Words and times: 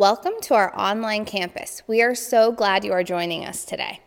Welcome 0.00 0.32
to 0.44 0.54
our 0.54 0.74
online 0.80 1.26
campus. 1.26 1.82
We 1.86 2.00
are 2.00 2.14
so 2.14 2.52
glad 2.52 2.86
you 2.86 2.92
are 2.92 3.04
joining 3.04 3.44
us 3.44 3.66
today. 3.66 4.00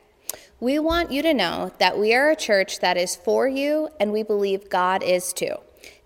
We 0.59 0.79
want 0.79 1.12
you 1.12 1.21
to 1.21 1.35
know 1.35 1.71
that 1.77 2.00
we 2.00 2.16
are 2.16 2.31
a 2.31 2.35
church 2.35 2.79
that 2.79 2.97
is 2.97 3.16
for 3.16 3.47
you, 3.47 3.89
and 3.99 4.11
we 4.11 4.23
believe 4.23 4.71
God 4.71 5.03
is 5.03 5.31
too. 5.33 5.53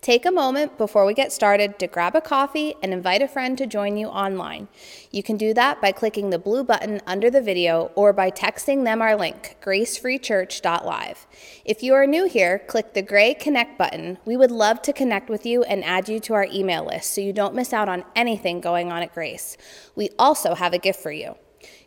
Take 0.02 0.26
a 0.26 0.32
moment 0.32 0.78
before 0.78 1.06
we 1.06 1.14
get 1.14 1.34
started 1.34 1.80
to 1.80 1.88
grab 1.88 2.16
a 2.16 2.22
coffee 2.22 2.76
and 2.82 2.94
invite 2.94 3.22
a 3.22 3.28
friend 3.28 3.58
to 3.58 3.66
join 3.66 3.98
you 3.98 4.08
online. 4.08 4.68
You 5.12 5.24
can 5.24 5.38
do 5.38 5.54
that 5.56 5.82
by 5.82 5.92
clicking 5.92 6.30
the 6.30 6.40
blue 6.40 6.64
button 6.64 7.02
under 7.08 7.30
the 7.30 7.42
video 7.42 7.92
or 7.96 8.14
by 8.14 8.30
texting 8.30 8.86
them 8.86 9.02
our 9.02 9.16
link, 9.16 9.58
gracefreechurch.live. 9.62 11.28
If 11.66 11.84
you 11.84 11.94
are 11.94 12.06
new 12.06 12.26
here, 12.26 12.60
click 12.60 12.94
the 12.94 13.02
gray 13.02 13.34
connect 13.34 13.78
button. 13.78 14.20
We 14.24 14.38
would 14.38 14.52
love 14.52 14.82
to 14.84 14.94
connect 14.94 15.30
with 15.30 15.46
you 15.46 15.64
and 15.64 15.84
add 15.84 16.08
you 16.08 16.20
to 16.22 16.36
our 16.36 16.46
email 16.46 16.86
list 16.86 17.14
so 17.14 17.22
you 17.22 17.34
don't 17.34 17.56
miss 17.56 17.74
out 17.74 17.90
on 17.90 18.06
anything 18.16 18.62
going 18.62 18.92
on 18.92 19.02
at 19.02 19.14
Grace. 19.14 19.58
We 19.96 20.10
also 20.20 20.54
have 20.54 20.74
a 20.74 20.80
gift 20.80 21.02
for 21.02 21.12
you. 21.12 21.36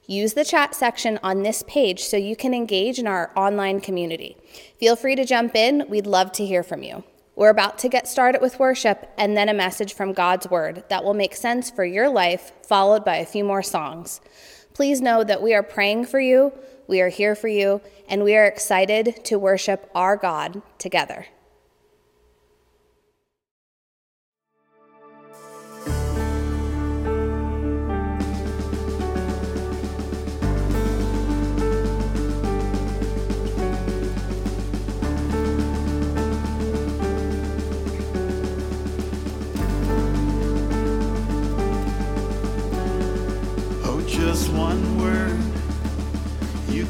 Use 0.07 0.35
the 0.35 0.45
chat 0.45 0.75
section 0.75 1.21
on 1.23 1.45
this 1.45 1.63
page 1.63 2.03
so 2.03 2.17
you 2.17 2.35
can 2.35 2.53
engage 2.53 2.99
in 2.99 3.07
our 3.07 3.31
online 3.37 3.81
community. 3.81 4.37
Feel 4.79 4.97
free 4.97 5.15
to 5.15 5.25
jump 5.25 5.55
in, 5.55 5.89
we'd 5.89 6.07
love 6.07 6.33
to 6.33 6.45
hear 6.45 6.65
from 6.65 6.83
you. 6.83 7.05
We're 7.41 7.49
about 7.49 7.79
to 7.79 7.89
get 7.89 8.07
started 8.07 8.43
with 8.43 8.59
worship 8.59 9.11
and 9.17 9.35
then 9.35 9.49
a 9.49 9.55
message 9.55 9.95
from 9.95 10.13
God's 10.13 10.51
Word 10.51 10.85
that 10.91 11.03
will 11.03 11.15
make 11.15 11.35
sense 11.35 11.71
for 11.71 11.87
your 11.87 12.11
life, 12.11 12.53
followed 12.63 13.03
by 13.03 13.17
a 13.17 13.25
few 13.25 13.45
more 13.45 13.63
songs. 13.63 14.21
Please 14.75 15.01
know 15.01 15.25
that 15.25 15.41
we 15.41 15.55
are 15.55 15.63
praying 15.63 16.05
for 16.05 16.21
you, 16.21 16.53
we 16.87 17.01
are 17.01 17.09
here 17.09 17.35
for 17.35 17.49
you, 17.49 17.81
and 18.11 18.25
we 18.25 18.37
are 18.37 18.45
excited 18.45 19.25
to 19.25 19.39
worship 19.39 19.91
our 19.95 20.19
God 20.19 20.61
together. 20.77 21.29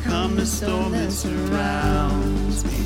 You 0.00 0.10
come 0.10 0.36
to 0.36 0.46
storm 0.46 0.92
that 0.92 1.12
surrounds 1.12 2.64
me. 2.64 2.84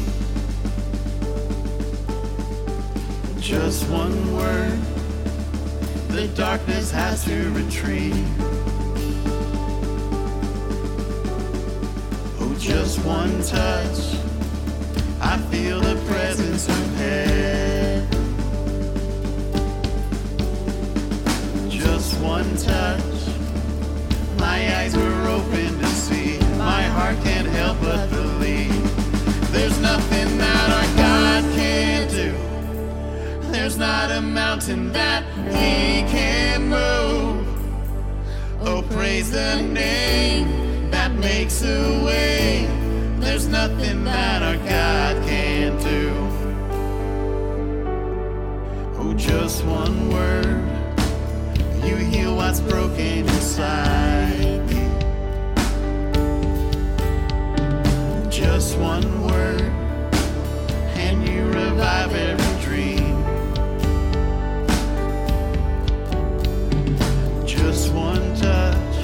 Just 3.41 3.89
one 3.89 4.37
word. 4.37 4.79
The 6.09 6.29
darkness 6.35 6.91
has 6.91 7.25
to 7.25 7.51
retreat. 7.51 8.15
Oh, 12.41 12.57
just 12.59 13.05
one 13.05 13.43
touch. 13.43 14.17
I 15.21 15.39
feel 15.51 15.81
the 15.81 15.97
presence 16.07 16.69
of 16.69 16.97
heaven. 16.97 18.09
Just 21.71 22.21
one 22.21 22.57
touch 22.57 23.15
my 24.39 24.77
eyes 24.77 24.95
were 24.97 25.29
open 25.29 25.79
to 25.81 25.87
see. 25.87 26.24
My 26.65 26.83
heart 26.83 27.17
can't 27.23 27.47
help 27.47 27.79
but 27.83 28.09
believe. 28.09 28.73
There's 29.53 29.79
nothing 29.81 30.39
that 30.39 30.69
our 30.79 30.97
God 30.97 31.45
can't 31.55 32.11
do. 32.11 32.33
There's 33.53 33.77
not 33.77 34.11
a 34.11 34.23
mountain 34.23 34.91
that 34.93 35.25
He 35.49 36.03
can 36.11 36.71
move. 36.71 37.47
Oh, 38.63 38.83
praise 38.93 39.31
the 39.31 39.61
name 39.61 40.91
that 40.91 41.13
makes 41.13 41.63
a 41.63 42.03
way. 42.03 42.67
There's 43.19 43.47
nothing 43.47 44.05
that 44.05 44.43
our 44.43 44.57
God 44.57 45.23
can't 45.29 45.79
do. 45.83 46.15
Oh, 48.97 49.13
just 49.15 49.63
one 49.67 50.09
word. 50.09 50.65
You 51.85 51.97
heal 51.97 52.35
what's 52.37 52.61
broken 52.61 53.29
inside 53.29 54.64
Just 58.45 58.77
one 58.79 59.23
word, 59.27 59.63
and 60.97 61.27
you 61.27 61.47
revive 61.47 62.13
every 62.15 62.55
dream. 62.63 63.25
Just 67.47 67.93
one 67.93 68.35
touch, 68.37 68.97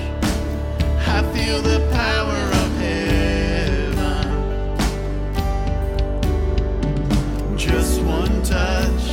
I 1.08 1.22
feel 1.34 1.62
the 1.62 1.80
power 1.90 2.40
of 2.62 2.70
heaven. 2.84 4.28
Just 7.56 8.02
one 8.02 8.42
touch. 8.42 9.04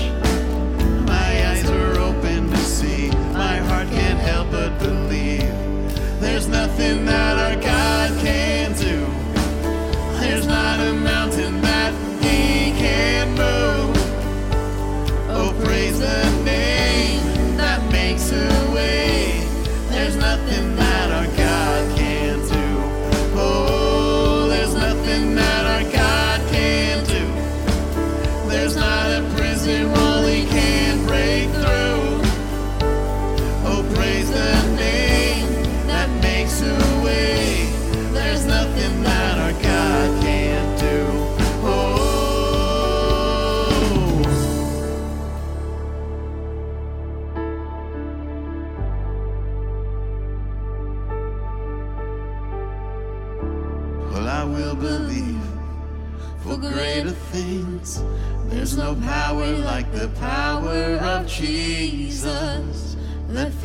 My 1.08 1.48
eyes 1.50 1.64
are 1.70 1.98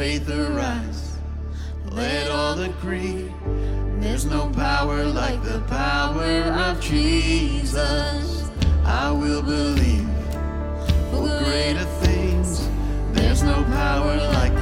faith 0.03 0.29
arise. 0.31 1.17
Let 1.93 2.29
all 2.29 2.59
agree. 2.59 3.33
There's 4.01 4.25
no 4.25 4.49
power 4.49 5.05
like 5.05 5.41
the 5.45 5.61
power 5.69 6.41
of 6.67 6.81
Jesus. 6.81 8.51
I 8.85 9.13
will 9.13 9.43
believe 9.43 10.11
for 11.11 11.29
greater 11.45 11.85
things. 12.03 12.69
There's 13.13 13.45
no 13.45 13.63
power 13.83 14.17
like 14.39 14.62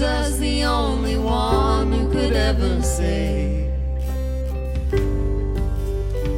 Jesus, 0.00 0.38
the 0.38 0.64
only 0.64 1.18
one 1.18 1.92
who 1.92 2.10
could 2.10 2.32
ever 2.32 2.80
say, 2.80 3.70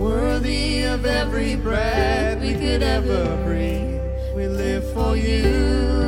Worthy 0.00 0.82
of 0.82 1.06
every 1.06 1.54
breath 1.54 2.40
we 2.40 2.54
could 2.54 2.82
ever 2.82 3.24
breathe, 3.44 4.00
we 4.34 4.48
live 4.48 4.92
for 4.92 5.16
you. 5.16 6.01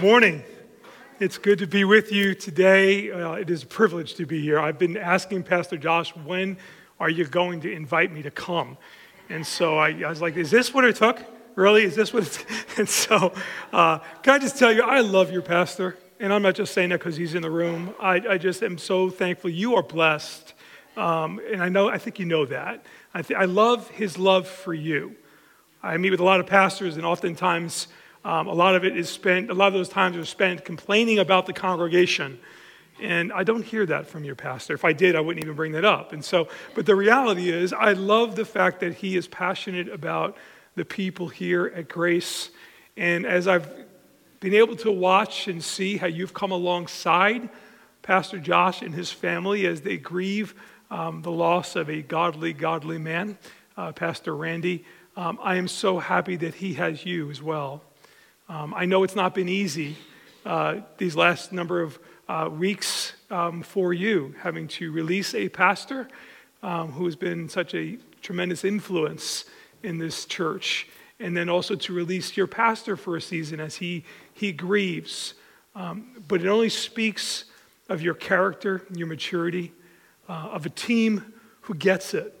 Good 0.00 0.06
morning. 0.06 0.44
It's 1.18 1.36
good 1.36 1.58
to 1.58 1.66
be 1.66 1.84
with 1.84 2.10
you 2.10 2.34
today. 2.34 3.10
Uh, 3.12 3.32
it 3.32 3.50
is 3.50 3.64
a 3.64 3.66
privilege 3.66 4.14
to 4.14 4.24
be 4.24 4.40
here. 4.40 4.58
I've 4.58 4.78
been 4.78 4.96
asking 4.96 5.42
Pastor 5.42 5.76
Josh, 5.76 6.16
when 6.16 6.56
are 6.98 7.10
you 7.10 7.26
going 7.26 7.60
to 7.60 7.70
invite 7.70 8.10
me 8.10 8.22
to 8.22 8.30
come? 8.30 8.78
And 9.28 9.46
so 9.46 9.76
I, 9.76 9.90
I 9.90 10.08
was 10.08 10.22
like, 10.22 10.38
is 10.38 10.50
this 10.50 10.72
what 10.72 10.86
it 10.86 10.96
took? 10.96 11.20
Really? 11.54 11.82
Is 11.82 11.96
this 11.96 12.14
what 12.14 12.22
it's. 12.22 12.42
And 12.78 12.88
so, 12.88 13.34
uh, 13.74 13.98
can 14.22 14.36
I 14.36 14.38
just 14.38 14.56
tell 14.56 14.72
you, 14.72 14.80
I 14.80 15.00
love 15.00 15.30
your 15.30 15.42
pastor. 15.42 15.98
And 16.18 16.32
I'm 16.32 16.40
not 16.40 16.54
just 16.54 16.72
saying 16.72 16.88
that 16.88 17.00
because 17.00 17.16
he's 17.16 17.34
in 17.34 17.42
the 17.42 17.50
room. 17.50 17.94
I, 18.00 18.22
I, 18.26 18.38
just 18.38 18.62
am 18.62 18.78
so 18.78 19.10
thankful. 19.10 19.50
You 19.50 19.74
are 19.74 19.82
blessed. 19.82 20.54
Um, 20.96 21.42
and 21.52 21.62
I 21.62 21.68
know, 21.68 21.90
I 21.90 21.98
think 21.98 22.18
you 22.18 22.24
know 22.24 22.46
that. 22.46 22.86
I, 23.12 23.20
th- 23.20 23.38
I 23.38 23.44
love 23.44 23.90
his 23.90 24.16
love 24.16 24.48
for 24.48 24.72
you. 24.72 25.14
I 25.82 25.98
meet 25.98 26.08
with 26.08 26.20
a 26.20 26.24
lot 26.24 26.40
of 26.40 26.46
pastors, 26.46 26.96
and 26.96 27.04
oftentimes, 27.04 27.88
um, 28.24 28.46
a 28.46 28.52
lot 28.52 28.74
of 28.74 28.84
it 28.84 28.96
is 28.96 29.08
spent, 29.08 29.50
a 29.50 29.54
lot 29.54 29.68
of 29.68 29.74
those 29.74 29.88
times 29.88 30.16
are 30.16 30.24
spent 30.24 30.64
complaining 30.64 31.18
about 31.18 31.46
the 31.46 31.52
congregation. 31.52 32.38
And 33.00 33.32
I 33.32 33.44
don't 33.44 33.64
hear 33.64 33.86
that 33.86 34.08
from 34.08 34.24
your 34.24 34.34
pastor. 34.34 34.74
If 34.74 34.84
I 34.84 34.92
did, 34.92 35.16
I 35.16 35.20
wouldn't 35.20 35.42
even 35.42 35.56
bring 35.56 35.72
that 35.72 35.86
up. 35.86 36.12
And 36.12 36.22
so, 36.22 36.48
but 36.74 36.84
the 36.84 36.94
reality 36.94 37.48
is, 37.48 37.72
I 37.72 37.94
love 37.94 38.36
the 38.36 38.44
fact 38.44 38.80
that 38.80 38.94
he 38.94 39.16
is 39.16 39.26
passionate 39.26 39.88
about 39.88 40.36
the 40.76 40.84
people 40.84 41.28
here 41.28 41.72
at 41.74 41.88
Grace. 41.88 42.50
And 42.96 43.24
as 43.24 43.48
I've 43.48 43.68
been 44.40 44.54
able 44.54 44.76
to 44.76 44.92
watch 44.92 45.48
and 45.48 45.64
see 45.64 45.96
how 45.96 46.06
you've 46.06 46.34
come 46.34 46.52
alongside 46.52 47.48
Pastor 48.02 48.38
Josh 48.38 48.82
and 48.82 48.94
his 48.94 49.10
family 49.10 49.66
as 49.66 49.80
they 49.80 49.96
grieve 49.96 50.54
um, 50.90 51.22
the 51.22 51.30
loss 51.30 51.76
of 51.76 51.88
a 51.88 52.02
godly, 52.02 52.52
godly 52.52 52.98
man, 52.98 53.38
uh, 53.76 53.92
Pastor 53.92 54.36
Randy, 54.36 54.84
um, 55.16 55.38
I 55.42 55.56
am 55.56 55.68
so 55.68 55.98
happy 55.98 56.36
that 56.36 56.54
he 56.54 56.74
has 56.74 57.06
you 57.06 57.30
as 57.30 57.42
well. 57.42 57.82
Um, 58.50 58.74
I 58.74 58.84
know 58.84 59.04
it's 59.04 59.14
not 59.14 59.32
been 59.32 59.48
easy 59.48 59.96
uh, 60.44 60.80
these 60.98 61.14
last 61.14 61.52
number 61.52 61.82
of 61.82 62.00
uh, 62.28 62.48
weeks 62.50 63.12
um, 63.30 63.62
for 63.62 63.94
you, 63.94 64.34
having 64.40 64.66
to 64.66 64.90
release 64.90 65.36
a 65.36 65.48
pastor 65.48 66.08
um, 66.60 66.90
who 66.90 67.04
has 67.04 67.14
been 67.14 67.48
such 67.48 67.76
a 67.76 67.96
tremendous 68.22 68.64
influence 68.64 69.44
in 69.84 69.98
this 69.98 70.24
church, 70.24 70.88
and 71.20 71.36
then 71.36 71.48
also 71.48 71.76
to 71.76 71.92
release 71.92 72.36
your 72.36 72.48
pastor 72.48 72.96
for 72.96 73.14
a 73.16 73.20
season 73.20 73.60
as 73.60 73.76
he, 73.76 74.02
he 74.34 74.50
grieves. 74.50 75.34
Um, 75.76 76.20
but 76.26 76.40
it 76.40 76.48
only 76.48 76.70
speaks 76.70 77.44
of 77.88 78.02
your 78.02 78.14
character, 78.14 78.82
your 78.92 79.06
maturity, 79.06 79.70
uh, 80.28 80.50
of 80.50 80.66
a 80.66 80.70
team 80.70 81.34
who 81.60 81.74
gets 81.74 82.14
it 82.14 82.34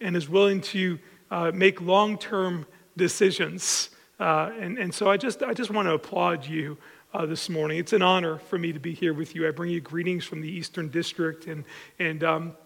and 0.00 0.16
is 0.16 0.28
willing 0.28 0.60
to 0.60 1.00
uh, 1.32 1.50
make 1.52 1.80
long 1.80 2.16
term 2.16 2.64
decisions. 2.96 3.90
Uh, 4.18 4.50
and, 4.58 4.78
and 4.78 4.92
so 4.92 5.10
I 5.10 5.16
just, 5.16 5.42
I 5.42 5.54
just 5.54 5.70
want 5.70 5.86
to 5.86 5.94
applaud 5.94 6.46
you 6.46 6.76
uh, 7.14 7.26
this 7.26 7.48
morning. 7.48 7.78
It's 7.78 7.92
an 7.92 8.02
honor 8.02 8.38
for 8.38 8.58
me 8.58 8.72
to 8.72 8.80
be 8.80 8.92
here 8.92 9.14
with 9.14 9.34
you. 9.34 9.46
I 9.46 9.50
bring 9.50 9.70
you 9.70 9.80
greetings 9.80 10.24
from 10.24 10.40
the 10.40 10.48
Eastern 10.48 10.88
District, 10.88 11.46
and, 11.46 11.64
and 11.98 12.24
um, 12.24 12.56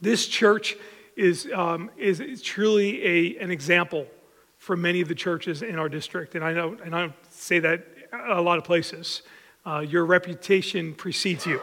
this 0.00 0.26
church 0.26 0.76
is, 1.16 1.48
um, 1.54 1.90
is, 1.98 2.20
is, 2.20 2.40
truly 2.40 3.04
a, 3.04 3.42
an 3.42 3.50
example 3.50 4.06
for 4.56 4.76
many 4.76 5.00
of 5.00 5.08
the 5.08 5.14
churches 5.14 5.62
in 5.62 5.78
our 5.78 5.88
district. 5.88 6.34
And 6.34 6.44
I 6.44 6.52
know, 6.52 6.76
and 6.84 6.94
I 6.94 7.12
say 7.30 7.58
that 7.58 7.86
a 8.12 8.40
lot 8.40 8.58
of 8.58 8.64
places. 8.64 9.22
Uh, 9.66 9.80
your 9.80 10.04
reputation 10.04 10.94
precedes 10.94 11.46
you. 11.46 11.60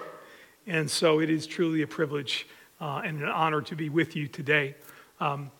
And 0.68 0.90
so 0.90 1.20
it 1.20 1.30
is 1.30 1.48
truly 1.48 1.82
a 1.82 1.88
privilege 1.88 2.48
uh, 2.80 3.02
and 3.04 3.22
an 3.22 3.30
honor 3.30 3.62
to 3.62 3.76
be 3.76 3.90
with 3.90 4.16
you 4.16 4.28
today. 4.28 4.76
Um, 5.20 5.52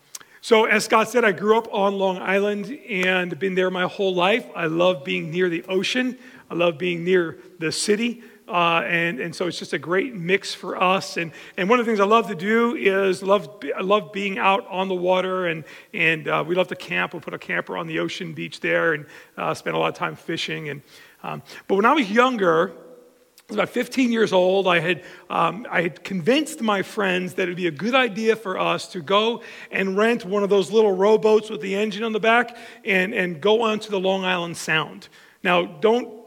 so, 0.48 0.64
as 0.64 0.86
Scott 0.86 1.10
said, 1.10 1.26
I 1.26 1.32
grew 1.32 1.58
up 1.58 1.68
on 1.74 1.98
Long 1.98 2.16
Island 2.16 2.70
and 2.88 3.38
been 3.38 3.54
there 3.54 3.70
my 3.70 3.82
whole 3.82 4.14
life. 4.14 4.46
I 4.56 4.64
love 4.64 5.04
being 5.04 5.30
near 5.30 5.50
the 5.50 5.62
ocean. 5.64 6.16
I 6.50 6.54
love 6.54 6.78
being 6.78 7.04
near 7.04 7.36
the 7.58 7.70
city. 7.70 8.22
Uh, 8.48 8.80
and, 8.86 9.20
and 9.20 9.36
so 9.36 9.46
it's 9.46 9.58
just 9.58 9.74
a 9.74 9.78
great 9.78 10.14
mix 10.14 10.54
for 10.54 10.82
us. 10.82 11.18
And, 11.18 11.32
and 11.58 11.68
one 11.68 11.80
of 11.80 11.84
the 11.84 11.90
things 11.90 12.00
I 12.00 12.06
love 12.06 12.28
to 12.28 12.34
do 12.34 12.76
is 12.76 13.22
love, 13.22 13.62
I 13.76 13.82
love 13.82 14.10
being 14.10 14.38
out 14.38 14.66
on 14.68 14.88
the 14.88 14.94
water. 14.94 15.48
And, 15.48 15.64
and 15.92 16.26
uh, 16.26 16.42
we 16.48 16.54
love 16.54 16.68
to 16.68 16.76
camp. 16.76 17.12
We'll 17.12 17.20
put 17.20 17.34
a 17.34 17.38
camper 17.38 17.76
on 17.76 17.86
the 17.86 17.98
ocean 17.98 18.32
beach 18.32 18.60
there 18.60 18.94
and 18.94 19.04
uh, 19.36 19.52
spend 19.52 19.76
a 19.76 19.78
lot 19.78 19.88
of 19.88 19.96
time 19.96 20.16
fishing. 20.16 20.70
And, 20.70 20.80
um, 21.22 21.42
but 21.66 21.74
when 21.74 21.84
I 21.84 21.92
was 21.92 22.10
younger, 22.10 22.72
I 23.48 23.54
was 23.54 23.56
about 23.56 23.70
15 23.70 24.12
years 24.12 24.34
old. 24.34 24.68
I 24.68 24.78
had, 24.78 25.02
um, 25.30 25.66
I 25.70 25.80
had 25.80 26.04
convinced 26.04 26.60
my 26.60 26.82
friends 26.82 27.32
that 27.34 27.44
it 27.44 27.48
would 27.52 27.56
be 27.56 27.66
a 27.66 27.70
good 27.70 27.94
idea 27.94 28.36
for 28.36 28.58
us 28.58 28.88
to 28.88 29.00
go 29.00 29.42
and 29.70 29.96
rent 29.96 30.26
one 30.26 30.42
of 30.42 30.50
those 30.50 30.70
little 30.70 30.92
rowboats 30.92 31.48
with 31.48 31.62
the 31.62 31.74
engine 31.74 32.04
on 32.04 32.12
the 32.12 32.20
back 32.20 32.58
and, 32.84 33.14
and 33.14 33.40
go 33.40 33.62
onto 33.62 33.90
the 33.90 33.98
Long 33.98 34.22
Island 34.22 34.58
Sound. 34.58 35.08
Now, 35.42 35.64
don't 35.64 36.17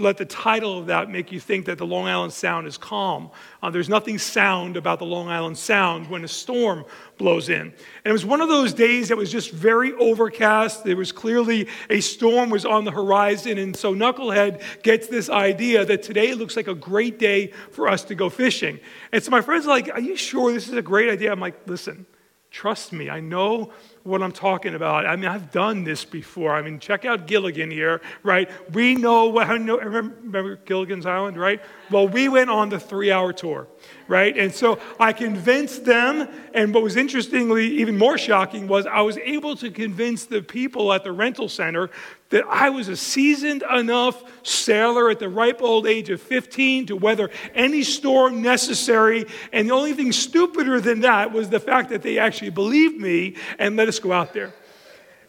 let 0.00 0.16
the 0.16 0.24
title 0.24 0.78
of 0.78 0.86
that 0.86 1.10
make 1.10 1.30
you 1.30 1.38
think 1.38 1.66
that 1.66 1.78
the 1.78 1.86
Long 1.86 2.06
Island 2.06 2.32
Sound 2.32 2.66
is 2.66 2.76
calm. 2.76 3.30
Uh, 3.62 3.70
there's 3.70 3.88
nothing 3.88 4.18
sound 4.18 4.76
about 4.76 4.98
the 4.98 5.04
Long 5.04 5.28
Island 5.28 5.56
Sound 5.56 6.08
when 6.08 6.24
a 6.24 6.28
storm 6.28 6.84
blows 7.18 7.48
in. 7.48 7.60
And 7.60 7.72
it 8.04 8.12
was 8.12 8.24
one 8.24 8.40
of 8.40 8.48
those 8.48 8.72
days 8.72 9.08
that 9.08 9.16
was 9.16 9.30
just 9.30 9.50
very 9.50 9.92
overcast. 9.94 10.84
There 10.84 10.96
was 10.96 11.12
clearly 11.12 11.68
a 11.88 12.00
storm 12.00 12.50
was 12.50 12.64
on 12.64 12.84
the 12.84 12.90
horizon. 12.90 13.58
And 13.58 13.76
so 13.76 13.94
Knucklehead 13.94 14.82
gets 14.82 15.06
this 15.06 15.28
idea 15.28 15.84
that 15.84 16.02
today 16.02 16.34
looks 16.34 16.56
like 16.56 16.68
a 16.68 16.74
great 16.74 17.18
day 17.18 17.48
for 17.70 17.88
us 17.88 18.04
to 18.04 18.14
go 18.14 18.30
fishing. 18.30 18.80
And 19.12 19.22
so 19.22 19.30
my 19.30 19.40
friends 19.40 19.66
are 19.66 19.70
like, 19.70 19.92
Are 19.92 20.00
you 20.00 20.16
sure 20.16 20.52
this 20.52 20.68
is 20.68 20.74
a 20.74 20.82
great 20.82 21.10
idea? 21.10 21.30
I'm 21.30 21.40
like, 21.40 21.66
Listen, 21.66 22.06
trust 22.50 22.92
me. 22.92 23.10
I 23.10 23.20
know 23.20 23.72
what 24.02 24.22
I'm 24.22 24.32
talking 24.32 24.74
about. 24.74 25.06
I 25.06 25.16
mean, 25.16 25.26
I've 25.26 25.50
done 25.50 25.84
this 25.84 26.04
before. 26.04 26.54
I 26.54 26.62
mean, 26.62 26.78
check 26.78 27.04
out 27.04 27.26
Gilligan 27.26 27.70
here, 27.70 28.00
right? 28.22 28.50
We 28.72 28.94
know 28.94 29.26
what, 29.26 29.48
I 29.48 29.58
know, 29.58 29.78
remember, 29.78 30.56
Gilligan's 30.56 31.06
Island, 31.06 31.36
right? 31.36 31.60
Well, 31.90 32.08
we 32.08 32.28
went 32.28 32.50
on 32.50 32.70
the 32.70 32.80
three 32.80 33.12
hour 33.12 33.32
tour, 33.32 33.68
right? 34.08 34.36
And 34.36 34.52
so 34.52 34.80
I 34.98 35.12
convinced 35.12 35.84
them, 35.84 36.28
and 36.52 36.74
what 36.74 36.82
was 36.82 36.96
interestingly 36.96 37.66
even 37.78 37.96
more 37.96 38.18
shocking 38.18 38.66
was 38.66 38.86
I 38.86 39.02
was 39.02 39.16
able 39.18 39.54
to 39.56 39.70
convince 39.70 40.24
the 40.24 40.42
people 40.42 40.92
at 40.92 41.04
the 41.04 41.12
rental 41.12 41.48
center 41.48 41.90
that 42.30 42.44
I 42.48 42.70
was 42.70 42.88
a 42.88 42.96
seasoned 42.96 43.62
enough 43.62 44.22
sailor 44.42 45.10
at 45.10 45.20
the 45.20 45.28
ripe 45.28 45.62
old 45.62 45.86
age 45.86 46.10
of 46.10 46.20
15 46.20 46.86
to 46.86 46.96
weather 46.96 47.30
any 47.54 47.82
storm 47.84 48.42
necessary. 48.42 49.26
And 49.52 49.68
the 49.68 49.74
only 49.74 49.92
thing 49.92 50.10
stupider 50.10 50.80
than 50.80 51.00
that 51.00 51.32
was 51.32 51.48
the 51.48 51.60
fact 51.60 51.90
that 51.90 52.02
they 52.02 52.18
actually 52.18 52.50
believed 52.50 53.00
me 53.00 53.36
and 53.58 53.76
let 53.76 53.86
us 53.86 53.98
go 54.00 54.12
out 54.12 54.32
there. 54.32 54.52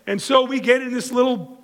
And 0.07 0.19
so 0.19 0.45
we 0.45 0.59
get 0.59 0.81
in 0.81 0.91
this 0.91 1.11
little 1.11 1.61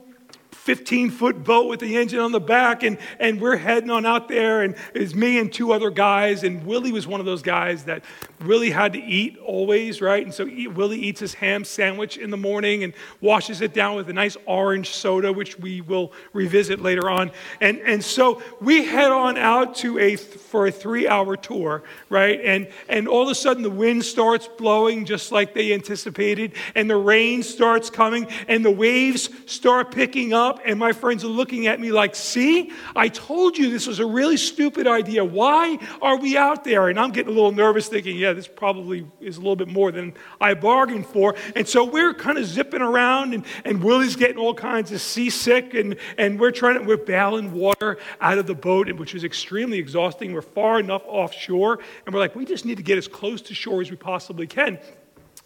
15 0.67 1.11
foot 1.11 1.45
boat 1.45 1.69
with 1.69 1.79
the 1.79 1.95
engine 1.95 2.19
on 2.19 2.33
the 2.33 2.41
back, 2.41 2.83
and, 2.83 2.97
and 3.21 3.39
we're 3.39 3.55
heading 3.55 3.89
on 3.89 4.05
out 4.05 4.27
there. 4.27 4.63
And 4.63 4.75
it's 4.93 5.15
me 5.15 5.39
and 5.39 5.51
two 5.51 5.71
other 5.71 5.89
guys. 5.89 6.43
And 6.43 6.65
Willie 6.65 6.91
was 6.91 7.07
one 7.07 7.21
of 7.21 7.25
those 7.25 7.41
guys 7.41 7.85
that 7.85 8.03
really 8.41 8.69
had 8.69 8.91
to 8.91 8.99
eat 8.99 9.37
always, 9.37 10.01
right? 10.01 10.21
And 10.25 10.33
so 10.33 10.43
Willie 10.45 10.99
eats 10.99 11.21
his 11.21 11.33
ham 11.33 11.63
sandwich 11.63 12.17
in 12.17 12.31
the 12.31 12.37
morning 12.37 12.83
and 12.83 12.93
washes 13.21 13.61
it 13.61 13.73
down 13.73 13.95
with 13.95 14.09
a 14.09 14.13
nice 14.13 14.35
orange 14.45 14.89
soda, 14.89 15.31
which 15.31 15.57
we 15.57 15.79
will 15.79 16.11
revisit 16.33 16.81
later 16.81 17.09
on. 17.09 17.31
And, 17.61 17.79
and 17.79 18.03
so 18.03 18.41
we 18.59 18.83
head 18.83 19.11
on 19.11 19.37
out 19.37 19.73
to 19.77 19.97
a, 19.99 20.17
for 20.17 20.67
a 20.67 20.71
three 20.71 21.07
hour 21.07 21.37
tour, 21.37 21.83
right? 22.09 22.41
And, 22.43 22.67
and 22.89 23.07
all 23.07 23.23
of 23.23 23.29
a 23.29 23.35
sudden 23.35 23.63
the 23.63 23.69
wind 23.69 24.03
starts 24.03 24.49
blowing 24.57 25.05
just 25.05 25.31
like 25.31 25.53
they 25.53 25.71
anticipated, 25.71 26.55
and 26.75 26.89
the 26.89 26.97
rain 26.97 27.41
starts 27.41 27.89
coming, 27.89 28.27
and 28.49 28.65
the 28.65 28.71
waves 28.71 29.29
start 29.45 29.91
picking 29.91 30.33
up 30.33 30.56
and 30.65 30.79
my 30.79 30.91
friends 30.91 31.23
are 31.23 31.27
looking 31.27 31.67
at 31.67 31.79
me 31.79 31.91
like, 31.91 32.15
see, 32.15 32.71
I 32.95 33.09
told 33.09 33.57
you 33.57 33.69
this 33.69 33.87
was 33.87 33.99
a 33.99 34.05
really 34.05 34.37
stupid 34.37 34.87
idea. 34.87 35.23
Why 35.23 35.77
are 36.01 36.17
we 36.17 36.37
out 36.37 36.63
there? 36.63 36.89
And 36.89 36.99
I'm 36.99 37.11
getting 37.11 37.31
a 37.31 37.35
little 37.35 37.51
nervous 37.51 37.87
thinking, 37.87 38.17
yeah, 38.17 38.33
this 38.33 38.47
probably 38.47 39.07
is 39.19 39.37
a 39.37 39.39
little 39.39 39.55
bit 39.55 39.67
more 39.67 39.91
than 39.91 40.13
I 40.41 40.53
bargained 40.53 41.05
for. 41.07 41.35
And 41.55 41.67
so 41.67 41.83
we're 41.83 42.13
kind 42.13 42.37
of 42.37 42.45
zipping 42.45 42.81
around, 42.81 43.33
and, 43.33 43.45
and 43.65 43.83
Willie's 43.83 44.15
getting 44.15 44.37
all 44.37 44.53
kinds 44.53 44.91
of 44.91 45.01
seasick, 45.01 45.73
and, 45.73 45.95
and 46.17 46.39
we're 46.39 46.51
trying 46.51 46.79
to, 46.79 46.85
we're 46.85 46.97
bailing 46.97 47.53
water 47.53 47.97
out 48.21 48.37
of 48.37 48.47
the 48.47 48.55
boat, 48.55 48.91
which 48.93 49.13
was 49.13 49.23
extremely 49.23 49.79
exhausting. 49.79 50.33
We're 50.33 50.41
far 50.41 50.79
enough 50.79 51.03
offshore, 51.05 51.79
and 52.05 52.13
we're 52.13 52.21
like, 52.21 52.35
we 52.35 52.45
just 52.45 52.65
need 52.65 52.77
to 52.77 52.83
get 52.83 52.97
as 52.97 53.07
close 53.07 53.41
to 53.43 53.53
shore 53.53 53.81
as 53.81 53.91
we 53.91 53.97
possibly 53.97 54.47
can. 54.47 54.79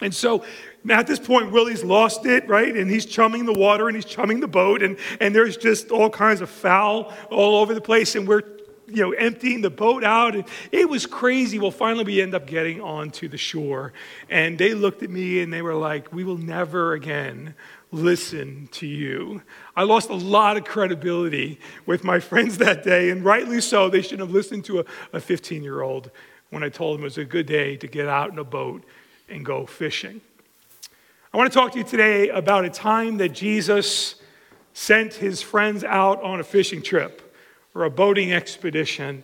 And 0.02 0.14
so 0.14 0.44
at 0.90 1.08
this 1.08 1.20
point, 1.20 1.52
Willie's 1.52 1.84
lost 1.84 2.26
it, 2.26 2.48
right? 2.48 2.76
And 2.76 2.90
he's 2.90 3.06
chumming 3.06 3.46
the 3.46 3.54
water 3.54 3.88
and 3.88 3.96
he's 3.96 4.06
chumming 4.06 4.40
the 4.40 4.48
boat, 4.48 4.82
and, 4.82 4.98
and 5.20 5.34
there's 5.34 5.58
just 5.58 5.92
all 5.92 6.10
kinds 6.10 6.42
of 6.42 6.50
foul 6.50 7.14
all 7.30 7.58
over 7.58 7.74
the 7.74 7.82
place. 7.82 8.16
And 8.16 8.28
we're 8.28 8.42
you 8.88 9.04
know, 9.04 9.12
emptying 9.12 9.62
the 9.62 9.70
boat 9.70 10.04
out. 10.04 10.36
And 10.36 10.44
it 10.72 10.90
was 10.90 11.06
crazy. 11.06 11.60
Well, 11.60 11.72
finally, 11.72 12.04
we 12.04 12.22
end 12.22 12.36
up 12.36 12.46
getting 12.46 12.82
onto 12.82 13.28
the 13.28 13.38
shore. 13.38 13.94
And 14.30 14.58
they 14.58 14.74
looked 14.74 15.02
at 15.04 15.10
me 15.10 15.42
and 15.42 15.52
they 15.52 15.62
were 15.62 15.76
like, 15.76 16.12
We 16.12 16.24
will 16.24 16.38
never 16.38 16.94
again 16.94 17.56
listen 17.92 18.70
to 18.72 18.88
you. 18.88 19.42
I 19.76 19.84
lost 19.84 20.10
a 20.10 20.16
lot 20.16 20.58
of 20.58 20.64
credibility 20.64 21.60
with 21.86 22.04
my 22.04 22.20
friends 22.20 22.58
that 22.58 22.84
day, 22.84 23.10
and 23.10 23.24
rightly 23.24 23.62
so. 23.62 23.90
They 23.90 24.02
shouldn't 24.02 24.22
have 24.22 24.32
listened 24.32 24.66
to 24.66 24.86
a 25.14 25.20
15 25.20 25.64
year 25.64 25.82
old 25.82 26.12
when 26.50 26.64
I 26.64 26.70
told 26.70 26.98
them 26.98 27.04
it 27.04 27.06
was 27.06 27.18
a 27.18 27.26
good 27.26 27.46
day 27.46 27.78
to 27.78 27.88
get 27.88 28.08
out 28.08 28.32
in 28.32 28.38
a 28.38 28.44
boat 28.44 28.84
and 29.32 29.46
go 29.46 29.66
fishing. 29.66 30.22
I 31.34 31.38
want 31.38 31.52
to 31.52 31.58
talk 31.58 31.72
to 31.72 31.78
you 31.80 31.86
today 31.86 32.30
about 32.30 32.66
a 32.66 32.70
time 32.70 33.18
that 33.18 33.30
Jesus 33.30 34.16
sent 34.74 35.14
his 35.14 35.42
friends 35.42 35.84
out 35.84 36.22
on 36.22 36.40
a 36.40 36.44
fishing 36.44 36.82
trip 36.82 37.36
or 37.74 37.86
a 37.86 37.90
boating 37.90 38.34
expedition 38.34 39.24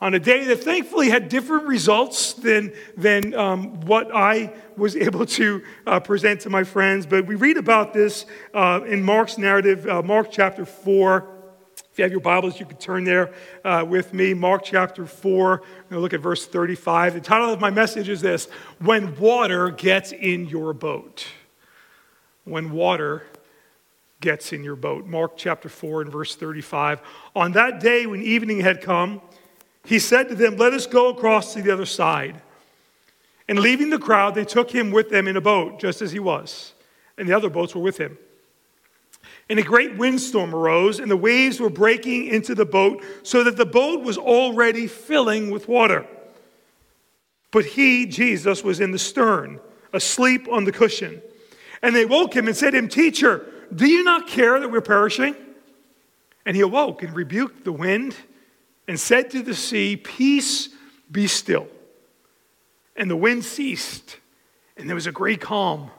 on 0.00 0.14
a 0.14 0.18
day 0.18 0.44
that 0.44 0.62
thankfully 0.62 1.10
had 1.10 1.28
different 1.28 1.66
results 1.66 2.32
than, 2.34 2.72
than 2.96 3.34
um, 3.34 3.80
what 3.82 4.14
I 4.14 4.52
was 4.76 4.96
able 5.08 5.26
to 5.26 5.62
uh, 5.86 6.00
present 6.00 6.40
to 6.42 6.50
my 6.50 6.64
friends. 6.64 7.06
But 7.06 7.26
we 7.26 7.34
read 7.34 7.56
about 7.56 7.92
this 7.92 8.26
uh, 8.54 8.80
in 8.86 9.02
Mark's 9.02 9.38
narrative, 9.38 9.86
uh, 9.86 10.02
Mark 10.02 10.30
chapter 10.30 10.64
4. 10.64 11.39
You 12.00 12.04
have 12.04 12.12
your 12.12 12.22
Bibles, 12.22 12.58
you 12.58 12.64
can 12.64 12.78
turn 12.78 13.04
there 13.04 13.30
uh, 13.62 13.84
with 13.86 14.14
me. 14.14 14.32
Mark 14.32 14.62
chapter 14.64 15.04
4. 15.04 15.52
I'm 15.52 15.58
going 15.58 15.68
to 15.90 15.98
look 15.98 16.14
at 16.14 16.20
verse 16.20 16.46
35. 16.46 17.12
The 17.12 17.20
title 17.20 17.52
of 17.52 17.60
my 17.60 17.68
message 17.68 18.08
is 18.08 18.22
this 18.22 18.46
When 18.78 19.14
Water 19.18 19.70
Gets 19.70 20.12
in 20.12 20.46
Your 20.46 20.72
Boat. 20.72 21.26
When 22.44 22.70
Water 22.70 23.24
gets 24.22 24.54
in 24.54 24.64
your 24.64 24.76
boat. 24.76 25.04
Mark 25.04 25.36
chapter 25.36 25.68
4 25.68 26.00
and 26.00 26.10
verse 26.10 26.34
35. 26.34 27.02
On 27.36 27.52
that 27.52 27.80
day, 27.80 28.06
when 28.06 28.22
evening 28.22 28.60
had 28.60 28.80
come, 28.80 29.20
he 29.84 29.98
said 29.98 30.30
to 30.30 30.34
them, 30.34 30.56
Let 30.56 30.72
us 30.72 30.86
go 30.86 31.10
across 31.10 31.52
to 31.52 31.60
the 31.60 31.70
other 31.70 31.84
side. 31.84 32.40
And 33.46 33.58
leaving 33.58 33.90
the 33.90 33.98
crowd, 33.98 34.34
they 34.34 34.46
took 34.46 34.70
him 34.70 34.90
with 34.90 35.10
them 35.10 35.28
in 35.28 35.36
a 35.36 35.42
boat, 35.42 35.78
just 35.78 36.00
as 36.00 36.12
he 36.12 36.18
was, 36.18 36.72
and 37.18 37.28
the 37.28 37.34
other 37.34 37.50
boats 37.50 37.74
were 37.74 37.82
with 37.82 37.98
him. 37.98 38.16
And 39.50 39.58
a 39.58 39.64
great 39.64 39.96
windstorm 39.96 40.54
arose, 40.54 41.00
and 41.00 41.10
the 41.10 41.16
waves 41.16 41.58
were 41.58 41.70
breaking 41.70 42.28
into 42.28 42.54
the 42.54 42.64
boat, 42.64 43.04
so 43.24 43.42
that 43.42 43.56
the 43.56 43.66
boat 43.66 44.04
was 44.04 44.16
already 44.16 44.86
filling 44.86 45.50
with 45.50 45.66
water. 45.66 46.06
But 47.50 47.64
he, 47.64 48.06
Jesus, 48.06 48.62
was 48.62 48.78
in 48.78 48.92
the 48.92 48.98
stern, 48.98 49.58
asleep 49.92 50.46
on 50.48 50.64
the 50.64 50.72
cushion. 50.72 51.20
And 51.82 51.96
they 51.96 52.06
woke 52.06 52.32
him 52.32 52.46
and 52.46 52.56
said 52.56 52.70
to 52.70 52.78
him, 52.78 52.88
Teacher, 52.88 53.44
do 53.74 53.88
you 53.88 54.04
not 54.04 54.28
care 54.28 54.60
that 54.60 54.70
we're 54.70 54.80
perishing? 54.80 55.34
And 56.46 56.54
he 56.54 56.62
awoke 56.62 57.02
and 57.02 57.12
rebuked 57.12 57.64
the 57.64 57.72
wind 57.72 58.14
and 58.86 59.00
said 59.00 59.32
to 59.32 59.42
the 59.42 59.54
sea, 59.54 59.96
Peace, 59.96 60.68
be 61.10 61.26
still. 61.26 61.66
And 62.94 63.10
the 63.10 63.16
wind 63.16 63.44
ceased, 63.44 64.18
and 64.76 64.88
there 64.88 64.94
was 64.94 65.08
a 65.08 65.12
great 65.12 65.40
calm. 65.40 65.90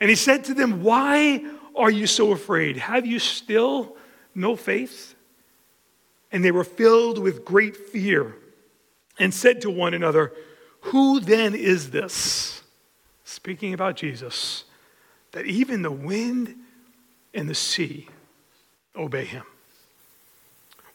And 0.00 0.10
he 0.10 0.16
said 0.16 0.44
to 0.44 0.54
them, 0.54 0.82
Why 0.82 1.42
are 1.78 1.90
you 1.90 2.06
so 2.06 2.32
afraid? 2.32 2.76
Have 2.76 3.06
you 3.06 3.18
still 3.18 3.96
no 4.34 4.56
faith? 4.56 5.14
And 6.30 6.44
they 6.44 6.50
were 6.50 6.64
filled 6.64 7.18
with 7.18 7.44
great 7.44 7.76
fear 7.76 8.36
and 9.18 9.32
said 9.32 9.62
to 9.62 9.70
one 9.70 9.94
another, 9.94 10.32
Who 10.82 11.20
then 11.20 11.54
is 11.54 11.90
this? 11.90 12.62
Speaking 13.24 13.72
about 13.72 13.96
Jesus, 13.96 14.64
that 15.32 15.46
even 15.46 15.82
the 15.82 15.90
wind 15.90 16.54
and 17.32 17.48
the 17.48 17.54
sea 17.54 18.08
obey 18.96 19.24
him. 19.24 19.44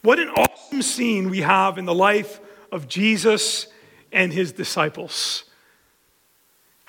What 0.01 0.19
an 0.19 0.29
awesome 0.29 0.81
scene 0.81 1.29
we 1.29 1.41
have 1.41 1.77
in 1.77 1.85
the 1.85 1.95
life 1.95 2.41
of 2.71 2.87
Jesus 2.87 3.67
and 4.11 4.33
his 4.33 4.51
disciples. 4.51 5.45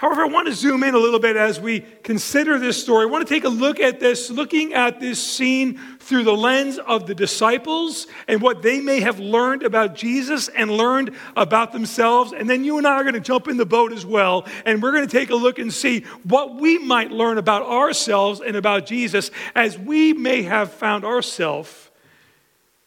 However, 0.04 0.20
I 0.20 0.26
want 0.26 0.48
to 0.48 0.52
zoom 0.52 0.84
in 0.84 0.94
a 0.94 0.98
little 0.98 1.18
bit 1.18 1.34
as 1.34 1.58
we 1.58 1.80
consider 2.02 2.58
this 2.58 2.78
story. 2.78 3.04
I 3.04 3.06
want 3.06 3.26
to 3.26 3.34
take 3.34 3.44
a 3.44 3.48
look 3.48 3.80
at 3.80 4.00
this, 4.00 4.30
looking 4.30 4.74
at 4.74 5.00
this 5.00 5.18
scene 5.18 5.80
through 5.98 6.24
the 6.24 6.36
lens 6.36 6.76
of 6.76 7.06
the 7.06 7.14
disciples 7.14 8.06
and 8.28 8.42
what 8.42 8.60
they 8.60 8.82
may 8.82 9.00
have 9.00 9.18
learned 9.18 9.62
about 9.62 9.94
Jesus 9.94 10.48
and 10.48 10.70
learned 10.70 11.12
about 11.38 11.72
themselves. 11.72 12.34
And 12.34 12.50
then 12.50 12.64
you 12.64 12.76
and 12.76 12.86
I 12.86 12.96
are 12.96 13.02
going 13.02 13.14
to 13.14 13.20
jump 13.20 13.48
in 13.48 13.56
the 13.56 13.64
boat 13.64 13.94
as 13.94 14.04
well. 14.04 14.46
And 14.66 14.82
we're 14.82 14.92
going 14.92 15.08
to 15.08 15.10
take 15.10 15.30
a 15.30 15.36
look 15.36 15.58
and 15.58 15.72
see 15.72 16.00
what 16.24 16.56
we 16.56 16.76
might 16.76 17.10
learn 17.10 17.38
about 17.38 17.62
ourselves 17.62 18.42
and 18.42 18.56
about 18.56 18.84
Jesus 18.84 19.30
as 19.54 19.78
we 19.78 20.12
may 20.12 20.42
have 20.42 20.70
found 20.70 21.06
ourselves 21.06 21.90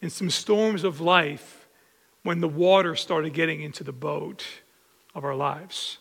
in 0.00 0.08
some 0.08 0.30
storms 0.30 0.84
of 0.84 1.00
life 1.00 1.66
when 2.22 2.38
the 2.38 2.46
water 2.46 2.94
started 2.94 3.34
getting 3.34 3.60
into 3.60 3.82
the 3.82 3.90
boat 3.90 4.46
of 5.16 5.24
our 5.24 5.34
lives. 5.34 5.98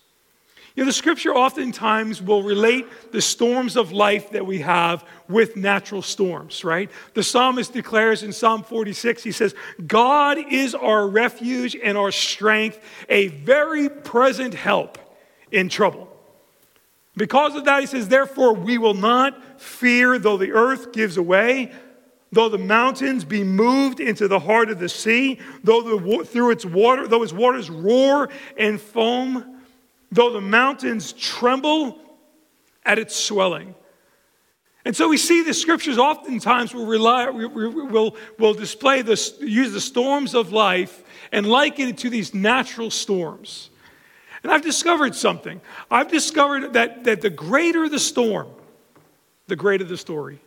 You 0.78 0.84
know, 0.84 0.90
the 0.90 0.94
scripture 0.94 1.34
oftentimes 1.34 2.22
will 2.22 2.44
relate 2.44 2.86
the 3.12 3.20
storms 3.20 3.76
of 3.76 3.92
life 3.92 4.30
that 4.30 4.46
we 4.46 4.60
have 4.60 5.04
with 5.28 5.56
natural 5.56 6.04
storms, 6.04 6.64
right? 6.64 6.92
The 7.16 7.24
psalmist 7.24 7.74
declares 7.74 8.22
in 8.22 8.32
Psalm 8.32 8.62
46, 8.62 9.24
he 9.24 9.32
says, 9.32 9.56
God 9.88 10.38
is 10.38 10.76
our 10.76 11.08
refuge 11.08 11.76
and 11.76 11.98
our 11.98 12.12
strength, 12.12 12.80
a 13.10 13.30
very 13.30 13.90
present 13.90 14.54
help 14.54 15.00
in 15.52 15.68
trouble. 15.68 16.16
Because 17.16 17.56
of 17.56 17.66
that, 17.66 17.80
he 17.80 17.88
says, 17.88 18.08
therefore, 18.08 18.54
we 18.54 18.78
will 18.78 18.94
not 18.94 19.60
fear 19.60 20.20
though 20.20 20.38
the 20.38 20.52
earth 20.52 20.94
gives 20.94 21.18
away, 21.18 21.72
Though 22.30 22.50
the 22.50 22.58
mountains 22.58 23.24
be 23.24 23.42
moved 23.42 24.02
into 24.02 24.28
the 24.28 24.40
heart 24.40 24.70
of 24.70 24.80
the 24.80 24.90
sea, 24.90 25.40
though 25.64 25.82
the, 25.82 26.26
through 26.26 26.52
its 26.52 26.66
water, 26.66 27.08
though 27.08 27.24
its 27.24 27.32
waters 27.32 27.70
roar 27.70 28.28
and 28.58 28.82
foam, 28.82 29.57
though 30.12 30.32
the 30.32 30.42
mountains 30.42 31.14
tremble 31.14 32.00
at 32.86 33.00
its 33.00 33.16
swelling. 33.16 33.76
And 34.86 34.96
so 34.96 35.10
we 35.10 35.18
see 35.18 35.44
the 35.44 35.54
scriptures 35.54 35.98
oftentimes 35.98 36.74
will, 36.74 36.86
rely, 36.86 37.30
will, 37.30 38.16
will 38.40 38.54
display 38.54 39.02
this, 39.02 39.38
use 39.42 39.74
the 39.74 39.82
storms 39.82 40.34
of 40.34 40.54
life 40.54 41.04
and 41.34 41.46
liken 41.46 41.90
it 41.90 41.98
to 42.00 42.10
these 42.10 42.34
natural 42.34 42.90
storms. 42.90 43.70
And 44.44 44.52
I've 44.52 44.62
discovered 44.62 45.14
something. 45.14 45.60
I've 45.92 46.10
discovered 46.10 46.72
that, 46.74 47.04
that 47.04 47.20
the 47.20 47.30
greater 47.30 47.90
the 47.90 48.00
storm, 48.00 48.48
the 49.48 49.58
greater 49.58 49.84
the 49.84 49.98
story. 49.98 50.40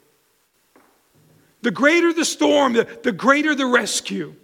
The 1.61 1.71
greater 1.71 2.15
the 2.15 2.25
storm, 2.25 2.73
the, 2.73 2.89
the 3.03 3.13
greater 3.13 3.55
the 3.55 3.67
rescue. 3.67 4.35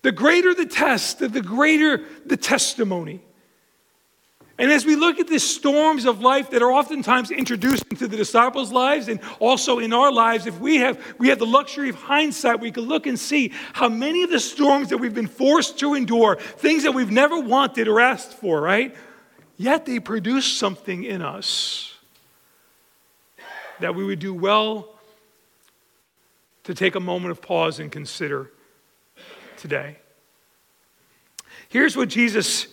The 0.00 0.12
greater 0.12 0.54
the 0.54 0.64
test, 0.64 1.18
the, 1.18 1.28
the 1.28 1.42
greater 1.42 2.02
the 2.24 2.38
testimony. 2.38 3.20
And 4.58 4.70
as 4.70 4.84
we 4.84 4.96
look 4.96 5.18
at 5.18 5.28
the 5.28 5.40
storms 5.40 6.04
of 6.04 6.20
life 6.20 6.50
that 6.50 6.62
are 6.62 6.70
oftentimes 6.70 7.30
introduced 7.30 7.84
into 7.90 8.06
the 8.06 8.16
disciples' 8.16 8.70
lives 8.70 9.08
and 9.08 9.18
also 9.40 9.78
in 9.78 9.92
our 9.92 10.12
lives, 10.12 10.46
if 10.46 10.60
we 10.60 10.76
have, 10.76 11.02
we 11.18 11.28
have 11.28 11.38
the 11.38 11.46
luxury 11.46 11.88
of 11.88 11.96
hindsight, 11.96 12.60
we 12.60 12.70
can 12.70 12.84
look 12.84 13.06
and 13.06 13.18
see 13.18 13.52
how 13.72 13.88
many 13.88 14.22
of 14.22 14.30
the 14.30 14.38
storms 14.38 14.90
that 14.90 14.98
we've 14.98 15.14
been 15.14 15.26
forced 15.26 15.78
to 15.78 15.94
endure, 15.94 16.36
things 16.36 16.82
that 16.82 16.92
we've 16.92 17.10
never 17.10 17.40
wanted 17.40 17.88
or 17.88 17.98
asked 17.98 18.34
for, 18.34 18.60
right? 18.60 18.94
Yet 19.56 19.86
they 19.86 20.00
produce 20.00 20.46
something 20.46 21.04
in 21.04 21.22
us 21.22 21.94
that 23.80 23.94
we 23.94 24.04
would 24.04 24.18
do 24.18 24.34
well 24.34 24.88
to 26.64 26.74
take 26.74 26.94
a 26.94 27.00
moment 27.00 27.32
of 27.32 27.42
pause 27.42 27.80
and 27.80 27.90
consider 27.90 28.50
today. 29.56 29.96
Here's 31.68 31.96
what 31.96 32.08
Jesus 32.08 32.68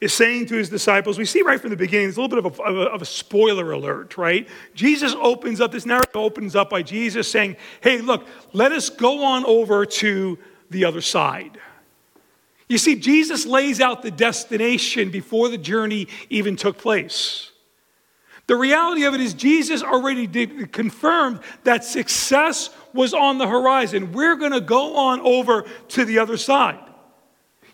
is 0.00 0.14
saying 0.14 0.46
to 0.46 0.54
his 0.54 0.70
disciples. 0.70 1.18
We 1.18 1.26
see 1.26 1.42
right 1.42 1.60
from 1.60 1.70
the 1.70 1.76
beginning, 1.76 2.08
it's 2.08 2.16
a 2.16 2.22
little 2.22 2.40
bit 2.40 2.52
of 2.52 2.58
a, 2.58 2.62
of 2.62 2.76
a, 2.76 2.80
of 2.90 3.02
a 3.02 3.06
spoiler 3.06 3.72
alert, 3.72 4.16
right? 4.16 4.48
Jesus 4.74 5.14
opens 5.14 5.60
up, 5.60 5.72
this 5.72 5.84
narrative 5.84 6.16
opens 6.16 6.56
up 6.56 6.70
by 6.70 6.82
Jesus 6.82 7.30
saying, 7.30 7.56
Hey, 7.82 8.00
look, 8.00 8.26
let 8.52 8.72
us 8.72 8.88
go 8.88 9.24
on 9.24 9.44
over 9.44 9.84
to 9.84 10.38
the 10.70 10.84
other 10.86 11.02
side. 11.02 11.58
You 12.68 12.78
see, 12.78 12.94
Jesus 12.94 13.46
lays 13.46 13.80
out 13.80 14.02
the 14.02 14.12
destination 14.12 15.10
before 15.10 15.48
the 15.48 15.58
journey 15.58 16.06
even 16.30 16.56
took 16.56 16.78
place. 16.78 17.50
The 18.46 18.56
reality 18.56 19.04
of 19.04 19.14
it 19.14 19.20
is, 19.20 19.34
Jesus 19.34 19.82
already 19.82 20.26
did, 20.26 20.72
confirmed 20.72 21.40
that 21.64 21.84
success 21.84 22.70
was 22.92 23.12
on 23.12 23.38
the 23.38 23.46
horizon. 23.46 24.12
We're 24.12 24.36
going 24.36 24.52
to 24.52 24.60
go 24.60 24.96
on 24.96 25.20
over 25.20 25.66
to 25.88 26.04
the 26.04 26.18
other 26.18 26.36
side. 26.36 26.89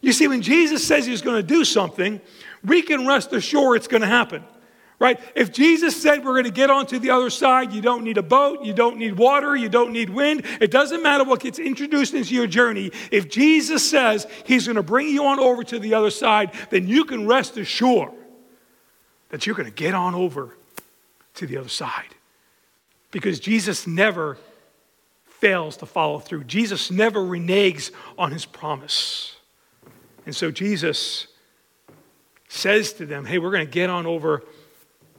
You 0.07 0.13
see, 0.13 0.29
when 0.29 0.41
Jesus 0.41 0.87
says 0.87 1.05
he's 1.05 1.21
going 1.21 1.35
to 1.35 1.43
do 1.43 1.65
something, 1.65 2.21
we 2.65 2.83
can 2.83 3.09
rest 3.09 3.33
assured 3.33 3.79
it's 3.79 3.89
going 3.89 4.03
to 4.03 4.07
happen. 4.07 4.45
Right? 5.01 5.19
If 5.35 5.51
Jesus 5.53 6.01
said 6.01 6.25
we're 6.25 6.35
going 6.35 6.45
to 6.45 6.53
get 6.53 6.71
onto 6.71 7.01
the 7.01 7.11
other 7.11 7.29
side, 7.29 7.73
you 7.73 7.83
don't 7.83 8.05
need 8.05 8.17
a 8.17 8.23
boat, 8.23 8.65
you 8.65 8.73
don't 8.73 8.99
need 8.99 9.19
water, 9.19 9.57
you 9.57 9.69
don't 9.69 9.91
need 9.91 10.09
wind. 10.09 10.45
It 10.61 10.71
doesn't 10.71 11.03
matter 11.03 11.25
what 11.25 11.41
gets 11.41 11.59
introduced 11.59 12.15
into 12.15 12.37
your 12.37 12.47
journey. 12.47 12.93
If 13.11 13.29
Jesus 13.29 13.91
says 13.91 14.29
he's 14.45 14.67
going 14.67 14.77
to 14.77 14.85
bring 14.85 15.09
you 15.09 15.25
on 15.25 15.41
over 15.41 15.65
to 15.65 15.81
the 15.81 15.95
other 15.95 16.11
side, 16.11 16.53
then 16.71 16.87
you 16.87 17.05
can 17.05 17.27
rest 17.27 17.57
assured 17.57 18.13
that 19.31 19.45
you're 19.45 19.57
going 19.57 19.69
to 19.69 19.75
get 19.75 19.93
on 19.93 20.15
over 20.15 20.57
to 21.35 21.49
the 21.49 21.57
other 21.57 21.69
side. 21.69 22.15
Because 23.11 23.41
Jesus 23.41 23.89
never 23.89 24.39
fails 25.25 25.79
to 25.79 25.87
follow 25.87 26.21
through, 26.21 26.45
Jesus 26.45 26.93
never 26.93 27.19
reneges 27.19 27.91
on 28.17 28.31
his 28.31 28.47
promise. 28.47 29.36
And 30.27 30.35
so 30.35 30.51
Jesus 30.51 31.29
says 32.49 32.93
to 32.95 33.07
them, 33.07 33.25
Hey, 33.25 33.39
we're 33.39 33.53
going 33.53 33.67
to 33.67 33.73
get 33.73 33.89
on 33.89 34.07
over 34.07 34.43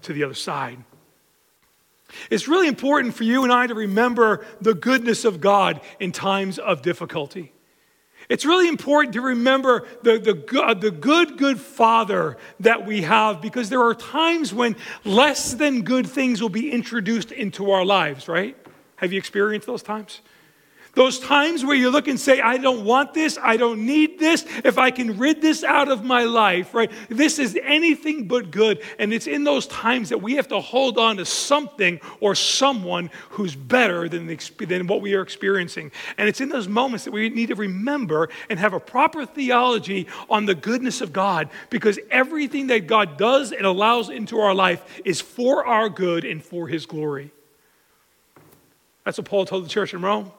to 0.03 0.13
the 0.13 0.23
other 0.23 0.33
side. 0.33 0.77
It's 2.29 2.47
really 2.47 2.67
important 2.67 3.15
for 3.15 3.23
you 3.23 3.43
and 3.43 3.51
I 3.51 3.67
to 3.67 3.73
remember 3.73 4.45
the 4.61 4.73
goodness 4.73 5.25
of 5.25 5.41
God 5.41 5.81
in 5.99 6.11
times 6.11 6.59
of 6.59 6.81
difficulty. 6.81 7.51
It's 8.29 8.45
really 8.45 8.67
important 8.67 9.13
to 9.13 9.21
remember 9.21 9.87
the, 10.03 10.17
the, 10.17 10.61
uh, 10.61 10.73
the 10.73 10.91
good, 10.91 11.37
good 11.37 11.59
Father 11.59 12.37
that 12.59 12.85
we 12.85 13.03
have 13.03 13.41
because 13.41 13.69
there 13.69 13.81
are 13.81 13.93
times 13.93 14.53
when 14.53 14.75
less 15.05 15.53
than 15.53 15.83
good 15.83 16.07
things 16.07 16.41
will 16.41 16.49
be 16.49 16.71
introduced 16.71 17.31
into 17.31 17.71
our 17.71 17.85
lives, 17.85 18.27
right? 18.27 18.57
Have 18.97 19.13
you 19.13 19.17
experienced 19.17 19.67
those 19.67 19.83
times? 19.83 20.21
Those 20.97 21.19
times 21.19 21.63
where 21.63 21.75
you 21.75 21.91
look 21.91 22.07
and 22.07 22.19
say, 22.19 22.41
I 22.41 22.57
don't 22.57 22.83
want 22.83 23.13
this, 23.13 23.37
I 23.39 23.55
don't 23.55 23.85
need 23.85 24.17
this, 24.17 24.47
if 24.65 24.79
I 24.79 24.89
can 24.89 25.19
rid 25.19 25.43
this 25.43 25.63
out 25.63 25.89
of 25.89 26.03
my 26.03 26.23
life, 26.23 26.73
right? 26.73 26.91
This 27.07 27.37
is 27.37 27.55
anything 27.61 28.27
but 28.27 28.49
good. 28.49 28.81
And 28.97 29.13
it's 29.13 29.27
in 29.27 29.43
those 29.43 29.67
times 29.67 30.09
that 30.09 30.23
we 30.23 30.37
have 30.37 30.47
to 30.47 30.59
hold 30.59 30.97
on 30.97 31.17
to 31.17 31.25
something 31.25 32.01
or 32.19 32.33
someone 32.33 33.11
who's 33.29 33.55
better 33.55 34.09
than, 34.09 34.25
the, 34.25 34.37
than 34.65 34.87
what 34.87 35.01
we 35.01 35.13
are 35.13 35.21
experiencing. 35.21 35.91
And 36.17 36.27
it's 36.27 36.41
in 36.41 36.49
those 36.49 36.67
moments 36.67 37.05
that 37.05 37.11
we 37.11 37.29
need 37.29 37.49
to 37.49 37.55
remember 37.55 38.29
and 38.49 38.57
have 38.57 38.73
a 38.73 38.79
proper 38.79 39.23
theology 39.23 40.07
on 40.31 40.47
the 40.47 40.55
goodness 40.55 41.01
of 41.01 41.13
God 41.13 41.51
because 41.69 41.99
everything 42.09 42.67
that 42.67 42.87
God 42.87 43.19
does 43.19 43.51
and 43.51 43.67
allows 43.67 44.09
into 44.09 44.39
our 44.39 44.55
life 44.55 44.99
is 45.05 45.21
for 45.21 45.63
our 45.63 45.89
good 45.89 46.25
and 46.25 46.43
for 46.43 46.67
his 46.67 46.87
glory. 46.87 47.29
That's 49.05 49.19
what 49.19 49.25
Paul 49.25 49.45
told 49.45 49.63
the 49.63 49.69
church 49.69 49.93
in 49.93 50.01
Rome. 50.01 50.31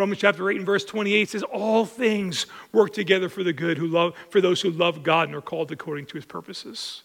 Romans 0.00 0.20
chapter 0.20 0.50
8 0.50 0.56
and 0.56 0.66
verse 0.66 0.84
28 0.84 1.28
says, 1.28 1.42
All 1.44 1.84
things 1.84 2.46
work 2.72 2.92
together 2.92 3.28
for 3.28 3.44
the 3.44 3.52
good 3.52 3.78
who 3.78 3.86
love, 3.86 4.14
for 4.30 4.40
those 4.40 4.60
who 4.60 4.70
love 4.70 5.02
God 5.02 5.28
and 5.28 5.36
are 5.36 5.40
called 5.40 5.70
according 5.70 6.06
to 6.06 6.14
his 6.14 6.24
purposes. 6.24 7.02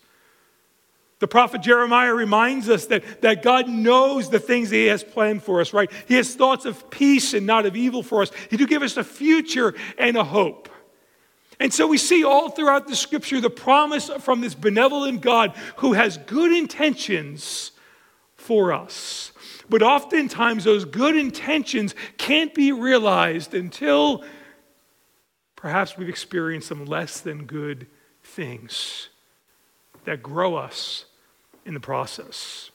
The 1.20 1.28
prophet 1.28 1.62
Jeremiah 1.62 2.14
reminds 2.14 2.70
us 2.70 2.88
that, 2.88 3.22
that 3.22 3.42
God 3.42 3.70
knows 3.70 4.30
the 4.30 4.40
things 4.40 4.70
that 4.70 4.76
He 4.76 4.86
has 4.88 5.04
planned 5.04 5.44
for 5.44 5.62
us, 5.62 5.74
right? 5.74 5.90
He 6.08 6.16
has 6.16 6.36
thoughts 6.36 6.66
of 6.66 6.90
peace 6.90 7.34
and 7.34 7.46
not 7.46 7.66
of 7.66 7.76
evil 7.76 8.04
for 8.04 8.22
us. 8.22 8.32
He 8.50 8.58
do 8.58 8.68
give 8.68 8.84
us 8.84 8.98
a 8.98 9.04
future 9.04 9.74
and 9.98 10.18
a 10.18 10.24
hope. 10.24 10.68
And 11.60 11.74
so 11.74 11.88
we 11.88 11.98
see 11.98 12.26
all 12.26 12.50
throughout 12.50 12.88
the 12.88 12.98
scripture 12.98 13.40
the 13.40 13.50
promise 13.50 14.10
from 14.20 14.42
this 14.42 14.56
benevolent 14.56 15.22
God 15.22 15.56
who 15.78 15.94
has 15.94 16.18
good 16.18 16.52
intentions 16.52 17.72
for 18.36 18.74
us. 18.74 19.32
But 19.70 19.82
oftentimes, 19.82 20.64
those 20.64 20.86
good 20.86 21.16
intentions 21.16 21.96
can't 22.18 22.54
be 22.54 22.72
realized 22.72 23.54
until 23.54 24.24
perhaps 25.56 25.98
we've 25.98 26.10
experienced 26.10 26.68
some 26.68 26.86
less 26.86 27.20
than 27.20 27.46
good 27.46 27.88
things 28.24 29.10
that 30.06 30.22
grow 30.22 30.56
us 30.56 31.06
in 31.66 31.74
the 31.74 31.80
process. 31.80 32.70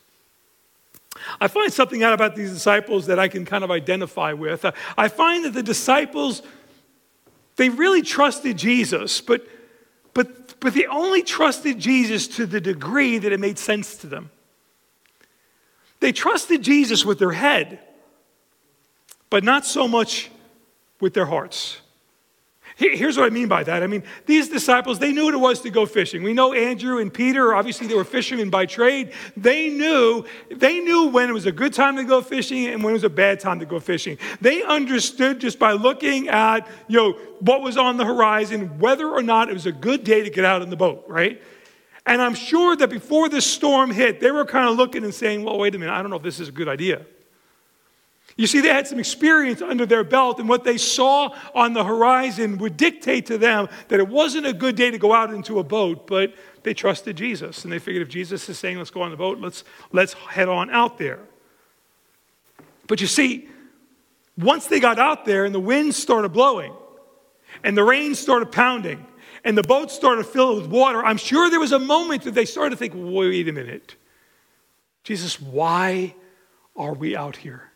I 1.40 1.48
find 1.48 1.72
something 1.72 2.02
out 2.02 2.12
about 2.12 2.34
these 2.34 2.52
disciples 2.52 3.06
that 3.06 3.18
I 3.18 3.28
can 3.28 3.44
kind 3.44 3.64
of 3.64 3.70
identify 3.70 4.32
with. 4.32 4.64
I 4.96 5.08
find 5.08 5.44
that 5.44 5.54
the 5.54 5.62
disciples, 5.62 6.42
they 7.56 7.68
really 7.68 8.02
trusted 8.02 8.56
Jesus, 8.56 9.20
but, 9.20 9.46
but, 10.14 10.58
but 10.60 10.74
they 10.74 10.86
only 10.86 11.22
trusted 11.22 11.78
Jesus 11.78 12.26
to 12.28 12.46
the 12.46 12.60
degree 12.60 13.18
that 13.18 13.32
it 13.32 13.40
made 13.40 13.58
sense 13.58 13.96
to 13.98 14.06
them. 14.06 14.30
They 16.00 16.12
trusted 16.12 16.62
Jesus 16.62 17.04
with 17.04 17.18
their 17.18 17.32
head, 17.32 17.78
but 19.28 19.44
not 19.44 19.64
so 19.64 19.86
much 19.86 20.30
with 21.00 21.14
their 21.14 21.26
hearts. 21.26 21.80
Here's 22.80 23.18
what 23.18 23.26
I 23.26 23.30
mean 23.30 23.46
by 23.46 23.62
that. 23.64 23.82
I 23.82 23.86
mean, 23.86 24.04
these 24.24 24.48
disciples, 24.48 24.98
they 24.98 25.12
knew 25.12 25.26
what 25.26 25.34
it 25.34 25.40
was 25.40 25.60
to 25.62 25.70
go 25.70 25.84
fishing. 25.84 26.22
We 26.22 26.32
know 26.32 26.54
Andrew 26.54 26.98
and 26.98 27.12
Peter, 27.12 27.54
obviously 27.54 27.86
they 27.86 27.94
were 27.94 28.04
fishermen 28.04 28.48
by 28.48 28.64
trade. 28.64 29.12
They 29.36 29.68
knew, 29.68 30.24
they 30.50 30.80
knew 30.80 31.08
when 31.08 31.28
it 31.28 31.34
was 31.34 31.44
a 31.44 31.52
good 31.52 31.74
time 31.74 31.96
to 31.96 32.04
go 32.04 32.22
fishing 32.22 32.68
and 32.68 32.82
when 32.82 32.92
it 32.92 32.94
was 32.94 33.04
a 33.04 33.10
bad 33.10 33.38
time 33.38 33.60
to 33.60 33.66
go 33.66 33.80
fishing. 33.80 34.16
They 34.40 34.62
understood 34.62 35.40
just 35.40 35.58
by 35.58 35.72
looking 35.72 36.28
at, 36.28 36.66
you 36.88 36.96
know, 36.96 37.12
what 37.40 37.60
was 37.60 37.76
on 37.76 37.98
the 37.98 38.06
horizon, 38.06 38.78
whether 38.78 39.10
or 39.10 39.22
not 39.22 39.50
it 39.50 39.52
was 39.52 39.66
a 39.66 39.72
good 39.72 40.02
day 40.02 40.22
to 40.22 40.30
get 40.30 40.46
out 40.46 40.62
in 40.62 40.70
the 40.70 40.76
boat, 40.76 41.04
right? 41.06 41.42
And 42.10 42.20
I'm 42.20 42.34
sure 42.34 42.74
that 42.74 42.90
before 42.90 43.28
this 43.28 43.46
storm 43.46 43.92
hit, 43.92 44.18
they 44.18 44.32
were 44.32 44.44
kind 44.44 44.68
of 44.68 44.76
looking 44.76 45.04
and 45.04 45.14
saying, 45.14 45.44
well, 45.44 45.56
wait 45.56 45.76
a 45.76 45.78
minute, 45.78 45.92
I 45.92 46.02
don't 46.02 46.10
know 46.10 46.16
if 46.16 46.24
this 46.24 46.40
is 46.40 46.48
a 46.48 46.52
good 46.52 46.66
idea. 46.66 47.06
You 48.36 48.48
see, 48.48 48.60
they 48.60 48.68
had 48.68 48.88
some 48.88 48.98
experience 48.98 49.62
under 49.62 49.86
their 49.86 50.02
belt, 50.02 50.40
and 50.40 50.48
what 50.48 50.64
they 50.64 50.76
saw 50.76 51.32
on 51.54 51.72
the 51.72 51.84
horizon 51.84 52.58
would 52.58 52.76
dictate 52.76 53.26
to 53.26 53.38
them 53.38 53.68
that 53.86 54.00
it 54.00 54.08
wasn't 54.08 54.46
a 54.46 54.52
good 54.52 54.74
day 54.74 54.90
to 54.90 54.98
go 54.98 55.12
out 55.12 55.32
into 55.32 55.60
a 55.60 55.62
boat, 55.62 56.08
but 56.08 56.34
they 56.64 56.74
trusted 56.74 57.16
Jesus. 57.16 57.62
And 57.62 57.72
they 57.72 57.78
figured 57.78 58.02
if 58.02 58.08
Jesus 58.08 58.48
is 58.48 58.58
saying, 58.58 58.78
let's 58.78 58.90
go 58.90 59.02
on 59.02 59.12
the 59.12 59.16
boat, 59.16 59.38
let's, 59.38 59.62
let's 59.92 60.14
head 60.14 60.48
on 60.48 60.68
out 60.70 60.98
there. 60.98 61.20
But 62.88 63.00
you 63.00 63.06
see, 63.06 63.48
once 64.36 64.66
they 64.66 64.80
got 64.80 64.98
out 64.98 65.24
there 65.24 65.44
and 65.44 65.54
the 65.54 65.60
wind 65.60 65.94
started 65.94 66.30
blowing 66.30 66.72
and 67.62 67.76
the 67.76 67.84
rain 67.84 68.16
started 68.16 68.50
pounding 68.50 69.06
and 69.44 69.56
the 69.56 69.62
boat 69.62 69.90
started 69.90 70.24
to 70.24 70.28
fill 70.28 70.56
with 70.56 70.66
water, 70.66 71.04
I'm 71.04 71.16
sure 71.16 71.50
there 71.50 71.60
was 71.60 71.72
a 71.72 71.78
moment 71.78 72.24
that 72.24 72.34
they 72.34 72.44
started 72.44 72.70
to 72.70 72.76
think, 72.76 72.94
wait 72.96 73.48
a 73.48 73.52
minute. 73.52 73.96
Jesus, 75.04 75.40
why 75.40 76.14
are 76.76 76.92
we 76.92 77.16
out 77.16 77.36
here? 77.36 77.70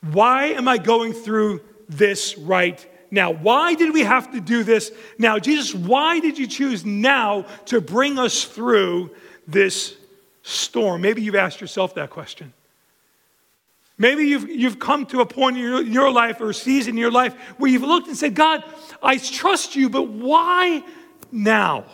Why 0.00 0.46
am 0.46 0.66
I 0.66 0.78
going 0.78 1.12
through 1.12 1.60
this 1.88 2.36
right 2.36 2.84
now? 3.10 3.30
Why 3.30 3.74
did 3.74 3.94
we 3.94 4.00
have 4.00 4.32
to 4.32 4.40
do 4.40 4.64
this 4.64 4.90
now? 5.18 5.38
Jesus, 5.38 5.74
why 5.74 6.18
did 6.18 6.38
you 6.38 6.46
choose 6.46 6.84
now 6.84 7.46
to 7.66 7.80
bring 7.80 8.18
us 8.18 8.44
through 8.44 9.10
this 9.46 9.96
storm? 10.42 11.02
Maybe 11.02 11.22
you've 11.22 11.36
asked 11.36 11.60
yourself 11.60 11.94
that 11.94 12.10
question. 12.10 12.52
Maybe 13.98 14.24
you've, 14.24 14.48
you've 14.48 14.78
come 14.78 15.06
to 15.06 15.20
a 15.20 15.26
point 15.26 15.56
in 15.56 15.62
your, 15.62 15.82
your 15.82 16.10
life 16.10 16.40
or 16.40 16.50
a 16.50 16.54
season 16.54 16.94
in 16.94 16.98
your 16.98 17.10
life 17.10 17.34
where 17.58 17.70
you've 17.70 17.82
looked 17.82 18.08
and 18.08 18.16
said, 18.16 18.34
God, 18.34 18.64
I 19.02 19.18
trust 19.18 19.76
you, 19.76 19.88
but 19.88 20.08
why 20.08 20.82
now? 21.30 21.84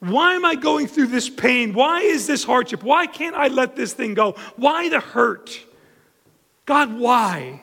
Why 0.00 0.34
am 0.34 0.44
I 0.44 0.54
going 0.54 0.86
through 0.86 1.08
this 1.08 1.28
pain? 1.28 1.72
Why 1.72 2.00
is 2.00 2.26
this 2.26 2.44
hardship? 2.44 2.82
Why 2.82 3.06
can't 3.06 3.34
I 3.34 3.48
let 3.48 3.74
this 3.74 3.92
thing 3.92 4.14
go? 4.14 4.32
Why 4.56 4.88
the 4.88 5.00
hurt? 5.00 5.58
God, 6.66 6.98
why? 6.98 7.62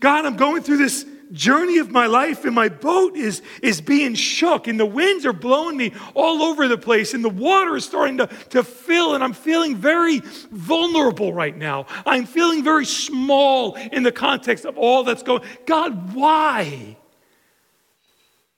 God, 0.00 0.26
I'm 0.26 0.36
going 0.36 0.62
through 0.62 0.78
this 0.78 1.06
journey 1.32 1.78
of 1.78 1.90
my 1.90 2.06
life 2.06 2.44
and 2.44 2.54
my 2.54 2.68
boat 2.68 3.16
is, 3.16 3.42
is 3.62 3.80
being 3.80 4.14
shook 4.14 4.66
and 4.66 4.78
the 4.78 4.86
winds 4.86 5.26
are 5.26 5.32
blowing 5.32 5.76
me 5.76 5.92
all 6.14 6.42
over 6.42 6.68
the 6.68 6.78
place 6.78 7.14
and 7.14 7.24
the 7.24 7.28
water 7.28 7.76
is 7.76 7.84
starting 7.84 8.18
to, 8.18 8.26
to 8.50 8.62
fill 8.62 9.14
and 9.14 9.24
I'm 9.24 9.32
feeling 9.32 9.76
very 9.76 10.20
vulnerable 10.50 11.32
right 11.32 11.56
now. 11.56 11.86
I'm 12.06 12.26
feeling 12.26 12.62
very 12.62 12.86
small 12.86 13.74
in 13.74 14.02
the 14.02 14.12
context 14.12 14.64
of 14.64 14.78
all 14.78 15.04
that's 15.04 15.22
going 15.22 15.42
God, 15.66 16.14
why? 16.14 16.96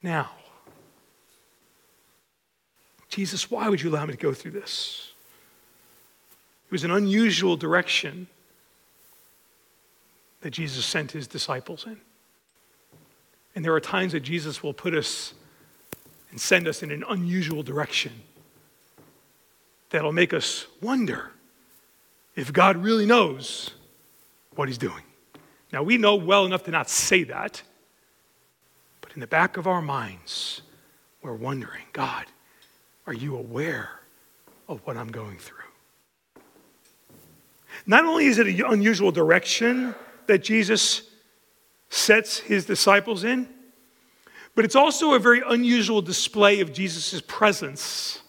Now, 0.02 0.30
Jesus, 3.08 3.50
why 3.50 3.68
would 3.68 3.80
you 3.80 3.90
allow 3.90 4.06
me 4.06 4.12
to 4.12 4.18
go 4.18 4.34
through 4.34 4.52
this? 4.52 5.12
It 6.66 6.72
was 6.72 6.84
an 6.84 6.90
unusual 6.90 7.56
direction 7.56 8.26
that 10.40 10.50
Jesus 10.50 10.84
sent 10.84 11.12
his 11.12 11.26
disciples 11.26 11.86
in. 11.86 12.00
And 13.56 13.64
there 13.64 13.74
are 13.74 13.80
times 13.80 14.12
that 14.12 14.20
Jesus 14.20 14.62
will 14.62 14.74
put 14.74 14.94
us 14.94 15.32
and 16.30 16.38
send 16.38 16.68
us 16.68 16.82
in 16.82 16.90
an 16.90 17.02
unusual 17.08 17.62
direction 17.62 18.12
that'll 19.88 20.12
make 20.12 20.34
us 20.34 20.66
wonder 20.82 21.32
if 22.34 22.52
God 22.52 22.76
really 22.76 23.06
knows 23.06 23.70
what 24.54 24.68
he's 24.68 24.76
doing. 24.76 25.02
Now, 25.72 25.82
we 25.82 25.96
know 25.96 26.16
well 26.16 26.44
enough 26.44 26.64
to 26.64 26.70
not 26.70 26.90
say 26.90 27.24
that, 27.24 27.62
but 29.00 29.12
in 29.14 29.20
the 29.20 29.26
back 29.26 29.56
of 29.56 29.66
our 29.66 29.80
minds, 29.80 30.60
we're 31.22 31.32
wondering 31.32 31.84
God, 31.94 32.26
are 33.06 33.14
you 33.14 33.36
aware 33.36 33.88
of 34.68 34.80
what 34.86 34.98
I'm 34.98 35.08
going 35.08 35.38
through? 35.38 35.56
Not 37.86 38.04
only 38.04 38.26
is 38.26 38.38
it 38.38 38.46
an 38.46 38.62
unusual 38.66 39.12
direction 39.12 39.94
that 40.26 40.44
Jesus 40.44 41.08
sets 41.88 42.38
his 42.38 42.66
disciples 42.66 43.24
in, 43.24 43.48
but 44.54 44.64
it's 44.64 44.76
also 44.76 45.14
a 45.14 45.18
very 45.18 45.42
unusual 45.46 46.02
display 46.02 46.60
of 46.60 46.72
Jesus' 46.72 47.20
presence. 47.26 48.22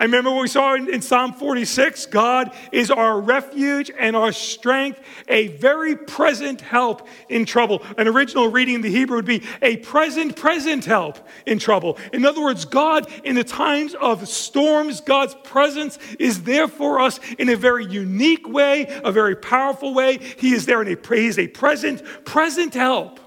I 0.00 0.04
remember 0.04 0.30
what 0.30 0.40
we 0.40 0.48
saw 0.48 0.74
in, 0.76 0.88
in, 0.88 1.02
Psalm 1.02 1.34
46 1.34 2.06
God 2.06 2.56
is 2.72 2.90
our 2.90 3.20
refuge 3.20 3.90
and 3.98 4.16
our 4.16 4.32
strength, 4.32 4.98
a 5.28 5.48
very 5.48 5.94
present 5.94 6.62
help 6.62 7.06
in 7.28 7.44
trouble. 7.44 7.82
An 7.98 8.08
original 8.08 8.48
reading 8.48 8.76
in 8.76 8.80
the 8.80 8.90
Hebrew 8.90 9.16
would 9.16 9.26
be 9.26 9.42
a 9.60 9.76
present, 9.76 10.36
present 10.36 10.86
help 10.86 11.18
in 11.44 11.58
trouble. 11.58 11.98
In 12.14 12.24
other 12.24 12.40
words, 12.40 12.64
God, 12.64 13.12
in 13.24 13.34
the 13.34 13.44
times 13.44 13.94
of 13.94 14.26
storms, 14.26 15.02
God's 15.02 15.34
presence 15.44 15.98
is 16.18 16.44
there 16.44 16.66
for 16.66 16.98
us 16.98 17.20
in 17.38 17.50
a 17.50 17.56
very 17.56 17.84
unique 17.84 18.48
way, 18.48 18.86
a 19.04 19.12
very 19.12 19.36
powerful 19.36 19.92
way. 19.92 20.16
He 20.38 20.54
is 20.54 20.64
there 20.64 20.80
in 20.80 20.88
a, 20.88 21.14
he 21.14 21.26
is 21.26 21.38
a 21.38 21.46
present, 21.48 22.24
present 22.24 22.72
help. 22.72 23.20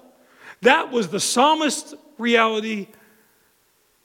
That 0.62 0.92
was 0.92 1.10
the 1.10 1.20
psalmist's 1.20 1.94
reality 2.18 2.88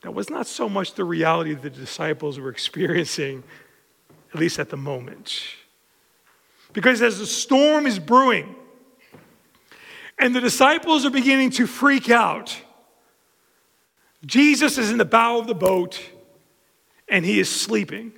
that 0.02 0.12
was 0.12 0.30
not 0.30 0.46
so 0.46 0.68
much 0.68 0.94
the 0.94 1.04
reality 1.04 1.54
the 1.54 1.70
disciples 1.70 2.38
were 2.38 2.50
experiencing, 2.50 3.42
at 4.32 4.38
least 4.38 4.58
at 4.58 4.70
the 4.70 4.76
moment. 4.76 5.42
Because 6.72 7.02
as 7.02 7.18
the 7.18 7.26
storm 7.26 7.86
is 7.86 7.98
brewing 7.98 8.54
and 10.18 10.34
the 10.34 10.40
disciples 10.40 11.04
are 11.04 11.10
beginning 11.10 11.50
to 11.50 11.66
freak 11.66 12.10
out, 12.10 12.56
Jesus 14.24 14.78
is 14.78 14.90
in 14.90 14.98
the 14.98 15.04
bow 15.04 15.38
of 15.38 15.46
the 15.46 15.54
boat 15.54 16.00
and 17.08 17.24
he 17.24 17.40
is 17.40 17.48
sleeping. 17.48 18.12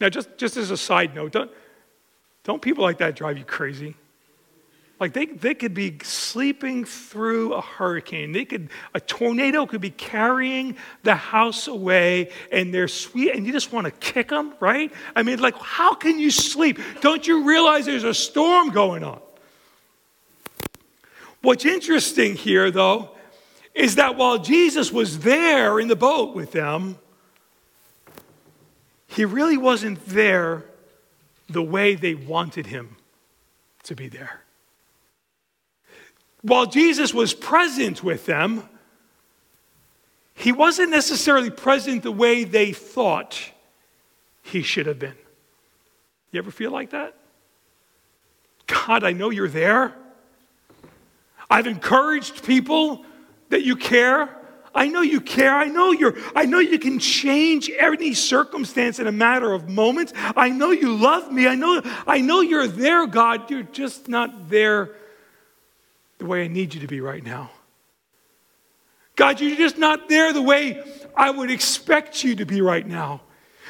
Now, 0.00 0.08
just, 0.08 0.36
just 0.36 0.56
as 0.56 0.70
a 0.70 0.76
side 0.76 1.14
note, 1.14 1.32
don't, 1.32 1.50
don't 2.44 2.60
people 2.60 2.84
like 2.84 2.98
that 2.98 3.16
drive 3.16 3.38
you 3.38 3.44
crazy? 3.44 3.94
Like 4.98 5.12
they, 5.12 5.26
they 5.26 5.54
could 5.54 5.74
be 5.74 5.98
sleeping 6.02 6.84
through 6.86 7.52
a 7.52 7.60
hurricane. 7.60 8.32
They 8.32 8.46
could 8.46 8.70
a 8.94 9.00
tornado 9.00 9.66
could 9.66 9.82
be 9.82 9.90
carrying 9.90 10.76
the 11.02 11.14
house 11.14 11.68
away, 11.68 12.30
and 12.50 12.72
they're 12.72 12.88
sweet, 12.88 13.34
and 13.34 13.46
you 13.46 13.52
just 13.52 13.72
want 13.72 13.84
to 13.84 13.90
kick 13.90 14.28
them, 14.28 14.54
right? 14.58 14.90
I 15.14 15.22
mean, 15.22 15.38
like, 15.38 15.56
how 15.58 15.94
can 15.94 16.18
you 16.18 16.30
sleep? 16.30 16.78
Don't 17.02 17.26
you 17.26 17.44
realize 17.44 17.84
there's 17.84 18.04
a 18.04 18.14
storm 18.14 18.70
going 18.70 19.04
on? 19.04 19.20
What's 21.42 21.66
interesting 21.66 22.34
here, 22.34 22.70
though, 22.70 23.10
is 23.74 23.96
that 23.96 24.16
while 24.16 24.38
Jesus 24.38 24.90
was 24.90 25.18
there 25.18 25.78
in 25.78 25.88
the 25.88 25.96
boat 25.96 26.34
with 26.34 26.52
them, 26.52 26.98
he 29.08 29.26
really 29.26 29.58
wasn't 29.58 30.04
there 30.06 30.64
the 31.48 31.62
way 31.62 31.94
they 31.94 32.14
wanted 32.14 32.66
him 32.66 32.96
to 33.84 33.94
be 33.94 34.08
there. 34.08 34.45
While 36.46 36.66
Jesus 36.66 37.12
was 37.12 37.34
present 37.34 38.04
with 38.04 38.24
them, 38.24 38.62
he 40.34 40.52
wasn't 40.52 40.90
necessarily 40.90 41.50
present 41.50 42.04
the 42.04 42.12
way 42.12 42.44
they 42.44 42.72
thought 42.72 43.50
he 44.42 44.62
should 44.62 44.86
have 44.86 45.00
been. 45.00 45.16
You 46.30 46.38
ever 46.38 46.52
feel 46.52 46.70
like 46.70 46.90
that? 46.90 47.16
God, 48.68 49.02
I 49.02 49.12
know 49.12 49.30
you're 49.30 49.48
there. 49.48 49.92
I've 51.50 51.66
encouraged 51.66 52.44
people 52.44 53.04
that 53.48 53.64
you 53.64 53.74
care. 53.74 54.28
I 54.72 54.86
know 54.86 55.00
you 55.00 55.20
care. 55.20 55.56
I 55.56 55.66
know 55.66 55.90
you're 55.90 56.16
I 56.36 56.44
know 56.44 56.60
you 56.60 56.78
can 56.78 57.00
change 57.00 57.72
any 57.76 58.14
circumstance 58.14 59.00
in 59.00 59.08
a 59.08 59.12
matter 59.12 59.52
of 59.52 59.68
moments. 59.68 60.12
I 60.36 60.50
know 60.50 60.70
you 60.70 60.94
love 60.94 61.32
me. 61.32 61.48
I 61.48 61.56
know 61.56 61.82
I 62.06 62.20
know 62.20 62.40
you're 62.40 62.68
there, 62.68 63.06
God. 63.08 63.50
You're 63.50 63.62
just 63.62 64.08
not 64.08 64.48
there 64.48 64.90
the 66.18 66.26
way 66.26 66.44
I 66.44 66.48
need 66.48 66.74
you 66.74 66.80
to 66.80 66.86
be 66.86 67.00
right 67.00 67.22
now. 67.22 67.50
God, 69.16 69.40
you're 69.40 69.56
just 69.56 69.78
not 69.78 70.08
there 70.08 70.32
the 70.32 70.42
way 70.42 70.82
I 71.16 71.30
would 71.30 71.50
expect 71.50 72.22
you 72.22 72.36
to 72.36 72.44
be 72.44 72.60
right 72.60 72.86
now. 72.86 73.22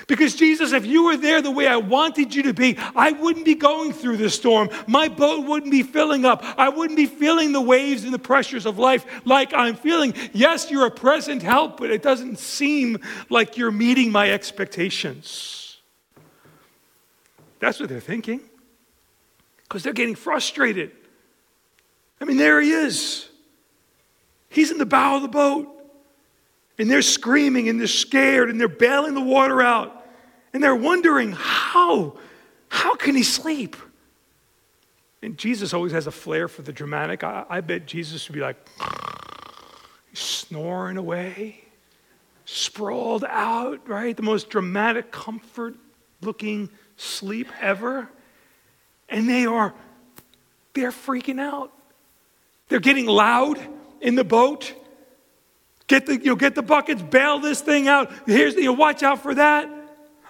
Because, 0.09 0.37
Jesus, 0.37 0.72
if 0.72 0.87
you 0.87 1.04
were 1.04 1.16
there 1.16 1.42
the 1.42 1.50
way 1.50 1.66
I 1.66 1.78
wanted 1.78 2.35
you 2.35 2.44
to 2.44 2.54
be, 2.54 2.76
I 2.94 3.12
wouldn't 3.12 3.44
be 3.44 3.54
going 3.54 3.92
through 3.92 4.18
this 4.18 4.35
storm. 4.35 4.68
My 4.87 5.09
boat 5.09 5.46
wouldn't 5.46 5.72
be 5.72 5.82
filling 5.82 6.24
up. 6.24 6.44
I 6.56 6.68
wouldn't 6.68 6.96
be 6.96 7.06
feeling 7.06 7.52
the 7.52 7.61
waves 7.61 8.04
and 8.04 8.14
the 8.14 8.18
pressures 8.18 8.66
of 8.66 8.78
life 8.78 9.04
like 9.24 9.52
I'm 9.52 9.74
feeling. 9.74 10.14
Yes, 10.32 10.70
you're 10.70 10.87
a 10.87 10.90
present 10.90 11.42
help, 11.42 11.78
but 11.78 11.90
it 11.90 12.02
doesn't 12.02 12.38
seem 12.38 12.98
like 13.30 13.56
you're 13.56 13.72
meeting 13.72 14.12
my 14.12 14.30
expectations. 14.30 15.78
That's 17.59 17.80
what 17.80 17.88
they're 17.88 18.00
thinking. 18.00 18.40
Because 19.64 19.82
they're 19.82 19.92
getting 19.92 20.14
frustrated. 20.14 20.92
I 22.20 22.24
mean, 22.24 22.37
there 22.37 22.61
he 22.61 22.70
is. 22.70 23.29
He's 24.48 24.70
in 24.70 24.79
the 24.79 24.87
bow 24.87 25.16
of 25.16 25.22
the 25.22 25.29
boat. 25.29 25.72
And 26.79 26.90
they're 26.90 27.02
screaming 27.02 27.68
and 27.68 27.81
they're 27.81 27.87
scared 27.87 28.50
and 28.50 28.61
they're 28.61 28.68
bailing 28.68 29.14
the 29.14 29.20
water 29.20 29.62
out. 29.62 30.07
And 30.52 30.62
they're 30.62 30.76
wondering, 30.76 31.33
how? 31.33 32.18
How 32.68 32.94
can 32.94 33.14
he 33.14 33.22
sleep? 33.22 33.76
And 35.22 35.38
Jesus 35.38 35.72
always 35.72 35.92
has 35.92 36.07
a 36.07 36.11
flair 36.11 36.48
for 36.48 36.62
the 36.62 36.72
dramatic. 36.72 37.24
I, 37.24 37.44
I 37.48 37.61
bet 37.61 37.87
Jesus 37.87 38.29
would 38.29 38.35
be 38.35 38.40
like 38.40 38.57
snoring 40.12 40.96
away, 40.96 41.64
sprawled 42.44 43.24
out, 43.24 43.88
right? 43.88 44.16
The 44.16 44.22
most 44.22 44.50
dramatic, 44.50 45.11
comfort 45.11 45.74
looking 46.20 46.68
sleep 46.96 47.48
ever. 47.61 48.09
And 49.09 49.29
they 49.29 49.46
are, 49.46 49.74
they're 50.74 50.90
freaking 50.90 51.40
out. 51.40 51.72
They're 52.68 52.81
getting 52.81 53.07
loud 53.07 53.59
in 54.00 54.14
the 54.14 54.24
boat. 54.24 54.74
Get 55.87 56.07
the, 56.07 56.16
you 56.16 56.26
know, 56.26 56.37
get 56.37 56.55
the 56.55 56.62
buckets, 56.62 57.00
bail 57.00 57.38
this 57.38 57.61
thing 57.61 57.87
out. 57.87 58.11
Here's, 58.26 58.55
you 58.55 58.64
know, 58.64 58.72
watch 58.72 59.02
out 59.02 59.22
for 59.22 59.35
that. 59.35 59.70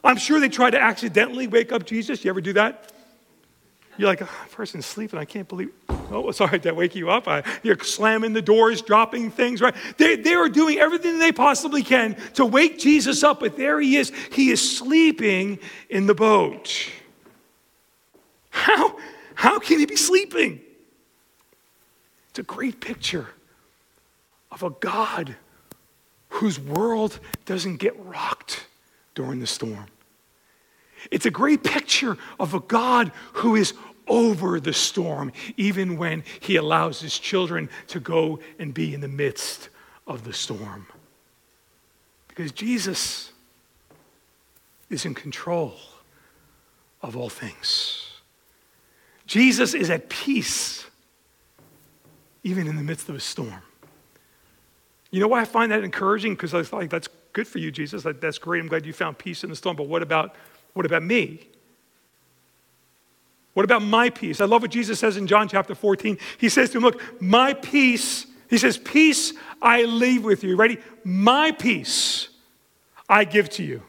I'm 0.04 0.18
sure 0.18 0.38
they 0.38 0.48
tried 0.48 0.70
to 0.70 0.80
accidentally 0.80 1.46
wake 1.46 1.72
up 1.72 1.86
Jesus. 1.86 2.24
You 2.24 2.30
ever 2.30 2.40
do 2.40 2.52
that? 2.52 2.92
You're 3.98 4.08
like, 4.08 4.20
oh, 4.20 4.46
person's 4.52 4.84
sleeping. 4.84 5.18
I 5.18 5.24
can't 5.24 5.48
believe. 5.48 5.70
Oh, 5.88 6.30
sorry, 6.32 6.58
did 6.58 6.68
I 6.68 6.72
wake 6.72 6.94
you 6.94 7.10
up? 7.10 7.26
I, 7.26 7.42
you're 7.62 7.78
slamming 7.78 8.34
the 8.34 8.42
doors, 8.42 8.82
dropping 8.82 9.30
things, 9.30 9.60
right? 9.60 9.74
They, 9.96 10.16
they 10.16 10.34
are 10.34 10.48
doing 10.48 10.78
everything 10.78 11.18
they 11.18 11.32
possibly 11.32 11.82
can 11.82 12.16
to 12.34 12.44
wake 12.44 12.78
Jesus 12.78 13.22
up, 13.22 13.40
but 13.40 13.56
there 13.56 13.80
he 13.80 13.96
is. 13.96 14.12
He 14.32 14.50
is 14.50 14.78
sleeping 14.78 15.58
in 15.88 16.06
the 16.06 16.14
boat. 16.14 16.90
How, 18.50 18.96
how 19.34 19.58
can 19.58 19.78
he 19.78 19.86
be 19.86 19.96
sleeping? 19.96 20.60
It's 22.36 22.52
a 22.52 22.54
great 22.54 22.82
picture 22.82 23.28
of 24.50 24.62
a 24.62 24.68
God 24.68 25.36
whose 26.28 26.60
world 26.60 27.18
doesn't 27.46 27.78
get 27.78 27.98
rocked 28.04 28.66
during 29.14 29.40
the 29.40 29.46
storm. 29.46 29.86
It's 31.10 31.24
a 31.24 31.30
great 31.30 31.64
picture 31.64 32.18
of 32.38 32.52
a 32.52 32.60
God 32.60 33.10
who 33.32 33.56
is 33.56 33.72
over 34.06 34.60
the 34.60 34.74
storm, 34.74 35.32
even 35.56 35.96
when 35.96 36.24
he 36.40 36.56
allows 36.56 37.00
his 37.00 37.18
children 37.18 37.70
to 37.86 38.00
go 38.00 38.40
and 38.58 38.74
be 38.74 38.92
in 38.92 39.00
the 39.00 39.08
midst 39.08 39.70
of 40.06 40.24
the 40.24 40.34
storm. 40.34 40.86
Because 42.28 42.52
Jesus 42.52 43.32
is 44.90 45.06
in 45.06 45.14
control 45.14 45.72
of 47.00 47.16
all 47.16 47.30
things. 47.30 48.10
Jesus 49.26 49.72
is 49.72 49.88
at 49.88 50.10
peace 50.10 50.84
even 52.46 52.68
in 52.68 52.76
the 52.76 52.82
midst 52.82 53.08
of 53.08 53.16
a 53.16 53.20
storm. 53.20 53.60
You 55.10 55.18
know 55.18 55.26
why 55.26 55.40
I 55.40 55.44
find 55.44 55.72
that 55.72 55.82
encouraging? 55.82 56.34
Because 56.34 56.54
I 56.54 56.58
was 56.58 56.72
like, 56.72 56.90
that's 56.90 57.08
good 57.32 57.48
for 57.48 57.58
you, 57.58 57.72
Jesus. 57.72 58.04
That, 58.04 58.20
that's 58.20 58.38
great. 58.38 58.60
I'm 58.60 58.68
glad 58.68 58.86
you 58.86 58.92
found 58.92 59.18
peace 59.18 59.42
in 59.42 59.50
the 59.50 59.56
storm. 59.56 59.74
But 59.74 59.88
what 59.88 60.00
about, 60.00 60.36
what 60.72 60.86
about 60.86 61.02
me? 61.02 61.40
What 63.54 63.64
about 63.64 63.82
my 63.82 64.10
peace? 64.10 64.40
I 64.40 64.44
love 64.44 64.62
what 64.62 64.70
Jesus 64.70 65.00
says 65.00 65.16
in 65.16 65.26
John 65.26 65.48
chapter 65.48 65.74
14. 65.74 66.18
He 66.38 66.48
says 66.48 66.70
to 66.70 66.78
him, 66.78 66.84
Look, 66.84 67.02
my 67.20 67.52
peace, 67.52 68.26
he 68.48 68.58
says, 68.58 68.78
Peace 68.78 69.32
I 69.60 69.82
leave 69.82 70.22
with 70.22 70.44
you. 70.44 70.54
Ready? 70.54 70.78
My 71.02 71.50
peace 71.50 72.28
I 73.08 73.24
give 73.24 73.50
to 73.50 73.64
you. 73.64 73.82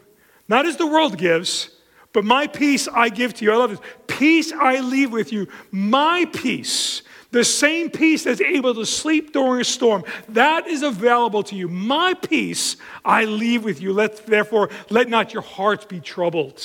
Not 0.47 0.65
as 0.65 0.77
the 0.77 0.87
world 0.87 1.19
gives, 1.19 1.69
but 2.11 2.25
my 2.25 2.47
peace 2.47 2.87
I 2.87 3.09
give 3.09 3.35
to 3.35 3.45
you. 3.45 3.51
I 3.51 3.57
love 3.57 3.69
this. 3.69 3.79
Peace 4.07 4.51
I 4.51 4.79
leave 4.79 5.11
with 5.11 5.31
you. 5.31 5.47
My 5.69 6.25
peace 6.33 7.03
the 7.37 7.45
same 7.45 7.91
peace 7.91 8.23
that's 8.23 8.41
able 8.41 8.73
to 8.73 8.85
sleep 8.85 9.31
during 9.31 9.61
a 9.61 9.63
storm, 9.63 10.03
that 10.29 10.65
is 10.67 10.81
available 10.81 11.43
to 11.43 11.55
you. 11.55 11.67
My 11.67 12.15
peace 12.15 12.77
I 13.05 13.25
leave 13.25 13.63
with 13.63 13.79
you. 13.79 13.93
Let, 13.93 14.25
therefore, 14.25 14.69
let 14.89 15.07
not 15.07 15.33
your 15.33 15.43
hearts 15.43 15.85
be 15.85 15.99
troubled, 15.99 16.63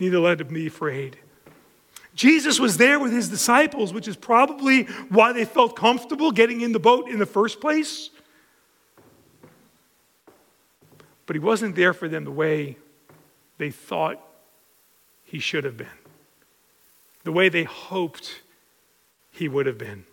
neither 0.00 0.18
let 0.18 0.38
them 0.38 0.48
be 0.48 0.66
afraid. 0.66 1.16
Jesus 2.16 2.58
was 2.58 2.76
there 2.76 2.98
with 2.98 3.12
his 3.12 3.28
disciples, 3.28 3.92
which 3.92 4.08
is 4.08 4.16
probably 4.16 4.82
why 5.10 5.32
they 5.32 5.44
felt 5.44 5.76
comfortable 5.76 6.32
getting 6.32 6.62
in 6.62 6.72
the 6.72 6.80
boat 6.80 7.08
in 7.08 7.20
the 7.20 7.26
first 7.26 7.60
place. 7.60 8.10
But 11.26 11.36
he 11.36 11.40
wasn't 11.40 11.76
there 11.76 11.92
for 11.92 12.08
them 12.08 12.24
the 12.24 12.32
way 12.32 12.78
they 13.58 13.70
thought 13.70 14.20
he 15.22 15.38
should 15.38 15.62
have 15.62 15.76
been, 15.76 15.86
the 17.22 17.30
way 17.30 17.48
they 17.48 17.62
hoped 17.62 18.40
he 19.38 19.48
would 19.48 19.66
have 19.66 19.78
been. 19.78 20.04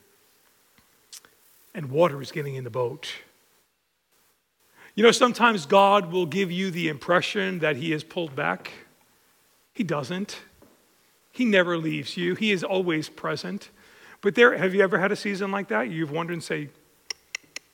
And 1.74 1.90
water 1.90 2.22
is 2.22 2.32
getting 2.32 2.56
in 2.56 2.64
the 2.64 2.70
boat. 2.70 3.12
You 4.94 5.04
know, 5.04 5.12
sometimes 5.12 5.66
God 5.66 6.12
will 6.12 6.26
give 6.26 6.52
you 6.52 6.72
the 6.72 6.88
impression 6.88 7.60
that 7.60 7.76
He 7.76 7.92
has 7.92 8.04
pulled 8.04 8.36
back. 8.36 8.72
He 9.74 9.84
doesn't. 9.84 10.40
He 11.32 11.44
never 11.44 11.78
leaves 11.78 12.16
you, 12.16 12.36
He 12.36 12.52
is 12.52 12.64
always 12.64 13.10
present. 13.10 13.70
But 14.22 14.36
there, 14.36 14.58
have 14.58 14.74
you 14.74 14.82
ever 14.82 14.98
had 14.98 15.12
a 15.12 15.16
season 15.16 15.52
like 15.52 15.68
that? 15.68 15.90
You've 15.90 16.12
wondered 16.12 16.34
and 16.34 16.44
say, 16.44 16.70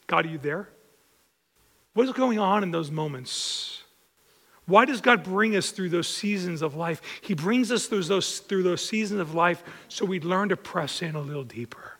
God, 0.07 0.25
are 0.25 0.29
you 0.29 0.37
there? 0.37 0.67
What 1.93 2.05
is 2.07 2.13
going 2.13 2.39
on 2.39 2.63
in 2.63 2.71
those 2.71 2.91
moments? 2.91 3.70
Why 4.71 4.85
does 4.85 5.01
God 5.01 5.23
bring 5.23 5.55
us 5.55 5.71
through 5.71 5.89
those 5.89 6.07
seasons 6.07 6.61
of 6.61 6.75
life? 6.75 7.01
He 7.21 7.33
brings 7.33 7.71
us 7.71 7.87
through 7.87 8.03
those, 8.03 8.39
through 8.39 8.63
those 8.63 8.87
seasons 8.87 9.19
of 9.19 9.35
life 9.35 9.63
so 9.89 10.05
we 10.05 10.21
learn 10.21 10.49
to 10.49 10.57
press 10.57 11.01
in 11.01 11.13
a 11.13 11.21
little 11.21 11.43
deeper. 11.43 11.97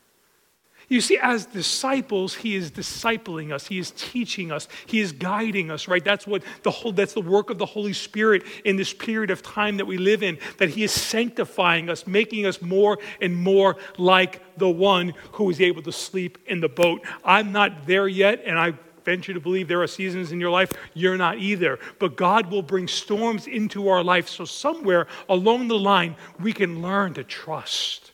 You 0.88 1.00
see, 1.00 1.18
as 1.18 1.46
disciples, 1.46 2.36
he 2.36 2.56
is 2.56 2.70
discipling 2.70 3.54
us. 3.54 3.68
He 3.68 3.80
is 3.80 3.92
teaching 3.92 4.52
us. 4.52 4.68
He 4.86 5.00
is 5.00 5.14
guiding 5.14 5.72
us, 5.72 5.88
right? 5.88 6.04
That's 6.04 6.28
what 6.28 6.44
the 6.64 6.72
whole 6.72 6.92
that's 6.92 7.14
the 7.14 7.22
work 7.22 7.50
of 7.50 7.58
the 7.58 7.66
Holy 7.66 7.94
Spirit 7.94 8.44
in 8.66 8.76
this 8.76 8.94
period 8.94 9.32
of 9.32 9.42
time 9.42 9.78
that 9.78 9.86
we 9.86 9.98
live 9.98 10.22
in, 10.22 10.38
that 10.58 10.70
he 10.70 10.84
is 10.84 10.92
sanctifying 10.92 11.90
us, 11.90 12.06
making 12.08 12.46
us 12.46 12.62
more 12.62 13.00
and 13.22 13.36
more 13.36 13.78
like 13.98 14.42
the 14.58 14.70
one 14.70 15.14
who 15.34 15.50
is 15.50 15.62
able 15.62 15.82
to 15.84 15.94
sleep 15.94 16.38
in 16.46 16.60
the 16.60 16.68
boat. 16.68 17.02
I'm 17.24 17.54
not 17.54 17.88
there 17.88 18.10
yet, 18.10 18.44
and 18.46 18.60
I 18.60 18.74
venture 19.04 19.34
to 19.34 19.40
believe 19.40 19.68
there 19.68 19.82
are 19.82 19.88
seasons 19.88 20.32
in 20.32 20.40
your 20.40 20.50
life 20.50 20.72
you're 20.94 21.18
not 21.18 21.38
either. 21.38 21.80
But 22.00 22.16
God 22.16 22.52
will 22.52 22.62
bring 22.62 22.88
storms 22.88 23.48
into 23.48 23.90
our 23.90 24.04
life. 24.04 24.28
So, 24.30 24.46
somewhere 24.46 25.08
along 25.30 25.68
the 25.68 25.80
line, 25.80 26.16
we 26.40 26.54
can 26.54 26.82
learn 26.82 27.14
to 27.16 27.24
trust 27.24 28.12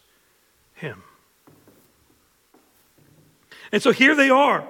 Him. 0.74 1.04
And 3.72 3.82
so 3.82 3.92
here 3.92 4.16
they 4.16 4.30
are. 4.30 4.68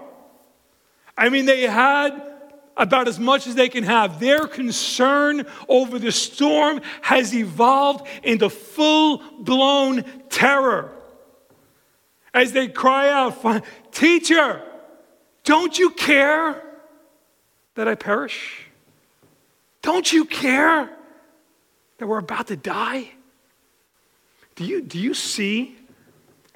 I 1.18 1.30
mean, 1.30 1.45
they 1.45 1.61
had 1.61 2.22
about 2.76 3.07
as 3.07 3.20
much 3.20 3.47
as 3.47 3.55
they 3.55 3.70
can 3.70 3.84
have. 3.84 4.20
Their 4.20 4.47
concern 4.47 5.45
over 5.68 5.97
the 5.99 6.11
storm 6.11 6.82
has 7.01 7.34
evolved 7.34 8.07
into 8.24 8.49
full 8.49 9.22
blown 9.39 10.03
terror. 10.30 10.91
As 12.34 12.51
they 12.51 12.68
cry 12.68 13.09
out, 13.09 13.63
Teacher, 13.91 14.61
don't 15.48 15.80
you 15.80 15.91
care 15.91 16.62
that 17.76 17.88
I 17.88 17.95
perish? 17.95 18.66
Don't 19.82 20.12
you 20.12 20.26
care 20.26 20.89
that 21.98 22.06
we're 22.06 22.18
about 22.18 22.48
to 22.48 22.58
die? 22.58 23.12
Do 24.56 24.66
you, 24.66 24.82
do 24.82 25.00
you 25.00 25.14
see 25.14 25.78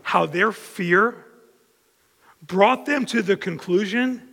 how 0.02 0.26
their 0.26 0.52
fear 0.52 1.26
brought 2.46 2.86
them 2.86 3.06
to 3.06 3.22
the 3.22 3.38
conclusion 3.38 4.28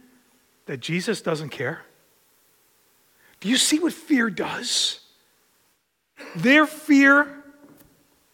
that 0.67 0.81
Jesus 0.81 1.23
doesn't 1.23 1.51
care? 1.51 1.83
Do 3.39 3.49
you 3.49 3.59
see 3.59 3.79
what 3.79 3.93
fear 3.93 4.29
does? 4.29 4.99
Their 6.35 6.67
fear 6.67 7.45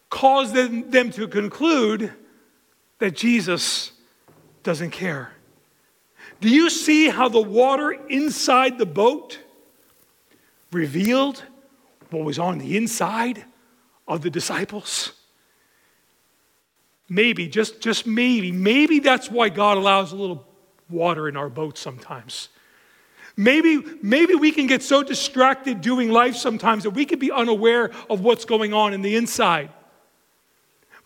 caused 0.09 0.55
them, 0.55 0.89
them 0.89 1.11
to 1.11 1.27
conclude 1.27 2.11
that 2.97 3.15
Jesus 3.15 3.91
doesn't 4.63 4.89
care. 4.89 5.34
Do 6.41 6.49
you 6.49 6.69
see 6.69 7.09
how 7.09 7.29
the 7.29 7.41
water 7.41 7.91
inside 7.91 8.77
the 8.77 8.85
boat 8.85 9.39
revealed 10.71 11.43
what 12.11 12.23
was 12.23 12.39
on 12.39 12.57
the 12.57 12.77
inside 12.77 13.45
of 14.07 14.21
the 14.21 14.29
disciples? 14.29 15.13
Maybe, 17.07 17.47
just, 17.47 17.81
just 17.81 18.07
maybe, 18.07 18.51
maybe 18.51 18.99
that's 18.99 19.29
why 19.29 19.49
God 19.49 19.77
allows 19.77 20.11
a 20.11 20.15
little 20.15 20.47
water 20.89 21.27
in 21.27 21.37
our 21.37 21.49
boat 21.49 21.77
sometimes. 21.77 22.49
Maybe, 23.37 23.83
maybe 24.01 24.33
we 24.33 24.51
can 24.51 24.65
get 24.65 24.81
so 24.81 25.03
distracted 25.03 25.81
doing 25.81 26.09
life 26.09 26.35
sometimes 26.35 26.83
that 26.83 26.91
we 26.91 27.05
can 27.05 27.19
be 27.19 27.31
unaware 27.31 27.91
of 28.09 28.21
what's 28.21 28.45
going 28.45 28.73
on 28.73 28.93
in 28.93 29.01
the 29.01 29.15
inside. 29.15 29.69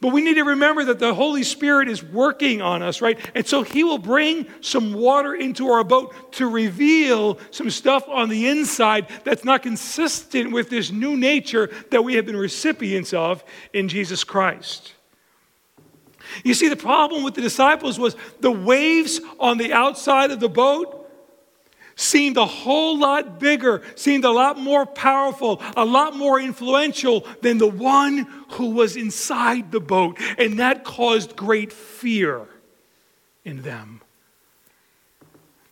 But 0.01 0.13
we 0.13 0.21
need 0.21 0.35
to 0.35 0.43
remember 0.43 0.85
that 0.85 0.99
the 0.99 1.13
Holy 1.13 1.43
Spirit 1.43 1.89
is 1.89 2.01
working 2.01 2.61
on 2.61 2.81
us, 2.81 3.01
right? 3.01 3.19
And 3.35 3.45
so 3.45 3.63
He 3.63 3.83
will 3.83 3.97
bring 3.97 4.47
some 4.61 4.93
water 4.93 5.35
into 5.35 5.67
our 5.67 5.83
boat 5.83 6.31
to 6.33 6.47
reveal 6.47 7.37
some 7.51 7.69
stuff 7.69 8.07
on 8.07 8.29
the 8.29 8.47
inside 8.47 9.09
that's 9.25 9.43
not 9.43 9.61
consistent 9.61 10.53
with 10.53 10.69
this 10.69 10.89
new 10.89 11.17
nature 11.17 11.69
that 11.91 12.01
we 12.01 12.15
have 12.15 12.25
been 12.25 12.37
recipients 12.37 13.13
of 13.13 13.43
in 13.73 13.89
Jesus 13.89 14.23
Christ. 14.23 14.93
You 16.45 16.53
see, 16.53 16.69
the 16.69 16.77
problem 16.77 17.23
with 17.23 17.33
the 17.33 17.41
disciples 17.41 17.99
was 17.99 18.15
the 18.39 18.51
waves 18.51 19.19
on 19.39 19.57
the 19.57 19.73
outside 19.73 20.31
of 20.31 20.39
the 20.39 20.49
boat 20.49 20.98
seemed 21.99 22.37
a 22.37 22.45
whole 22.45 22.97
lot 22.97 23.39
bigger, 23.39 23.81
seemed 23.95 24.23
a 24.23 24.31
lot 24.31 24.57
more 24.57 24.85
powerful, 24.85 25.61
a 25.75 25.83
lot 25.83 26.15
more 26.15 26.39
influential 26.39 27.27
than 27.41 27.57
the 27.57 27.67
one 27.67 28.25
who 28.51 28.69
was 28.69 28.95
inside 28.95 29.71
the 29.71 29.81
boat. 29.81 30.17
And 30.37 30.59
that 30.59 30.85
caused 30.85 31.35
great 31.35 31.73
fear 31.73 32.47
in 33.43 33.63
them. 33.63 34.01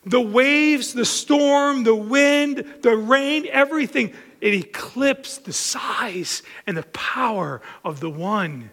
The 0.05 0.19
waves, 0.19 0.93
the 0.93 1.05
storm, 1.05 1.85
the 1.85 1.95
wind, 1.95 2.65
the 2.81 2.95
rain, 2.95 3.47
everything, 3.49 4.13
it 4.41 4.53
eclipsed 4.53 5.45
the 5.45 5.53
size 5.53 6.43
and 6.65 6.75
the 6.75 6.83
power 6.83 7.61
of 7.85 8.01
the 8.01 8.09
one 8.09 8.71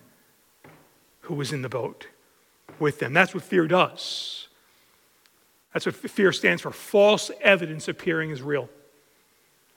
who 1.21 1.35
was 1.35 1.53
in 1.53 1.63
the 1.63 1.69
boat 1.69 2.09
with 2.81 2.99
them. 2.99 3.13
That's 3.13 3.33
what 3.33 3.45
fear 3.45 3.69
does. 3.69 4.44
That's 5.75 5.87
what 5.87 5.97
fear 5.97 6.33
stands 6.33 6.63
for 6.63 6.71
false 6.71 7.31
evidence 7.43 7.89
appearing 7.89 8.31
as 8.31 8.41
real, 8.41 8.71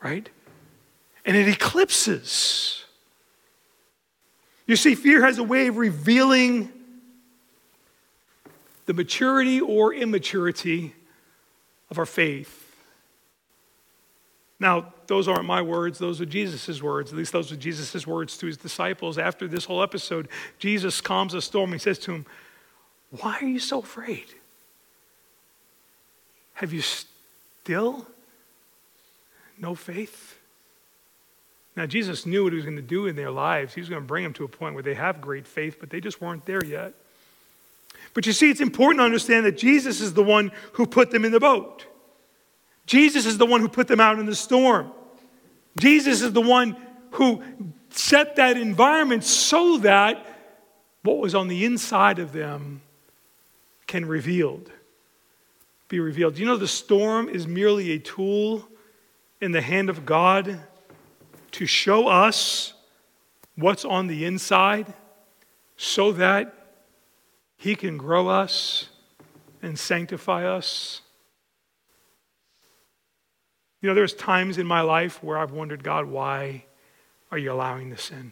right? 0.02 0.30
And 1.26 1.36
it 1.36 1.50
eclipses. 1.50 2.86
You 4.68 4.76
see, 4.76 4.94
fear 4.94 5.26
has 5.26 5.40
a 5.40 5.44
way 5.44 5.68
of 5.68 5.78
revealing 5.78 6.72
the 8.86 8.94
maturity 8.94 9.60
or 9.60 9.94
immaturity 9.94 10.94
of 11.90 11.98
our 11.98 12.06
faith. 12.06 12.64
Now, 14.60 14.94
those 15.08 15.28
aren't 15.28 15.46
my 15.46 15.62
words, 15.62 15.98
those 15.98 16.22
are 16.22 16.26
Jesus' 16.26 16.82
words. 16.82 17.12
At 17.12 17.18
least 17.18 17.32
those 17.32 17.52
are 17.52 17.56
Jesus' 17.56 18.06
words 18.06 18.38
to 18.38 18.46
his 18.46 18.58
disciples. 18.58 19.18
After 19.18 19.48
this 19.48 19.66
whole 19.66 19.82
episode, 19.82 20.28
Jesus 20.60 21.02
calms 21.02 21.34
the 21.34 21.42
storm. 21.42 21.74
He 21.74 21.80
says 21.80 21.98
to 22.00 22.14
him, 22.14 22.26
Why 23.10 23.38
are 23.42 23.48
you 23.48 23.60
so 23.60 23.80
afraid? 23.80 24.26
Have 26.58 26.74
you 26.74 26.82
still 26.82 28.08
no 29.60 29.76
faith? 29.76 30.40
Now, 31.76 31.86
Jesus 31.86 32.26
knew 32.26 32.44
what 32.44 32.52
he 32.52 32.56
was 32.56 32.66
going 32.66 32.78
to 32.78 32.82
do 32.82 33.06
in 33.06 33.16
their 33.16 33.30
lives. 33.30 33.76
He 33.76 33.80
was 33.80 33.90
going 33.90 34.02
to 34.02 34.08
bring 34.08 34.24
them 34.24 34.34
to 34.34 34.44
a 34.44 34.48
point 34.48 34.74
where 34.74 34.82
they 34.82 34.96
have 34.96 35.22
great 35.22 35.46
faith, 35.46 35.78
but 35.80 35.92
they 35.92 36.00
just 36.00 36.20
weren't 36.20 36.48
there 36.48 36.66
yet. 36.66 36.96
But 38.16 38.26
you 38.26 38.34
see, 38.34 38.50
it's 38.50 38.60
important 38.60 39.02
to 39.02 39.04
understand 39.04 39.46
that 39.46 39.56
Jesus 39.56 40.02
is 40.02 40.16
the 40.16 40.24
one 40.24 40.52
who 40.74 40.88
put 40.88 41.12
them 41.12 41.26
in 41.26 41.32
the 41.32 41.40
boat. 41.40 41.86
Jesus 42.88 43.28
is 43.28 43.38
the 43.38 43.46
one 43.46 43.62
who 43.62 43.70
put 43.70 43.88
them 43.88 44.00
out 44.00 44.18
in 44.18 44.26
the 44.26 44.34
storm. 44.34 44.92
Jesus 45.78 46.24
is 46.24 46.34
the 46.34 46.42
one 46.42 46.76
who 47.12 47.44
set 47.92 48.38
that 48.38 48.58
environment 48.58 49.24
so 49.24 49.78
that 49.78 50.26
what 51.04 51.20
was 51.20 51.36
on 51.36 51.50
the 51.50 51.66
inside 51.66 52.18
of 52.18 52.32
them 52.32 52.82
can 53.86 54.08
revealed 54.08 54.72
be 55.88 56.00
revealed. 56.00 56.36
Do 56.36 56.42
you 56.42 56.46
know 56.46 56.58
the 56.58 56.68
storm 56.68 57.30
is 57.30 57.48
merely 57.48 57.92
a 57.92 58.00
tool 58.00 58.68
in 59.40 59.52
the 59.52 59.62
hand 59.62 59.90
of 59.90 60.06
God 60.06 60.60
to 61.52 61.66
show 61.66 62.08
us 62.08 62.74
what's 63.56 63.86
on 63.86 64.08
the 64.08 64.26
inside 64.26 64.94
so 65.78 66.12
that 66.14 66.54
he 67.56 67.76
can 67.76 67.98
grow 67.98 68.28
us 68.28 68.90
and 69.62 69.78
sanctify 69.78 70.46
us? 70.46 71.02
You 73.82 73.90
know, 73.90 73.96
there's 73.96 74.14
times 74.14 74.58
in 74.58 74.68
my 74.68 74.82
life 74.82 75.24
where 75.24 75.38
I've 75.38 75.52
wondered, 75.52 75.84
God, 75.84 76.06
why 76.06 76.66
are 77.32 77.38
you 77.38 77.52
allowing 77.52 77.90
this 77.90 78.12
in? 78.12 78.32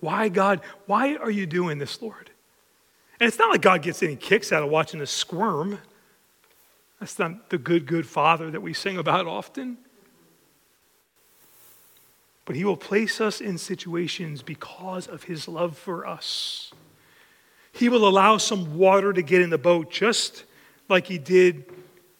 Why, 0.00 0.28
God, 0.28 0.60
why 0.86 1.16
are 1.16 1.30
you 1.30 1.46
doing 1.46 1.78
this, 1.78 2.02
Lord? 2.02 2.30
And 3.18 3.28
it's 3.28 3.38
not 3.38 3.50
like 3.50 3.62
God 3.62 3.82
gets 3.82 4.02
any 4.02 4.16
kicks 4.16 4.52
out 4.52 4.62
of 4.62 4.68
watching 4.68 5.00
us 5.00 5.10
squirm. 5.10 5.78
That's 7.00 7.18
not 7.18 7.50
the 7.50 7.58
good, 7.58 7.86
good 7.86 8.06
Father 8.06 8.50
that 8.50 8.60
we 8.60 8.72
sing 8.72 8.98
about 8.98 9.26
often. 9.26 9.78
But 12.44 12.56
He 12.56 12.64
will 12.64 12.76
place 12.76 13.20
us 13.20 13.40
in 13.40 13.58
situations 13.58 14.42
because 14.42 15.06
of 15.06 15.24
His 15.24 15.48
love 15.48 15.76
for 15.76 16.06
us. 16.06 16.72
He 17.72 17.88
will 17.88 18.08
allow 18.08 18.38
some 18.38 18.78
water 18.78 19.12
to 19.12 19.22
get 19.22 19.42
in 19.42 19.50
the 19.50 19.58
boat, 19.58 19.90
just 19.90 20.44
like 20.88 21.06
He 21.06 21.18
did 21.18 21.64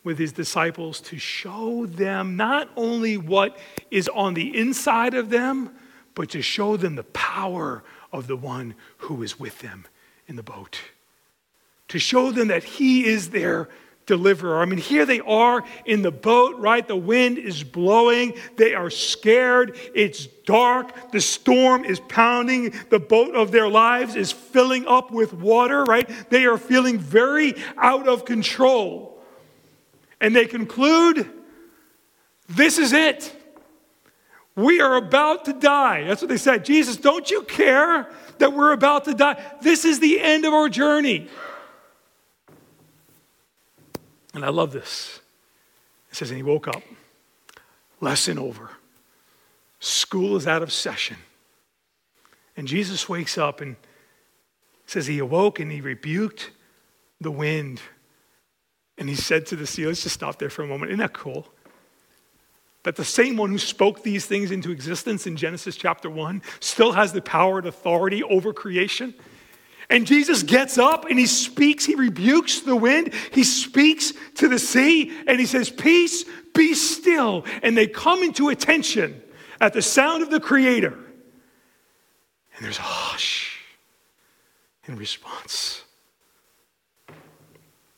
with 0.07 0.19
his 0.21 0.33
disciples 0.33 1.01
to 1.01 1.19
show 1.19 1.85
them 1.85 2.37
not 2.37 2.71
only 2.77 3.17
what 3.17 3.59
is 3.91 4.09
on 4.11 4.35
the 4.35 4.57
inside 4.57 5.15
of 5.15 5.31
them, 5.31 5.69
but 6.15 6.31
to 6.31 6.41
show 6.41 6.77
them 6.77 6.95
the 6.95 7.03
power 7.03 7.83
of 8.13 8.29
the 8.29 8.37
one 8.37 8.77
who 8.99 9.21
is 9.25 9.41
with 9.41 9.59
them 9.59 9.85
in 10.29 10.37
the 10.37 10.43
boat. 10.43 10.81
To 11.89 11.99
show 11.99 12.33
them 12.33 12.49
that 12.49 12.65
he 12.65 13.07
is 13.07 13.31
their 13.31 13.69
deliverer. 14.07 14.61
I 14.61 14.65
mean, 14.65 14.79
here 14.79 15.05
they 15.05 15.21
are 15.21 15.65
in 15.85 16.03
the 16.03 16.11
boat, 16.11 16.57
right? 16.59 16.87
The 16.87 16.97
wind 16.97 17.39
is 17.39 17.63
blowing. 17.63 18.35
They 18.57 18.75
are 18.75 18.89
scared. 18.89 19.77
It's 19.95 20.27
dark. 20.47 21.11
The 21.11 21.21
storm 21.21 21.85
is 21.85 22.01
pounding. 22.01 22.73
The 22.89 23.01
boat 23.01 23.35
of 23.35 23.51
their 23.51 23.69
lives 23.69 24.15
is 24.15 24.33
filling 24.33 24.87
up 24.87 25.11
with 25.11 25.33
water, 25.33 25.85
right? 25.85 26.09
They 26.31 26.47
are 26.47 26.59
feeling 26.59 26.99
very 26.99 27.55
out 27.77 28.09
of 28.09 28.25
control. 28.25 29.21
And 30.21 30.35
they 30.35 30.47
conclude 30.47 31.29
this 32.49 32.79
is 32.79 32.93
it. 32.93 33.35
We 34.57 34.81
are 34.81 34.97
about 34.97 35.45
to 35.45 35.53
die. 35.53 36.05
That's 36.05 36.23
what 36.23 36.31
they 36.31 36.39
said. 36.39 36.65
Jesus, 36.65 36.97
don't 36.97 37.31
you 37.31 37.43
care 37.43 38.11
that 38.39 38.55
we're 38.55 38.73
about 38.73 39.05
to 39.05 39.15
die? 39.15 39.41
This 39.61 39.85
is 39.85 40.01
the 40.01 40.19
end 40.19 40.47
of 40.47 40.55
our 40.55 40.71
journey. 40.71 41.29
And 44.33 44.45
I 44.45 44.49
love 44.49 44.73
this. 44.73 45.21
It 46.11 46.17
says, 46.17 46.31
and 46.31 46.39
he 46.39 46.43
woke 46.43 46.69
up. 46.69 46.83
Lesson 48.01 48.39
over. 48.39 48.71
School 49.79 50.37
is 50.37 50.47
out 50.47 50.63
of 50.63 50.73
session. 50.73 51.17
And 52.57 52.67
Jesus 52.67 53.09
wakes 53.09 53.37
up 53.37 53.61
and 53.61 53.77
says 54.87 55.07
he 55.07 55.19
awoke 55.19 55.61
and 55.61 55.71
he 55.71 55.83
rebuked 55.83 56.51
the 57.21 57.31
wind. 57.31 57.81
And 58.97 59.09
he 59.09 59.15
said 59.15 59.45
to 59.47 59.57
the 59.57 59.67
sea, 59.67 59.87
let's 59.87 60.03
just 60.03 60.15
stop 60.15 60.39
there 60.39 60.49
for 60.49 60.63
a 60.63 60.67
moment. 60.67 60.93
Isn't 60.93 61.01
that 61.01 61.13
cool? 61.13 61.47
That 62.87 62.95
the 62.95 63.05
same 63.05 63.37
one 63.37 63.51
who 63.51 63.59
spoke 63.59 64.05
these 64.05 64.27
things 64.27 64.53
into 64.53 64.71
existence 64.71 65.27
in 65.27 65.35
Genesis 65.37 65.75
chapter 65.75 66.09
1 66.09 66.41
still 66.61 66.93
has 66.93 67.13
the 67.13 67.21
power 67.21 67.59
and 67.59 67.67
authority 67.67 68.23
over 68.23 68.53
creation. 68.53 69.13
And 69.91 70.07
Jesus 70.07 70.45
gets 70.45 70.79
up 70.79 71.05
and 71.05 71.19
he 71.19 71.27
speaks, 71.27 71.85
he 71.85 71.97
rebukes 71.97 72.61
the 72.61 72.77
wind, 72.77 73.13
he 73.33 73.43
speaks 73.43 74.13
to 74.37 74.47
the 74.47 74.61
sea, 74.61 75.11
and 75.27 75.41
he 75.41 75.47
says, 75.47 75.69
Peace, 75.69 76.25
be 76.55 76.75
still. 76.75 77.45
And 77.61 77.77
they 77.77 77.89
come 77.89 78.23
into 78.23 78.51
attention 78.51 79.21
at 79.61 79.73
the 79.73 79.83
sound 79.83 80.23
of 80.23 80.31
the 80.31 80.39
Creator. 80.39 80.93
And 80.93 82.65
there's 82.65 82.79
a 82.79 82.83
hush 82.83 83.59
in 84.87 84.95
response. 84.95 85.83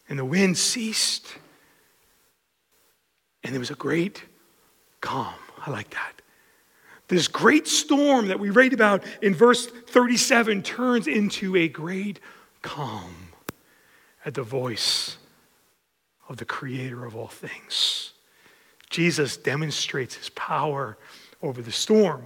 And 0.09 0.19
the 0.19 0.25
wind 0.25 0.57
ceased. 0.57 1.27
And 3.45 3.53
there 3.53 3.61
was 3.61 3.71
a 3.71 3.75
great 3.75 4.23
calm. 5.01 5.35
I 5.67 5.71
like 5.71 5.91
that. 5.91 6.23
This 7.09 7.27
great 7.27 7.67
storm 7.67 8.29
that 8.29 8.39
we 8.39 8.51
read 8.51 8.73
about 8.73 9.03
in 9.23 9.35
verse 9.35 9.67
37 9.67 10.63
turns 10.63 11.07
into 11.07 11.57
a 11.57 11.69
great 11.69 12.21
calm 12.61 13.15
at 14.25 14.35
the 14.35 14.43
voice 14.43 15.17
of 16.29 16.37
the 16.37 16.45
creator 16.45 17.07
of 17.07 17.17
all 17.17 17.29
things. 17.29 18.13
Jesus 18.91 19.37
demonstrates 19.37 20.17
his 20.17 20.29
power 20.31 20.99
over 21.43 21.63
the 21.63 21.73
storm. 21.73 22.25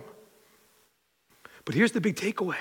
But 1.64 1.74
here's 1.74 1.92
the 1.92 2.00
big 2.00 2.16
takeaway 2.16 2.56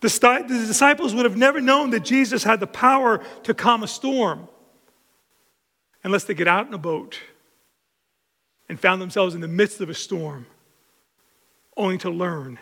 the, 0.00 0.10
st- 0.10 0.48
the 0.48 0.66
disciples 0.66 1.14
would 1.14 1.24
have 1.24 1.36
never 1.36 1.60
known 1.60 1.90
that 1.90 2.04
Jesus 2.04 2.44
had 2.44 2.60
the 2.60 2.66
power 2.66 3.22
to 3.44 3.54
calm 3.54 3.82
a 3.82 3.88
storm 3.88 4.48
unless 6.02 6.24
they 6.24 6.34
get 6.34 6.48
out 6.48 6.66
in 6.66 6.74
a 6.74 6.78
boat 6.78 7.18
and 8.68 8.78
found 8.78 9.00
themselves 9.00 9.34
in 9.34 9.40
the 9.40 9.48
midst 9.48 9.80
of 9.80 9.88
a 9.88 9.94
storm 9.94 10.46
only 11.76 11.98
to 11.98 12.10
learn 12.10 12.58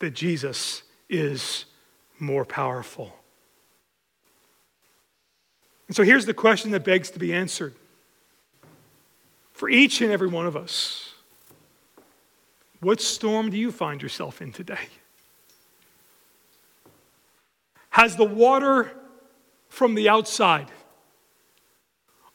that 0.00 0.10
Jesus 0.10 0.82
is 1.08 1.66
more 2.18 2.44
powerful. 2.44 3.14
And 5.88 5.96
so 5.96 6.02
here's 6.02 6.26
the 6.26 6.34
question 6.34 6.70
that 6.70 6.84
begs 6.84 7.10
to 7.10 7.18
be 7.18 7.32
answered 7.32 7.74
for 9.52 9.68
each 9.68 10.00
and 10.00 10.10
every 10.10 10.28
one 10.28 10.46
of 10.46 10.56
us 10.56 11.12
What 12.80 13.00
storm 13.00 13.50
do 13.50 13.58
you 13.58 13.72
find 13.72 14.00
yourself 14.00 14.40
in 14.40 14.52
today? 14.52 14.88
Has 17.90 18.16
the 18.16 18.24
water 18.24 18.92
from 19.68 19.94
the 19.94 20.08
outside, 20.08 20.68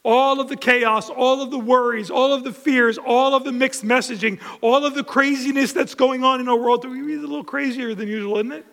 all 0.06 0.40
of 0.40 0.48
the 0.48 0.56
chaos, 0.56 1.10
all 1.10 1.42
of 1.42 1.50
the 1.50 1.58
worries, 1.58 2.12
all 2.12 2.32
of 2.32 2.44
the 2.44 2.54
fears, 2.54 3.00
all 3.00 3.34
of 3.34 3.44
the 3.44 3.52
mixed 3.52 3.84
messaging, 3.84 4.40
all 4.62 4.86
of 4.86 4.94
the 4.94 5.04
craziness 5.04 5.74
that's 5.74 5.96
going 5.96 6.24
on 6.24 6.40
in 6.40 6.48
our 6.48 6.58
world. 6.58 6.86
It's 6.86 6.94
a 6.94 7.28
little 7.28 7.44
crazier 7.44 7.96
than 7.96 8.08
usual, 8.08 8.38
isn't 8.38 8.52
it? 8.52 8.66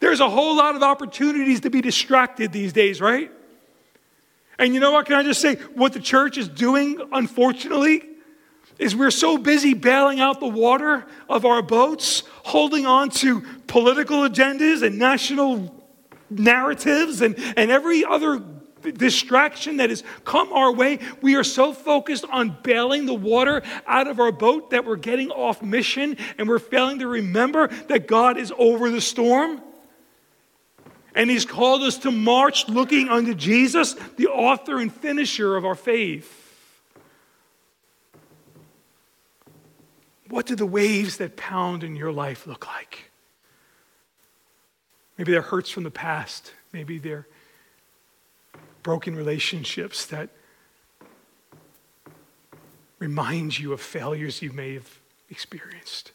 There's 0.00 0.20
a 0.20 0.28
whole 0.28 0.56
lot 0.56 0.74
of 0.74 0.82
opportunities 0.82 1.60
to 1.60 1.70
be 1.70 1.82
distracted 1.82 2.50
these 2.50 2.72
days, 2.72 2.98
right? 3.00 3.30
And 4.58 4.72
you 4.72 4.80
know 4.80 4.92
what? 4.92 5.04
Can 5.04 5.16
I 5.16 5.22
just 5.22 5.42
say 5.42 5.56
what 5.74 5.92
the 5.92 6.00
church 6.00 6.38
is 6.38 6.48
doing, 6.48 6.98
unfortunately, 7.12 8.04
is 8.78 8.96
we're 8.96 9.10
so 9.10 9.36
busy 9.36 9.74
bailing 9.74 10.18
out 10.18 10.40
the 10.40 10.48
water 10.48 11.04
of 11.28 11.44
our 11.44 11.60
boats, 11.60 12.22
holding 12.42 12.86
on 12.86 13.10
to 13.10 13.42
political 13.66 14.20
agendas 14.20 14.82
and 14.82 14.98
national 14.98 15.74
narratives 16.30 17.20
and, 17.20 17.36
and 17.56 17.70
every 17.70 18.02
other 18.02 18.42
distraction 18.92 19.78
that 19.78 19.90
has 19.90 20.02
come 20.24 20.52
our 20.52 20.72
way. 20.72 20.98
We 21.22 21.36
are 21.36 21.44
so 21.44 21.72
focused 21.72 22.24
on 22.30 22.56
bailing 22.62 23.06
the 23.06 23.14
water 23.14 23.62
out 23.86 24.06
of 24.06 24.20
our 24.20 24.32
boat 24.32 24.70
that 24.70 24.84
we're 24.84 24.96
getting 24.96 25.30
off 25.30 25.62
mission 25.62 26.16
and 26.38 26.48
we're 26.48 26.58
failing 26.58 27.00
to 27.00 27.06
remember 27.06 27.68
that 27.88 28.06
God 28.06 28.38
is 28.38 28.52
over 28.58 28.90
the 28.90 29.00
storm. 29.00 29.62
And 31.14 31.30
He's 31.30 31.46
called 31.46 31.82
us 31.82 31.98
to 31.98 32.10
march 32.10 32.68
looking 32.68 33.08
unto 33.08 33.34
Jesus, 33.34 33.94
the 34.16 34.26
author 34.28 34.78
and 34.78 34.92
finisher 34.92 35.56
of 35.56 35.64
our 35.64 35.74
faith. 35.74 36.42
What 40.28 40.46
do 40.46 40.56
the 40.56 40.66
waves 40.66 41.18
that 41.18 41.36
pound 41.36 41.84
in 41.84 41.96
your 41.96 42.12
life 42.12 42.46
look 42.46 42.66
like? 42.66 43.10
Maybe 45.16 45.32
they're 45.32 45.42
hurts 45.42 45.70
from 45.70 45.84
the 45.84 45.90
past. 45.90 46.52
Maybe 46.72 46.98
they're 46.98 47.26
broken 48.86 49.16
relationships 49.16 50.06
that 50.06 50.28
remind 53.00 53.58
you 53.58 53.72
of 53.72 53.80
failures 53.80 54.42
you 54.42 54.52
may 54.52 54.74
have 54.74 55.00
experienced. 55.28 56.12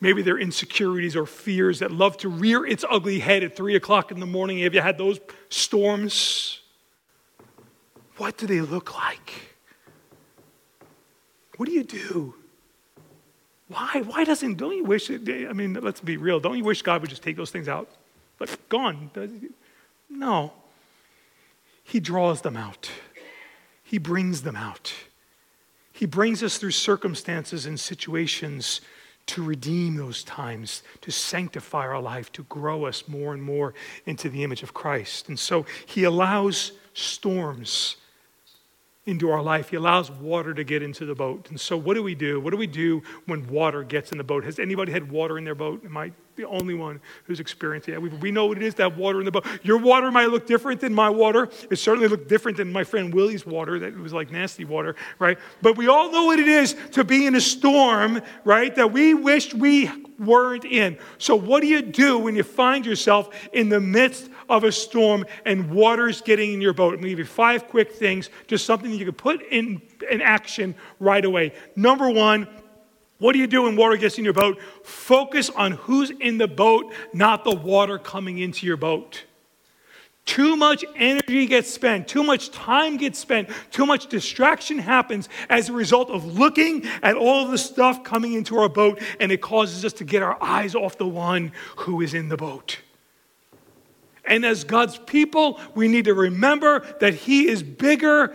Maybe 0.00 0.20
they're 0.20 0.36
insecurities 0.36 1.14
or 1.14 1.24
fears 1.24 1.78
that 1.78 1.92
love 1.92 2.16
to 2.16 2.28
rear 2.28 2.66
its 2.66 2.84
ugly 2.90 3.20
head 3.20 3.44
at 3.44 3.54
three 3.54 3.76
o'clock 3.76 4.10
in 4.10 4.18
the 4.18 4.26
morning. 4.26 4.58
Have 4.58 4.74
you 4.74 4.80
had 4.80 4.98
those 4.98 5.20
storms? 5.50 6.58
What 8.16 8.38
do 8.38 8.48
they 8.48 8.60
look 8.60 8.96
like? 8.96 9.32
What 11.58 11.66
do 11.66 11.72
you 11.72 11.84
do? 11.84 12.34
Why? 13.68 14.02
Why 14.04 14.24
doesn't, 14.24 14.56
don't 14.56 14.76
you 14.76 14.82
wish, 14.82 15.12
I 15.12 15.52
mean, 15.52 15.74
let's 15.74 16.00
be 16.00 16.16
real, 16.16 16.40
don't 16.40 16.58
you 16.58 16.64
wish 16.64 16.82
God 16.82 17.02
would 17.02 17.10
just 17.10 17.22
take 17.22 17.36
those 17.36 17.52
things 17.52 17.68
out? 17.68 17.88
Like, 18.40 18.68
gone. 18.68 19.12
No. 20.10 20.54
He 21.84 22.00
draws 22.00 22.40
them 22.40 22.56
out, 22.56 22.90
He 23.82 23.98
brings 23.98 24.42
them 24.42 24.56
out. 24.56 24.92
He 25.92 26.06
brings 26.06 26.42
us 26.42 26.58
through 26.58 26.72
circumstances 26.72 27.66
and 27.66 27.78
situations 27.78 28.80
to 29.26 29.44
redeem 29.44 29.94
those 29.94 30.24
times, 30.24 30.82
to 31.02 31.12
sanctify 31.12 31.86
our 31.86 32.00
life, 32.00 32.32
to 32.32 32.42
grow 32.44 32.84
us 32.84 33.06
more 33.06 33.32
and 33.32 33.40
more 33.40 33.74
into 34.04 34.28
the 34.28 34.42
image 34.42 34.64
of 34.64 34.74
Christ. 34.74 35.28
And 35.28 35.38
so 35.38 35.64
He 35.86 36.02
allows 36.02 36.72
storms 36.94 37.96
into 39.06 39.30
our 39.30 39.42
life. 39.42 39.68
He 39.68 39.76
allows 39.76 40.10
water 40.10 40.54
to 40.54 40.64
get 40.64 40.82
into 40.82 41.06
the 41.06 41.14
boat. 41.14 41.48
And 41.50 41.60
so, 41.60 41.76
what 41.76 41.94
do 41.94 42.02
we 42.02 42.14
do? 42.14 42.40
What 42.40 42.50
do 42.50 42.56
we 42.56 42.66
do 42.66 43.02
when 43.26 43.46
water 43.46 43.82
gets 43.82 44.12
in 44.12 44.18
the 44.18 44.24
boat? 44.24 44.44
Has 44.44 44.58
anybody 44.58 44.92
had 44.92 45.10
water 45.10 45.38
in 45.38 45.44
their 45.44 45.54
boat? 45.54 45.84
Am 45.84 45.96
I 45.96 46.12
the 46.36 46.46
only 46.46 46.74
one 46.74 47.00
who's 47.24 47.40
experienced 47.40 47.88
it? 47.88 48.00
We, 48.00 48.08
we 48.08 48.30
know 48.30 48.46
what 48.46 48.56
it 48.56 48.62
is 48.62 48.74
that 48.76 48.96
water 48.96 49.18
in 49.18 49.24
the 49.24 49.30
boat. 49.30 49.46
Your 49.62 49.78
water 49.78 50.10
might 50.10 50.30
look 50.30 50.46
different 50.46 50.80
than 50.80 50.94
my 50.94 51.10
water. 51.10 51.48
It 51.70 51.76
certainly 51.76 52.08
looked 52.08 52.28
different 52.28 52.56
than 52.56 52.72
my 52.72 52.84
friend 52.84 53.12
Willie's 53.12 53.46
water, 53.46 53.78
that 53.78 53.96
was 53.96 54.12
like 54.12 54.30
nasty 54.30 54.64
water, 54.64 54.96
right? 55.18 55.38
But 55.62 55.76
we 55.76 55.88
all 55.88 56.10
know 56.10 56.26
what 56.26 56.38
it 56.38 56.48
is 56.48 56.76
to 56.92 57.04
be 57.04 57.26
in 57.26 57.34
a 57.34 57.40
storm, 57.40 58.20
right? 58.44 58.74
That 58.74 58.92
we 58.92 59.14
wished 59.14 59.54
we 59.54 59.90
weren't 60.18 60.64
in. 60.64 60.98
So, 61.18 61.36
what 61.36 61.60
do 61.60 61.66
you 61.66 61.82
do 61.82 62.18
when 62.18 62.36
you 62.36 62.42
find 62.42 62.86
yourself 62.86 63.30
in 63.52 63.68
the 63.68 63.80
midst 63.80 64.30
of 64.48 64.64
a 64.64 64.72
storm 64.72 65.24
and 65.44 65.70
water's 65.70 66.20
getting 66.20 66.52
in 66.52 66.60
your 66.60 66.72
boat. 66.72 66.94
I'm 66.94 67.00
going 67.00 67.04
to 67.04 67.08
give 67.10 67.18
you 67.18 67.24
five 67.24 67.68
quick 67.68 67.92
things, 67.92 68.30
just 68.46 68.66
something 68.66 68.90
that 68.90 68.96
you 68.96 69.04
can 69.04 69.14
put 69.14 69.42
in, 69.42 69.80
in 70.10 70.20
action 70.20 70.74
right 71.00 71.24
away. 71.24 71.52
Number 71.76 72.10
one, 72.10 72.48
what 73.18 73.32
do 73.32 73.38
you 73.38 73.46
do 73.46 73.62
when 73.62 73.76
water 73.76 73.96
gets 73.96 74.18
in 74.18 74.24
your 74.24 74.32
boat? 74.32 74.60
Focus 74.82 75.50
on 75.50 75.72
who's 75.72 76.10
in 76.10 76.38
the 76.38 76.48
boat, 76.48 76.92
not 77.12 77.44
the 77.44 77.54
water 77.54 77.98
coming 77.98 78.38
into 78.38 78.66
your 78.66 78.76
boat. 78.76 79.24
Too 80.24 80.56
much 80.56 80.84
energy 80.96 81.46
gets 81.46 81.70
spent, 81.70 82.08
too 82.08 82.22
much 82.22 82.50
time 82.50 82.96
gets 82.96 83.18
spent, 83.18 83.50
too 83.70 83.84
much 83.84 84.06
distraction 84.06 84.78
happens 84.78 85.28
as 85.50 85.68
a 85.68 85.74
result 85.74 86.08
of 86.08 86.38
looking 86.38 86.86
at 87.02 87.14
all 87.14 87.46
the 87.46 87.58
stuff 87.58 88.02
coming 88.02 88.32
into 88.32 88.56
our 88.56 88.70
boat, 88.70 89.02
and 89.20 89.30
it 89.30 89.42
causes 89.42 89.84
us 89.84 89.92
to 89.94 90.04
get 90.04 90.22
our 90.22 90.42
eyes 90.42 90.74
off 90.74 90.96
the 90.96 91.06
one 91.06 91.52
who 91.76 92.00
is 92.00 92.14
in 92.14 92.30
the 92.30 92.38
boat. 92.38 92.78
And 94.24 94.46
as 94.46 94.64
God's 94.64 94.96
people, 94.96 95.60
we 95.74 95.88
need 95.88 96.06
to 96.06 96.14
remember 96.14 96.80
that 97.00 97.12
He 97.12 97.46
is 97.48 97.62
bigger 97.62 98.34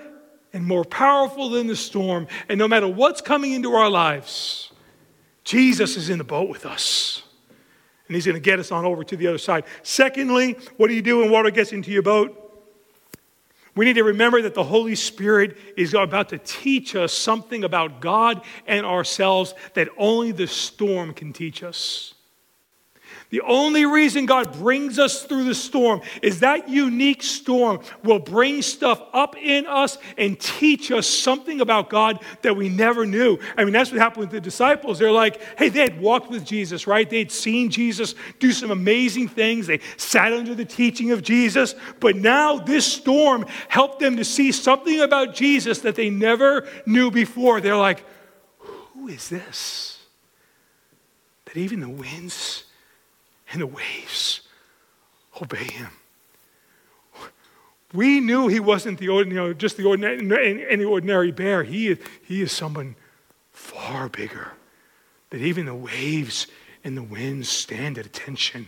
and 0.53 0.65
more 0.65 0.85
powerful 0.85 1.49
than 1.49 1.65
the 1.65 1.75
storm. 1.75 2.27
And 2.47 2.59
no 2.59 2.67
matter 2.67 2.87
what's 2.87 3.21
coming 3.21 3.53
into 3.53 3.73
our 3.73 3.89
lives, 3.89 4.68
Jesus 5.49 5.97
is 5.97 6.11
in 6.11 6.19
the 6.19 6.23
boat 6.23 6.47
with 6.47 6.63
us. 6.67 7.23
And 8.07 8.13
He's 8.13 8.27
going 8.27 8.35
to 8.35 8.39
get 8.39 8.59
us 8.59 8.71
on 8.71 8.85
over 8.85 9.03
to 9.03 9.17
the 9.17 9.25
other 9.25 9.39
side. 9.39 9.63
Secondly, 9.81 10.55
what 10.77 10.89
do 10.89 10.93
you 10.93 11.01
do 11.01 11.19
when 11.19 11.31
water 11.31 11.49
gets 11.49 11.71
into 11.71 11.89
your 11.89 12.03
boat? 12.03 12.35
We 13.75 13.85
need 13.85 13.93
to 13.93 14.03
remember 14.03 14.43
that 14.43 14.53
the 14.53 14.63
Holy 14.63 14.93
Spirit 14.93 15.57
is 15.75 15.95
about 15.95 16.29
to 16.29 16.37
teach 16.37 16.95
us 16.95 17.11
something 17.11 17.63
about 17.63 17.99
God 17.99 18.43
and 18.67 18.85
ourselves 18.85 19.55
that 19.73 19.89
only 19.97 20.31
the 20.31 20.45
storm 20.45 21.15
can 21.15 21.33
teach 21.33 21.63
us. 21.63 22.13
The 23.29 23.41
only 23.41 23.85
reason 23.85 24.25
God 24.25 24.53
brings 24.53 24.97
us 24.97 25.23
through 25.23 25.43
the 25.43 25.53
storm 25.53 26.01
is 26.23 26.39
that 26.39 26.67
unique 26.67 27.21
storm 27.21 27.79
will 28.03 28.17
bring 28.17 28.63
stuff 28.63 28.99
up 29.13 29.37
in 29.37 29.67
us 29.67 29.99
and 30.17 30.39
teach 30.39 30.91
us 30.91 31.05
something 31.05 31.61
about 31.61 31.91
God 31.91 32.23
that 32.41 32.55
we 32.55 32.69
never 32.69 33.05
knew. 33.05 33.37
I 33.55 33.65
mean, 33.65 33.73
that's 33.73 33.91
what 33.91 33.99
happened 33.99 34.21
with 34.21 34.31
the 34.31 34.41
disciples. 34.41 34.97
They're 34.97 35.11
like, 35.11 35.39
hey, 35.59 35.69
they 35.69 35.81
had 35.81 36.01
walked 36.01 36.31
with 36.31 36.43
Jesus, 36.43 36.87
right? 36.87 37.07
They'd 37.07 37.31
seen 37.31 37.69
Jesus 37.69 38.15
do 38.39 38.51
some 38.51 38.71
amazing 38.71 39.27
things. 39.27 39.67
They 39.67 39.81
sat 39.97 40.33
under 40.33 40.55
the 40.55 40.65
teaching 40.65 41.11
of 41.11 41.21
Jesus. 41.21 41.75
But 41.99 42.15
now 42.15 42.57
this 42.57 42.91
storm 42.91 43.45
helped 43.67 43.99
them 43.99 44.17
to 44.17 44.25
see 44.25 44.51
something 44.51 45.01
about 45.01 45.35
Jesus 45.35 45.81
that 45.81 45.93
they 45.93 46.09
never 46.09 46.67
knew 46.87 47.11
before. 47.11 47.61
They're 47.61 47.77
like, 47.77 48.03
who 48.57 49.07
is 49.07 49.29
this? 49.29 49.99
That 51.45 51.57
even 51.57 51.81
the 51.81 51.89
winds, 51.89 52.63
and 53.51 53.61
the 53.61 53.67
waves 53.67 54.41
obey 55.41 55.65
him. 55.65 55.89
We 57.93 58.19
knew 58.19 58.47
he 58.47 58.59
wasn't 58.59 58.99
the 58.99 59.09
ordinary, 59.09 59.55
just 59.55 59.77
the 59.77 59.85
ordinary, 59.85 60.67
any 60.69 60.83
ordinary 60.83 61.31
bear. 61.31 61.63
He 61.63 61.87
is, 61.87 61.97
he 62.23 62.41
is 62.41 62.51
someone 62.51 62.95
far 63.51 64.09
bigger. 64.09 64.53
That 65.31 65.41
even 65.41 65.65
the 65.65 65.75
waves 65.75 66.47
and 66.83 66.95
the 66.95 67.03
winds 67.03 67.49
stand 67.49 67.97
at 67.97 68.05
attention 68.05 68.67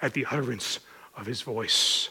at 0.00 0.14
the 0.14 0.26
utterance 0.30 0.78
of 1.16 1.26
his 1.26 1.42
voice 1.42 2.10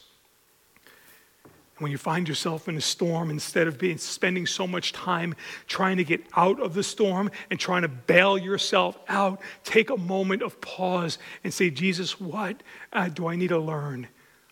when 1.81 1.91
you 1.91 1.97
find 1.97 2.29
yourself 2.29 2.69
in 2.69 2.77
a 2.77 2.81
storm, 2.81 3.31
instead 3.31 3.67
of 3.67 3.79
being, 3.79 3.97
spending 3.97 4.45
so 4.45 4.67
much 4.67 4.93
time 4.93 5.35
trying 5.67 5.97
to 5.97 6.03
get 6.03 6.23
out 6.35 6.59
of 6.59 6.75
the 6.75 6.83
storm 6.83 7.31
and 7.49 7.59
trying 7.59 7.81
to 7.81 7.87
bail 7.87 8.37
yourself 8.37 8.99
out, 9.07 9.41
take 9.63 9.89
a 9.89 9.97
moment 9.97 10.43
of 10.43 10.61
pause 10.61 11.17
and 11.43 11.51
say, 11.51 11.71
Jesus, 11.71 12.19
what 12.19 12.61
uh, 12.93 13.09
do 13.09 13.27
I 13.27 13.35
need 13.35 13.49
to 13.49 13.57
learn 13.57 14.07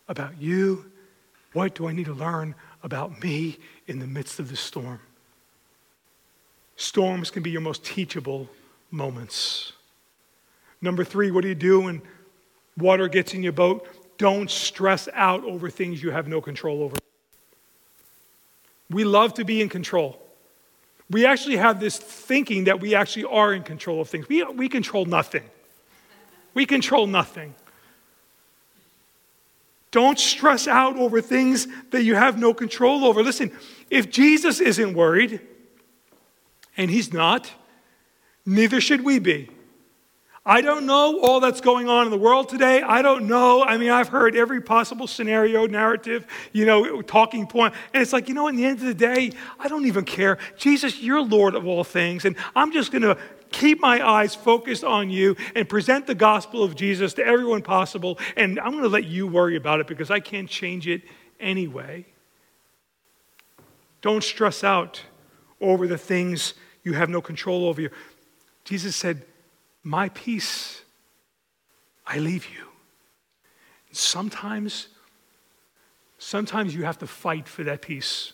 about 0.07 0.41
you? 0.41 0.91
What 1.53 1.75
do 1.75 1.87
I 1.87 1.91
need 1.91 2.05
to 2.05 2.13
learn 2.13 2.55
about 2.81 3.21
me 3.23 3.59
in 3.85 3.99
the 3.99 4.07
midst 4.07 4.39
of 4.39 4.49
the 4.49 4.55
storm? 4.55 4.99
Storms 6.77 7.29
can 7.29 7.43
be 7.43 7.51
your 7.51 7.61
most 7.61 7.85
teachable 7.85 8.49
moments. 8.89 9.73
Number 10.81 11.03
three, 11.03 11.29
what 11.29 11.41
do 11.41 11.47
you 11.49 11.55
do 11.55 11.81
when 11.81 12.01
water 12.75 13.07
gets 13.07 13.35
in 13.35 13.43
your 13.43 13.51
boat? 13.51 13.87
Don't 14.17 14.49
stress 14.49 15.07
out 15.13 15.43
over 15.43 15.69
things 15.69 16.01
you 16.01 16.09
have 16.09 16.27
no 16.27 16.41
control 16.41 16.81
over. 16.81 16.95
We 18.89 19.03
love 19.03 19.35
to 19.35 19.45
be 19.45 19.61
in 19.61 19.69
control. 19.69 20.21
We 21.09 21.25
actually 21.25 21.57
have 21.57 21.79
this 21.79 21.97
thinking 21.97 22.65
that 22.65 22.79
we 22.79 22.95
actually 22.95 23.25
are 23.25 23.53
in 23.53 23.63
control 23.63 24.01
of 24.01 24.09
things. 24.09 24.27
We, 24.29 24.43
we 24.43 24.69
control 24.69 25.05
nothing. 25.05 25.43
We 26.53 26.65
control 26.65 27.07
nothing. 27.07 27.55
Don't 29.91 30.19
stress 30.19 30.67
out 30.67 30.97
over 30.97 31.21
things 31.21 31.67
that 31.91 32.03
you 32.03 32.13
have 32.15 32.37
no 32.37 32.53
control 32.53 33.05
over. 33.05 33.23
Listen, 33.23 33.51
if 33.89 34.11
Jesus 34.11 34.59
isn't 34.59 34.93
worried, 34.93 35.41
and 36.77 36.89
he's 36.89 37.11
not, 37.11 37.51
neither 38.45 38.79
should 38.79 39.03
we 39.03 39.19
be. 39.19 39.49
I 40.49 40.61
don't 40.61 40.87
know 40.87 41.19
all 41.19 41.39
that's 41.39 41.61
going 41.61 41.87
on 41.89 42.07
in 42.07 42.11
the 42.11 42.17
world 42.17 42.49
today. 42.49 42.81
I 42.81 43.03
don't 43.03 43.27
know. 43.27 43.63
I 43.63 43.77
mean, 43.77 43.91
I've 43.91 44.07
heard 44.07 44.35
every 44.35 44.59
possible 44.59 45.05
scenario, 45.05 45.67
narrative, 45.67 46.25
you 46.53 46.65
know, 46.65 47.03
talking 47.03 47.45
point. 47.45 47.75
And 47.93 48.01
it's 48.01 48.11
like, 48.11 48.27
you 48.27 48.33
know, 48.33 48.47
in 48.47 48.55
the 48.55 48.65
end 48.65 48.79
of 48.79 48.85
the 48.85 48.95
day, 48.95 49.31
I 49.59 49.67
don't 49.67 49.85
even 49.85 50.05
care. 50.05 50.39
Jesus, 50.57 51.03
you're 51.03 51.21
Lord 51.21 51.53
of 51.53 51.67
all 51.67 51.83
things. 51.83 52.25
And 52.25 52.35
I'm 52.55 52.71
just 52.71 52.91
going 52.91 53.03
to 53.03 53.15
keep 53.51 53.79
my 53.79 54.03
eyes 54.03 54.33
focused 54.33 54.83
on 54.83 55.11
you 55.11 55.35
and 55.53 55.69
present 55.69 56.07
the 56.07 56.15
gospel 56.15 56.63
of 56.63 56.75
Jesus 56.75 57.13
to 57.13 57.23
everyone 57.23 57.61
possible. 57.61 58.17
And 58.35 58.59
I'm 58.59 58.71
going 58.71 58.81
to 58.81 58.89
let 58.89 59.05
you 59.05 59.27
worry 59.27 59.55
about 59.55 59.81
it 59.81 59.85
because 59.85 60.09
I 60.09 60.19
can't 60.19 60.49
change 60.49 60.87
it 60.87 61.03
anyway. 61.39 62.07
Don't 64.01 64.23
stress 64.23 64.63
out 64.63 65.03
over 65.61 65.85
the 65.85 65.99
things 65.99 66.55
you 66.83 66.93
have 66.93 67.07
no 67.07 67.21
control 67.21 67.67
over. 67.67 67.91
Jesus 68.63 68.95
said, 68.95 69.27
my 69.83 70.09
peace 70.09 70.81
I 72.09 72.17
leave 72.17 72.47
you. 72.49 72.65
Sometimes, 73.91 74.87
sometimes 76.17 76.73
you 76.73 76.83
have 76.83 76.97
to 76.99 77.07
fight 77.07 77.47
for 77.47 77.63
that 77.63 77.83
peace. 77.83 78.33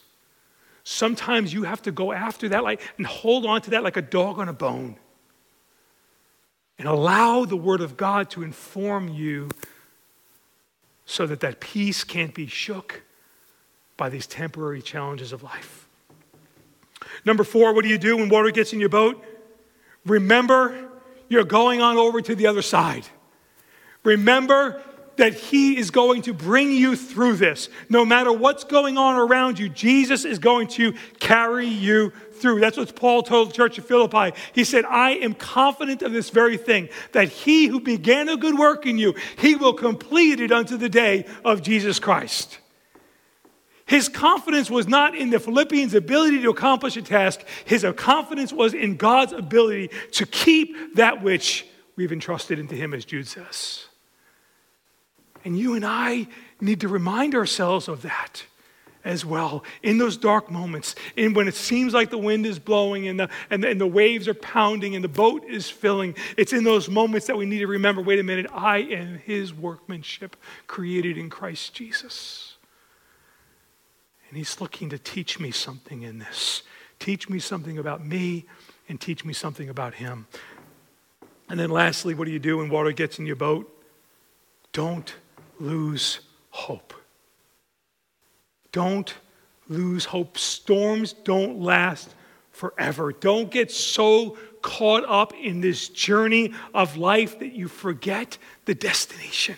Sometimes 0.86 1.54
you 1.54 1.64
have 1.64 1.82
to 1.82 1.92
go 1.92 2.14
after 2.14 2.50
that 2.50 2.64
like, 2.64 2.82
and 2.98 3.06
hold 3.06 3.46
on 3.46 3.62
to 3.64 3.72
that 3.72 3.84
like 3.84 3.98
a 3.98 4.02
dog 4.02 4.40
on 4.40 4.48
a 4.48 4.54
bone. 4.54 4.98
And 6.80 6.88
allow 6.88 7.44
the 7.44 7.58
Word 7.58 7.82
of 7.82 7.98
God 7.98 8.30
to 8.32 8.44
inform 8.44 9.10
you 9.10 9.50
so 11.06 11.26
that 11.26 11.42
that 11.42 11.60
peace 11.60 12.04
can't 12.04 12.34
be 12.34 12.48
shook 12.48 13.04
by 13.98 14.10
these 14.10 14.28
temporary 14.28 14.82
challenges 14.82 15.34
of 15.34 15.44
life. 15.44 15.88
Number 17.26 17.44
four, 17.44 17.74
what 17.74 17.84
do 17.84 17.90
you 17.90 17.98
do 17.98 18.18
when 18.18 18.30
water 18.30 18.52
gets 18.52 18.74
in 18.74 18.80
your 18.80 18.90
boat? 18.90 19.24
Remember 20.06 20.90
you're 21.30 21.44
going 21.44 21.82
on 21.82 21.98
over 21.98 22.22
to 22.22 22.36
the 22.36 22.48
other 22.48 22.62
side. 22.62 23.06
Remember 24.04 24.82
that 25.18 25.34
He 25.34 25.78
is 25.78 25.92
going 25.92 26.24
to 26.24 26.34
bring 26.34 26.72
you 26.72 26.96
through 26.96 27.38
this. 27.38 27.70
No 27.90 28.06
matter 28.06 28.32
what's 28.34 28.64
going 28.64 28.98
on 28.98 29.16
around 29.16 29.58
you, 29.60 29.70
Jesus 29.70 30.26
is 30.26 30.40
going 30.40 30.68
to 30.70 30.94
carry 31.20 31.68
you 31.68 32.12
through. 32.34 32.60
That's 32.60 32.78
what 32.78 32.96
Paul 32.96 33.24
told 33.24 33.50
the 33.50 33.54
church 33.54 33.78
of 33.78 33.86
Philippi. 33.86 34.38
He 34.54 34.66
said, 34.66 34.84
I 34.86 35.12
am 35.12 35.34
confident 35.34 36.02
of 36.02 36.12
this 36.12 36.30
very 36.30 36.58
thing, 36.58 36.90
that 37.14 37.30
He 37.30 37.68
who 37.68 37.80
began 37.80 38.28
a 38.28 38.38
good 38.38 38.60
work 38.60 38.86
in 38.86 38.98
you, 38.98 39.16
He 39.38 39.56
will 39.56 39.74
complete 39.74 40.42
it 40.42 40.52
unto 40.52 40.76
the 40.76 40.90
day 40.90 41.26
of 41.46 41.62
Jesus 41.62 42.00
Christ. 42.00 42.60
His 43.86 44.10
confidence 44.10 44.70
was 44.70 44.88
not 44.88 45.16
in 45.16 45.30
the 45.30 45.40
Philippians' 45.40 45.94
ability 45.94 46.42
to 46.42 46.50
accomplish 46.50 46.98
a 46.98 47.04
task. 47.04 47.42
His 47.66 47.86
confidence 47.96 48.52
was 48.52 48.74
in 48.74 48.96
God's 48.96 49.32
ability 49.32 49.92
to 50.14 50.26
keep 50.26 50.96
that 50.96 51.22
which 51.22 51.68
we've 51.96 52.12
entrusted 52.12 52.58
into 52.58 52.76
him, 52.76 52.94
as 52.94 53.06
Jude 53.06 53.28
says. 53.28 53.86
And 55.44 55.58
you 55.58 55.76
and 55.76 55.86
I 55.86 56.28
need 56.60 56.82
to 56.82 56.88
remind 56.88 57.36
ourselves 57.36 57.88
of 57.88 58.02
that 58.02 58.44
as 59.04 59.24
well 59.24 59.64
in 59.84 60.00
those 60.00 60.18
dark 60.18 60.50
moments, 60.50 60.96
in 61.16 61.36
when 61.36 61.48
it 61.48 61.54
seems 61.54 61.94
like 61.94 62.10
the 62.10 62.18
wind 62.18 62.44
is 62.48 62.58
blowing 62.58 63.08
and 63.08 63.20
the, 63.20 63.30
and, 63.52 63.64
the, 63.64 63.70
and 63.70 63.80
the 63.80 63.86
waves 63.86 64.28
are 64.28 64.34
pounding 64.34 64.96
and 64.96 65.04
the 65.04 65.10
boat 65.10 65.46
is 65.48 65.70
filling. 65.70 66.16
It's 66.38 66.54
in 66.54 66.64
those 66.64 66.90
moments 66.90 67.28
that 67.28 67.38
we 67.38 67.46
need 67.46 67.60
to 67.60 67.68
remember 67.68 68.02
wait 68.02 68.18
a 68.18 68.24
minute, 68.24 68.48
I 68.52 68.80
am 68.80 69.20
his 69.20 69.54
workmanship 69.54 70.36
created 70.66 71.20
in 71.20 71.30
Christ 71.30 71.76
Jesus. 71.76 72.55
And 74.36 74.40
He's 74.42 74.60
looking 74.60 74.90
to 74.90 74.98
teach 74.98 75.40
me 75.40 75.50
something 75.50 76.02
in 76.02 76.20
this. 76.20 76.64
Teach 77.00 77.30
me 77.30 77.40
something 77.40 77.78
about 77.78 78.06
me 78.06 78.44
and 78.90 79.00
teach 79.00 79.24
me 79.24 79.32
something 79.32 79.70
about 79.70 79.94
Him. 79.94 80.28
And 81.48 81.58
then, 81.58 81.70
lastly, 81.70 82.16
what 82.16 82.26
do 82.26 82.32
you 82.32 82.40
do 82.40 82.58
when 82.58 82.68
water 82.68 82.92
gets 82.92 83.18
in 83.18 83.26
your 83.26 83.38
boat? 83.38 83.72
Don't 84.74 85.16
lose 85.58 86.20
hope. 86.50 86.94
Don't 88.74 89.14
lose 89.70 90.04
hope. 90.04 90.38
Storms 90.38 91.14
don't 91.14 91.62
last 91.62 92.14
forever. 92.52 93.14
Don't 93.14 93.50
get 93.50 93.72
so 93.72 94.38
caught 94.62 95.06
up 95.08 95.34
in 95.34 95.62
this 95.62 95.88
journey 95.88 96.54
of 96.74 96.98
life 96.98 97.40
that 97.40 97.54
you 97.54 97.70
forget 97.70 98.38
the 98.66 98.76
destination. 98.76 99.56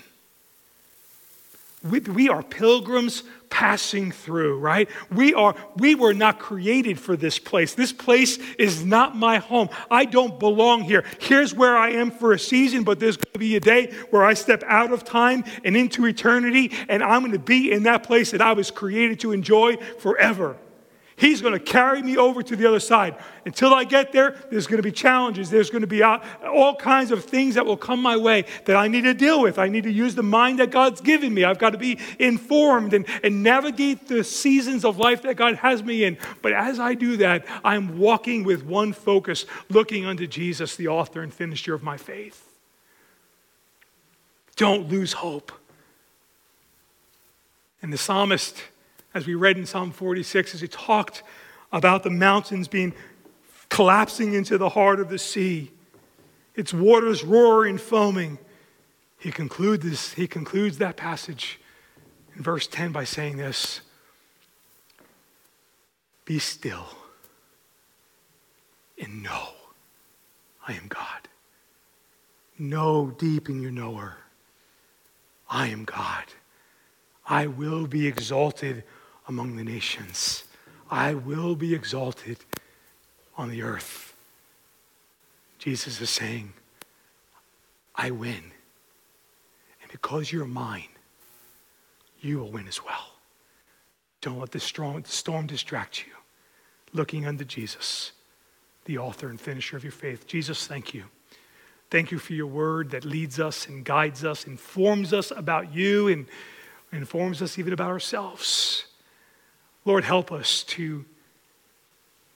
We, 1.89 1.99
we 1.99 2.29
are 2.29 2.43
pilgrims 2.43 3.23
passing 3.49 4.11
through, 4.11 4.59
right? 4.59 4.89
We 5.11 5.33
are 5.33 5.55
we 5.75 5.95
were 5.95 6.13
not 6.13 6.39
created 6.39 6.99
for 6.99 7.15
this 7.15 7.39
place. 7.39 7.73
This 7.73 7.93
place 7.93 8.37
is 8.57 8.85
not 8.85 9.15
my 9.15 9.37
home. 9.37 9.69
I 9.89 10.05
don't 10.05 10.39
belong 10.39 10.83
here. 10.83 11.03
Here's 11.19 11.53
where 11.53 11.77
I 11.77 11.91
am 11.91 12.11
for 12.11 12.33
a 12.33 12.39
season, 12.39 12.83
but 12.83 12.99
there's 12.99 13.17
going 13.17 13.33
to 13.33 13.39
be 13.39 13.55
a 13.55 13.59
day 13.59 13.93
where 14.09 14.23
I 14.23 14.33
step 14.33 14.63
out 14.67 14.91
of 14.91 15.03
time 15.03 15.43
and 15.63 15.77
into 15.77 16.05
eternity 16.05 16.71
and 16.89 17.03
I'm 17.03 17.21
going 17.21 17.31
to 17.31 17.39
be 17.39 17.71
in 17.71 17.83
that 17.83 18.03
place 18.03 18.31
that 18.31 18.41
I 18.41 18.53
was 18.53 18.71
created 18.71 19.19
to 19.21 19.31
enjoy 19.31 19.77
forever. 19.99 20.57
He's 21.19 21.41
going 21.41 21.53
to 21.53 21.59
carry 21.59 22.03
me 22.03 22.15
over 22.15 22.43
to 22.43 22.55
the 22.55 22.67
other 22.67 22.79
side. 22.79 23.15
Until 23.43 23.73
I 23.73 23.85
get 23.85 24.11
there, 24.11 24.35
there's 24.51 24.67
going 24.67 24.77
to 24.77 24.83
be 24.83 24.91
challenges. 24.91 25.49
There's 25.49 25.71
going 25.71 25.81
to 25.81 25.87
be 25.87 26.03
uh, 26.03 26.19
all 26.45 26.75
kinds 26.75 27.09
of 27.09 27.23
things 27.23 27.55
that 27.55 27.65
will 27.65 27.75
come 27.75 27.99
my 27.99 28.15
way 28.15 28.45
that 28.65 28.75
I 28.75 28.87
need 28.87 29.01
to 29.01 29.15
deal 29.15 29.41
with. 29.41 29.57
I 29.57 29.67
need 29.67 29.85
to 29.85 29.91
use 29.91 30.13
the 30.13 30.21
mind 30.21 30.59
that 30.59 30.69
God's 30.69 31.01
given 31.01 31.33
me. 31.33 31.43
I've 31.43 31.57
got 31.57 31.71
to 31.71 31.79
be 31.79 31.97
informed 32.19 32.93
and, 32.93 33.03
and 33.23 33.41
navigate 33.41 34.07
the 34.07 34.23
seasons 34.23 34.85
of 34.85 34.99
life 34.99 35.23
that 35.23 35.37
God 35.37 35.55
has 35.55 35.83
me 35.83 36.03
in. 36.03 36.19
But 36.43 36.53
as 36.53 36.79
I 36.79 36.93
do 36.93 37.17
that, 37.17 37.47
I'm 37.63 37.97
walking 37.97 38.43
with 38.43 38.63
one 38.63 38.93
focus, 38.93 39.47
looking 39.69 40.05
unto 40.05 40.27
Jesus, 40.27 40.75
the 40.75 40.87
author 40.87 41.23
and 41.23 41.33
finisher 41.33 41.73
of 41.73 41.81
my 41.81 41.97
faith. 41.97 42.47
Don't 44.55 44.87
lose 44.87 45.13
hope. 45.13 45.51
And 47.81 47.91
the 47.91 47.97
psalmist 47.97 48.61
as 49.17 49.25
we 49.25 49.33
read 49.33 49.57
in 49.57 49.65
Psalm 49.65 49.91
46, 49.91 50.53
as 50.53 50.61
he 50.61 50.67
talked 50.67 51.23
about 51.71 52.03
the 52.03 52.09
mountains 52.11 52.67
being 52.67 52.93
collapsing 53.67 54.35
into 54.35 54.59
the 54.59 54.69
heart 54.69 54.99
of 54.99 55.09
the 55.09 55.17
sea, 55.17 55.71
its 56.53 56.71
waters 56.71 57.23
roaring 57.23 57.79
foaming. 57.79 58.37
He 59.17 59.31
concludes, 59.31 59.83
this, 59.83 60.13
he 60.13 60.27
concludes 60.27 60.77
that 60.77 60.97
passage 60.97 61.59
in 62.35 62.43
verse 62.43 62.67
10 62.67 62.91
by 62.91 63.05
saying 63.05 63.37
this 63.37 63.81
Be 66.23 66.37
still 66.37 66.85
and 69.01 69.23
know 69.23 69.49
I 70.67 70.73
am 70.73 70.87
God. 70.87 71.27
Know 72.59 73.15
deep 73.17 73.49
in 73.49 73.63
your 73.63 73.71
knower, 73.71 74.17
I 75.49 75.69
am 75.69 75.85
God. 75.85 76.25
I 77.27 77.47
will 77.47 77.87
be 77.87 78.05
exalted 78.05 78.83
among 79.27 79.55
the 79.55 79.63
nations. 79.63 80.43
I 80.89 81.13
will 81.13 81.55
be 81.55 81.73
exalted 81.73 82.37
on 83.37 83.49
the 83.49 83.61
earth. 83.61 84.15
Jesus 85.59 85.99
is 86.01 86.09
saying, 86.09 86.53
I 87.95 88.11
win. 88.11 88.51
And 89.81 89.91
because 89.91 90.31
you're 90.31 90.45
mine, 90.45 90.87
you 92.21 92.39
will 92.39 92.51
win 92.51 92.67
as 92.67 92.83
well. 92.83 93.13
Don't 94.21 94.39
let 94.39 94.51
the 94.51 94.59
storm, 94.59 95.03
storm 95.05 95.47
distract 95.47 96.05
you. 96.05 96.13
Looking 96.93 97.25
unto 97.25 97.43
Jesus, 97.43 98.13
the 98.85 98.97
author 98.97 99.27
and 99.27 99.39
finisher 99.39 99.75
of 99.75 99.83
your 99.83 99.91
faith. 99.91 100.25
Jesus, 100.25 100.67
thank 100.67 100.93
you. 100.93 101.03
Thank 101.89 102.11
you 102.11 102.19
for 102.19 102.33
your 102.33 102.47
word 102.47 102.91
that 102.91 103.05
leads 103.05 103.39
us 103.39 103.67
and 103.67 103.83
guides 103.83 104.23
us, 104.23 104.45
informs 104.45 105.13
us 105.13 105.31
about 105.31 105.73
you, 105.73 106.07
and 106.07 106.25
informs 106.91 107.41
us 107.41 107.57
even 107.59 107.73
about 107.73 107.89
ourselves. 107.89 108.85
Lord, 109.87 110.03
help 110.03 110.33
us 110.33 110.63
to 110.63 111.05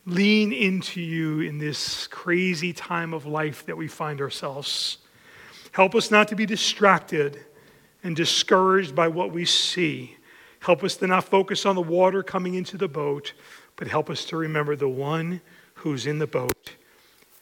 lean 0.05 0.53
into 0.53 1.01
you 1.01 1.41
in 1.41 1.57
this 1.57 2.07
crazy 2.07 2.71
time 2.71 3.13
of 3.13 3.25
life 3.25 3.65
that 3.65 3.75
we 3.75 3.89
find 3.89 4.21
ourselves. 4.21 4.99
Help 5.73 5.93
us 5.93 6.09
not 6.09 6.29
to 6.29 6.35
be 6.37 6.45
distracted 6.45 7.43
and 8.05 8.15
discouraged 8.15 8.95
by 8.95 9.09
what 9.09 9.33
we 9.33 9.43
see. 9.43 10.15
Help 10.61 10.81
us 10.81 10.95
to 10.95 11.07
not 11.07 11.25
focus 11.25 11.65
on 11.65 11.75
the 11.75 11.81
water 11.81 12.23
coming 12.23 12.53
into 12.53 12.77
the 12.77 12.87
boat, 12.87 13.33
but 13.75 13.89
help 13.89 14.09
us 14.09 14.23
to 14.23 14.37
remember 14.37 14.77
the 14.77 14.87
one 14.87 15.41
who's 15.73 16.07
in 16.07 16.19
the 16.19 16.27
boat 16.27 16.75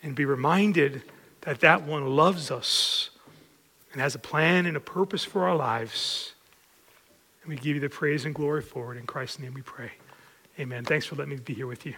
and 0.01 0.15
be 0.15 0.25
reminded 0.25 1.03
that 1.41 1.59
that 1.59 1.83
one 1.83 2.15
loves 2.15 2.49
us 2.49 3.11
and 3.93 4.01
has 4.01 4.15
a 4.15 4.19
plan 4.19 4.65
and 4.65 4.75
a 4.75 4.79
purpose 4.79 5.23
for 5.23 5.47
our 5.47 5.55
lives. 5.55 6.33
And 7.41 7.49
we 7.49 7.55
give 7.55 7.75
you 7.75 7.79
the 7.79 7.89
praise 7.89 8.25
and 8.25 8.35
glory 8.35 8.61
for 8.61 8.93
it. 8.93 8.97
In 8.97 9.05
Christ's 9.05 9.39
name 9.39 9.53
we 9.53 9.61
pray. 9.61 9.91
Amen. 10.59 10.83
Thanks 10.83 11.05
for 11.05 11.15
letting 11.15 11.35
me 11.35 11.39
be 11.39 11.53
here 11.53 11.67
with 11.67 11.85
you. 11.85 11.95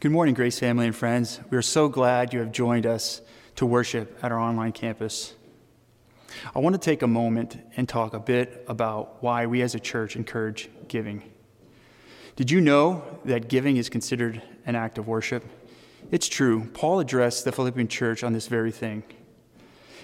Good 0.00 0.12
morning, 0.12 0.34
Grace 0.34 0.58
family 0.58 0.86
and 0.86 0.94
friends. 0.94 1.40
We 1.50 1.56
are 1.56 1.62
so 1.62 1.88
glad 1.88 2.32
you 2.32 2.40
have 2.40 2.52
joined 2.52 2.86
us 2.86 3.20
to 3.56 3.66
worship 3.66 4.18
at 4.22 4.30
our 4.30 4.38
online 4.38 4.72
campus. 4.72 5.34
I 6.54 6.60
want 6.60 6.74
to 6.74 6.80
take 6.80 7.02
a 7.02 7.06
moment 7.06 7.58
and 7.76 7.88
talk 7.88 8.14
a 8.14 8.20
bit 8.20 8.64
about 8.68 9.22
why 9.22 9.46
we 9.46 9.62
as 9.62 9.74
a 9.74 9.80
church 9.80 10.14
encourage 10.14 10.68
giving. 10.86 11.22
Did 12.36 12.50
you 12.50 12.60
know 12.60 13.18
that 13.24 13.48
giving 13.48 13.76
is 13.76 13.88
considered 13.88 14.40
an 14.66 14.76
act 14.76 14.98
of 14.98 15.08
worship? 15.08 15.44
It's 16.12 16.28
true. 16.28 16.68
Paul 16.74 17.00
addressed 17.00 17.44
the 17.44 17.52
Philippian 17.52 17.88
church 17.88 18.22
on 18.22 18.32
this 18.32 18.46
very 18.46 18.70
thing. 18.70 19.02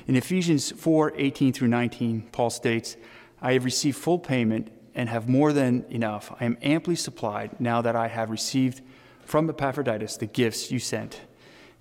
In 0.06 0.16
Ephesians 0.16 0.72
4 0.72 1.12
18 1.16 1.52
through 1.52 1.68
19, 1.68 2.30
Paul 2.32 2.50
states, 2.50 2.96
I 3.44 3.52
have 3.52 3.66
received 3.66 3.98
full 3.98 4.18
payment 4.18 4.72
and 4.94 5.10
have 5.10 5.28
more 5.28 5.52
than 5.52 5.84
enough. 5.90 6.34
I 6.40 6.46
am 6.46 6.56
amply 6.62 6.96
supplied 6.96 7.60
now 7.60 7.82
that 7.82 7.94
I 7.94 8.08
have 8.08 8.30
received 8.30 8.80
from 9.26 9.50
Epaphroditus 9.50 10.16
the 10.16 10.24
gifts 10.24 10.70
you 10.72 10.78
sent. 10.78 11.20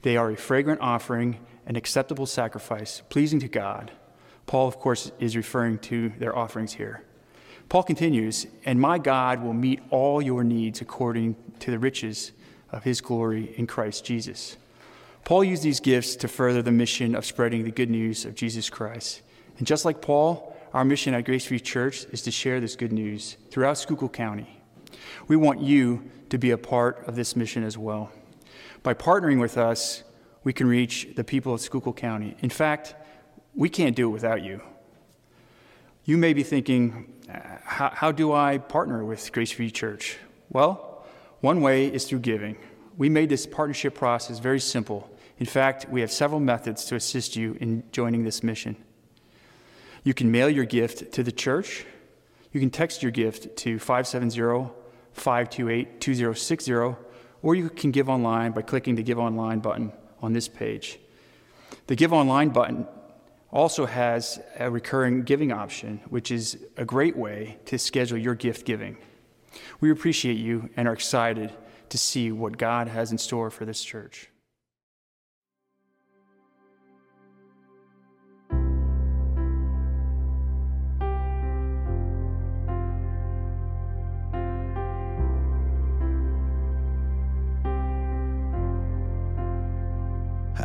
They 0.02 0.18
are 0.18 0.30
a 0.30 0.36
fragrant 0.36 0.82
offering, 0.82 1.40
an 1.66 1.78
acceptable 1.78 2.26
sacrifice, 2.26 3.02
pleasing 3.08 3.40
to 3.40 3.48
God. 3.48 3.94
Paul, 4.46 4.68
of 4.68 4.78
course, 4.78 5.14
is 5.20 5.38
referring 5.38 5.80
to 5.80 6.10
their 6.20 6.38
offerings 6.38 6.74
here. 6.74 7.06
Paul 7.70 7.84
continues, 7.84 8.46
and 8.66 8.78
my 8.78 8.98
God 8.98 9.42
will 9.42 9.54
meet 9.54 9.80
all 9.90 10.22
your 10.22 10.44
needs 10.44 10.82
according 10.82 11.38
to 11.62 11.72
the 11.72 11.80
riches 11.80 12.34
of 12.74 12.84
his 12.84 13.00
glory 13.00 13.54
in 13.56 13.68
Christ 13.68 14.04
Jesus. 14.04 14.58
Paul 15.24 15.46
used 15.46 15.64
these 15.64 15.80
gifts 15.80 16.18
to 16.18 16.28
further 16.28 16.62
the 16.62 16.74
mission 16.74 17.16
of 17.16 17.26
spreading 17.26 17.64
the 17.64 17.72
good 17.72 17.90
news 17.90 18.26
of 18.26 18.36
Jesus 18.36 18.70
Christ. 18.70 19.22
And 19.58 19.66
just 19.66 19.86
like 19.86 20.02
Paul, 20.02 20.53
our 20.74 20.84
mission 20.84 21.14
at 21.14 21.26
Grace 21.26 21.46
Free 21.46 21.60
Church 21.60 22.06
is 22.12 22.24
to 22.24 22.32
share 22.32 22.60
this 22.60 22.76
good 22.76 22.92
news 22.92 23.38
throughout 23.52 23.78
Schuylkill 23.78 24.10
County. 24.10 24.60
We 25.28 25.36
want 25.36 25.62
you 25.62 26.10
to 26.30 26.38
be 26.38 26.52
a 26.52 26.58
part 26.58 27.08
of 27.08 27.16
this 27.16 27.36
mission 27.36 27.64
as 27.64 27.78
well. 27.78 28.12
By 28.82 28.96
partnering 28.96 29.40
with 29.40 29.58
us, 29.58 30.04
we 30.44 30.52
can 30.52 30.68
reach 30.68 31.10
the 31.16 31.24
people 31.24 31.54
of 31.54 31.62
Schuylkill 31.62 31.94
County. 31.94 32.36
In 32.42 32.50
fact, 32.50 32.96
we 33.56 33.70
can't 33.70 33.96
do 33.96 34.10
it 34.10 34.12
without 34.12 34.44
you. 34.44 34.62
You 36.06 36.18
may 36.18 36.34
be 36.34 36.44
thinking, 36.44 37.14
uh, 37.32 37.40
how, 37.64 37.90
how 37.90 38.12
do 38.12 38.34
I 38.34 38.58
partner 38.58 39.06
with 39.06 39.32
Grace 39.32 39.52
Free 39.52 39.72
Church? 39.72 40.18
Well, 40.50 41.06
one 41.40 41.62
way 41.62 41.88
is 41.88 42.06
through 42.06 42.20
giving. 42.20 42.58
We 42.98 43.10
made 43.10 43.30
this 43.30 43.46
partnership 43.46 43.96
process 43.96 44.40
very 44.40 44.60
simple. 44.60 45.10
In 45.38 45.46
fact, 45.46 45.88
we 45.90 46.02
have 46.02 46.12
several 46.12 46.40
methods 46.40 46.86
to 46.86 46.96
assist 46.96 47.36
you 47.36 47.58
in 47.62 47.84
joining 47.92 48.24
this 48.24 48.44
mission. 48.44 48.76
You 50.04 50.14
can 50.14 50.32
mail 50.32 50.50
your 50.50 50.66
gift 50.66 51.14
to 51.14 51.24
the 51.24 51.32
church. 51.32 51.86
You 52.52 52.60
can 52.60 52.70
text 52.70 53.02
your 53.02 53.12
gift 53.12 53.56
to 53.58 53.80
570 53.80 54.70
528 55.14 56.02
2060, 56.02 56.74
or 57.42 57.56
you 57.56 57.70
can 57.70 57.92
give 57.92 58.10
online 58.10 58.52
by 58.52 58.62
clicking 58.62 58.96
the 58.96 59.04
Give 59.04 59.20
Online 59.20 59.60
button 59.60 59.92
on 60.22 60.34
this 60.34 60.48
page. 60.48 61.00
The 61.88 61.96
Give 61.96 62.12
Online 62.12 62.50
button 62.50 62.88
also 63.52 63.86
has 63.86 64.40
a 64.58 64.70
recurring 64.70 65.24
giving 65.24 65.52
option, 65.52 66.02
which 66.10 66.32
is 66.32 66.58
a 66.76 66.84
great 66.84 67.16
way 67.16 67.60
to 67.66 67.78
schedule 67.78 68.18
your 68.18 68.36
gift 68.36 68.66
giving. 68.66 68.98
We 69.80 69.92
appreciate 69.92 70.38
you 70.38 70.70
and 70.76 70.88
are 70.88 70.94
excited 70.94 71.54
to 71.90 71.98
see 71.98 72.32
what 72.32 72.58
God 72.58 72.88
has 72.88 73.12
in 73.12 73.20
store 73.20 73.52
for 73.52 73.66
this 73.66 73.84
church. 73.84 74.30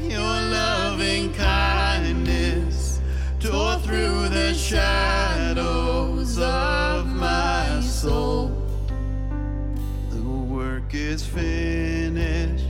your 0.00 0.20
loving 0.20 1.32
kindness 1.34 3.00
tore 3.40 3.76
through 3.78 4.28
the 4.28 4.52
shadows 4.54 6.38
of 6.38 7.06
my 7.06 7.80
soul. 7.80 8.48
The 10.10 10.22
work 10.22 10.94
is 10.94 11.24
finished, 11.24 12.64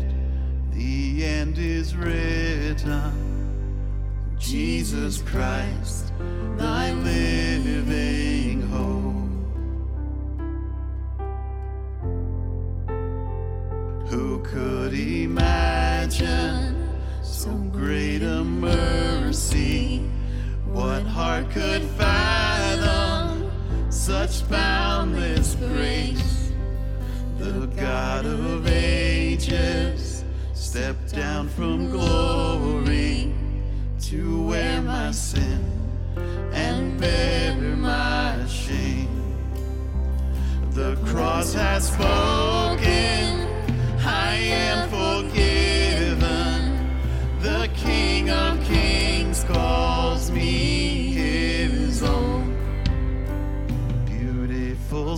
the 0.72 1.24
end 1.24 1.58
is 1.58 1.96
written. 1.96 3.24
Jesus 4.38 5.22
Christ, 5.22 6.12
thy 6.56 6.92
living 6.92 8.62
hope. 8.62 9.14
Who 14.08 14.38
could 14.44 14.94
imagine 14.94 15.65
so 17.47 17.53
great 17.70 18.22
a 18.22 18.42
mercy? 18.42 19.99
What 20.64 21.03
heart 21.03 21.49
could 21.51 21.82
fathom 21.97 23.49
such 23.88 24.49
boundless 24.51 25.55
grace? 25.55 26.51
The 27.38 27.66
God 27.76 28.26
of 28.26 28.66
ages 28.66 30.24
stepped 30.55 31.14
down 31.14 31.49
from 31.49 31.90
glory 31.90 33.32
to 34.09 34.42
wear 34.49 34.82
my 34.82 35.12
sin 35.12 35.64
and 36.53 36.99
bear 36.99 37.55
my 37.76 38.44
shame. 38.47 39.22
The 40.72 40.97
cross 41.05 41.55
has 41.55 41.86
spoken. 41.86 43.47
I 44.05 44.34
am. 44.34 44.66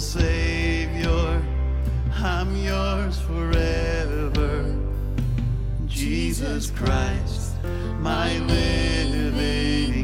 Savior, 0.01 1.43
I'm 2.15 2.55
yours 2.57 3.19
forever. 3.21 4.77
Jesus 5.87 6.71
Christ, 6.71 7.55
my 7.99 8.39
living 8.39 9.98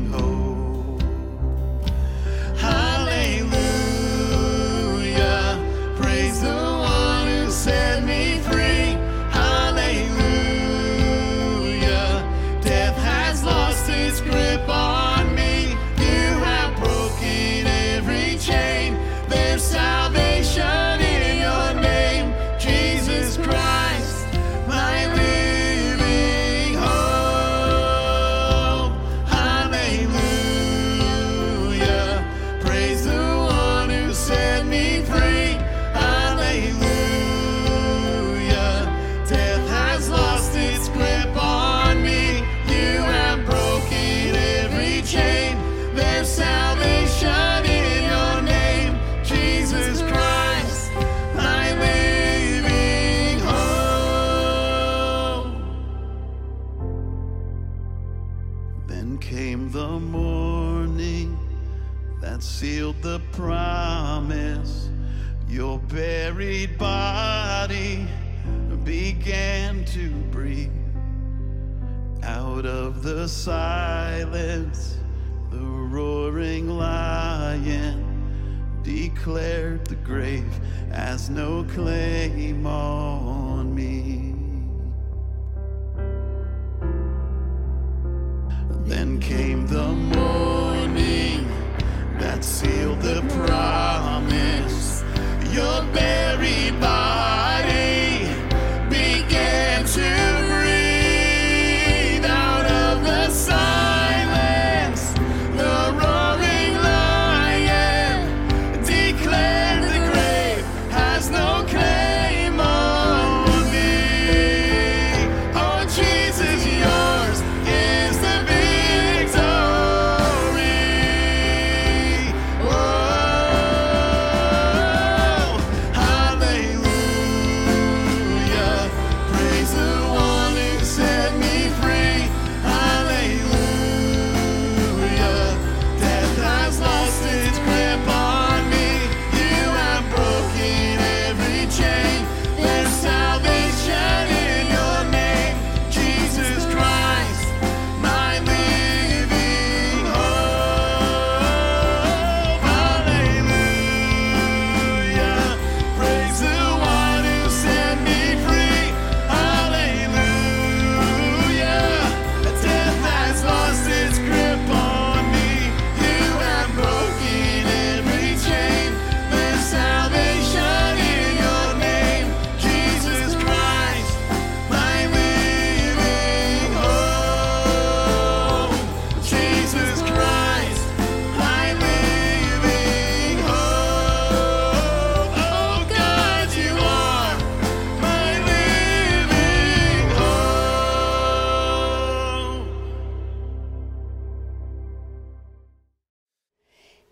the 79.95 80.05
grave 80.05 80.61
has 80.91 81.31
no 81.31 81.65
claim 81.75 82.67
on 82.67 83.73
me. 83.75 83.94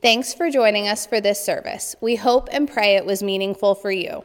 Thanks 0.02 0.34
for 0.34 0.50
joining 0.50 0.88
us 0.88 1.06
for 1.06 1.20
this 1.20 1.38
service. 1.38 1.94
We 2.00 2.16
hope 2.16 2.48
and 2.50 2.68
pray 2.68 2.96
it 2.96 3.06
was 3.06 3.22
meaningful 3.22 3.76
for 3.76 3.92
you. 3.92 4.24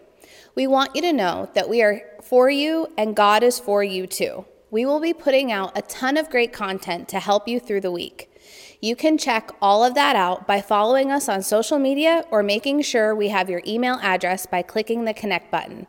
We 0.55 0.65
want 0.65 0.95
you 0.95 1.03
to 1.03 1.13
know 1.13 1.51
that 1.53 1.69
we 1.69 1.83
are 1.83 2.01
for 2.23 2.49
you 2.49 2.87
and 2.97 3.15
God 3.15 3.43
is 3.43 3.59
for 3.59 3.83
you 3.83 4.07
too. 4.07 4.45
We 4.71 4.87
will 4.87 4.99
be 4.99 5.13
putting 5.13 5.51
out 5.51 5.77
a 5.77 5.83
ton 5.83 6.17
of 6.17 6.31
great 6.31 6.51
content 6.51 7.07
to 7.09 7.19
help 7.19 7.47
you 7.47 7.59
through 7.59 7.81
the 7.81 7.91
week. 7.91 8.27
You 8.81 8.95
can 8.95 9.19
check 9.19 9.51
all 9.61 9.83
of 9.83 9.93
that 9.93 10.15
out 10.15 10.47
by 10.47 10.61
following 10.61 11.11
us 11.11 11.29
on 11.29 11.43
social 11.43 11.77
media 11.77 12.25
or 12.31 12.41
making 12.41 12.81
sure 12.81 13.13
we 13.13 13.27
have 13.27 13.47
your 13.47 13.61
email 13.67 13.99
address 14.01 14.47
by 14.47 14.63
clicking 14.63 15.05
the 15.05 15.13
connect 15.13 15.51
button. 15.51 15.85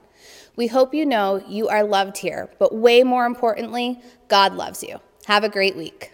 We 0.55 0.67
hope 0.67 0.93
you 0.93 1.07
know 1.07 1.43
you 1.49 1.69
are 1.69 1.83
loved 1.83 2.19
here, 2.19 2.51
but 2.59 2.75
way 2.75 3.05
more 3.05 3.25
importantly, 3.25 4.03
God 4.29 4.53
loves 4.53 4.83
you. 4.83 5.01
Have 5.25 5.45
a 5.45 5.49
great 5.49 5.77
week. 5.77 6.13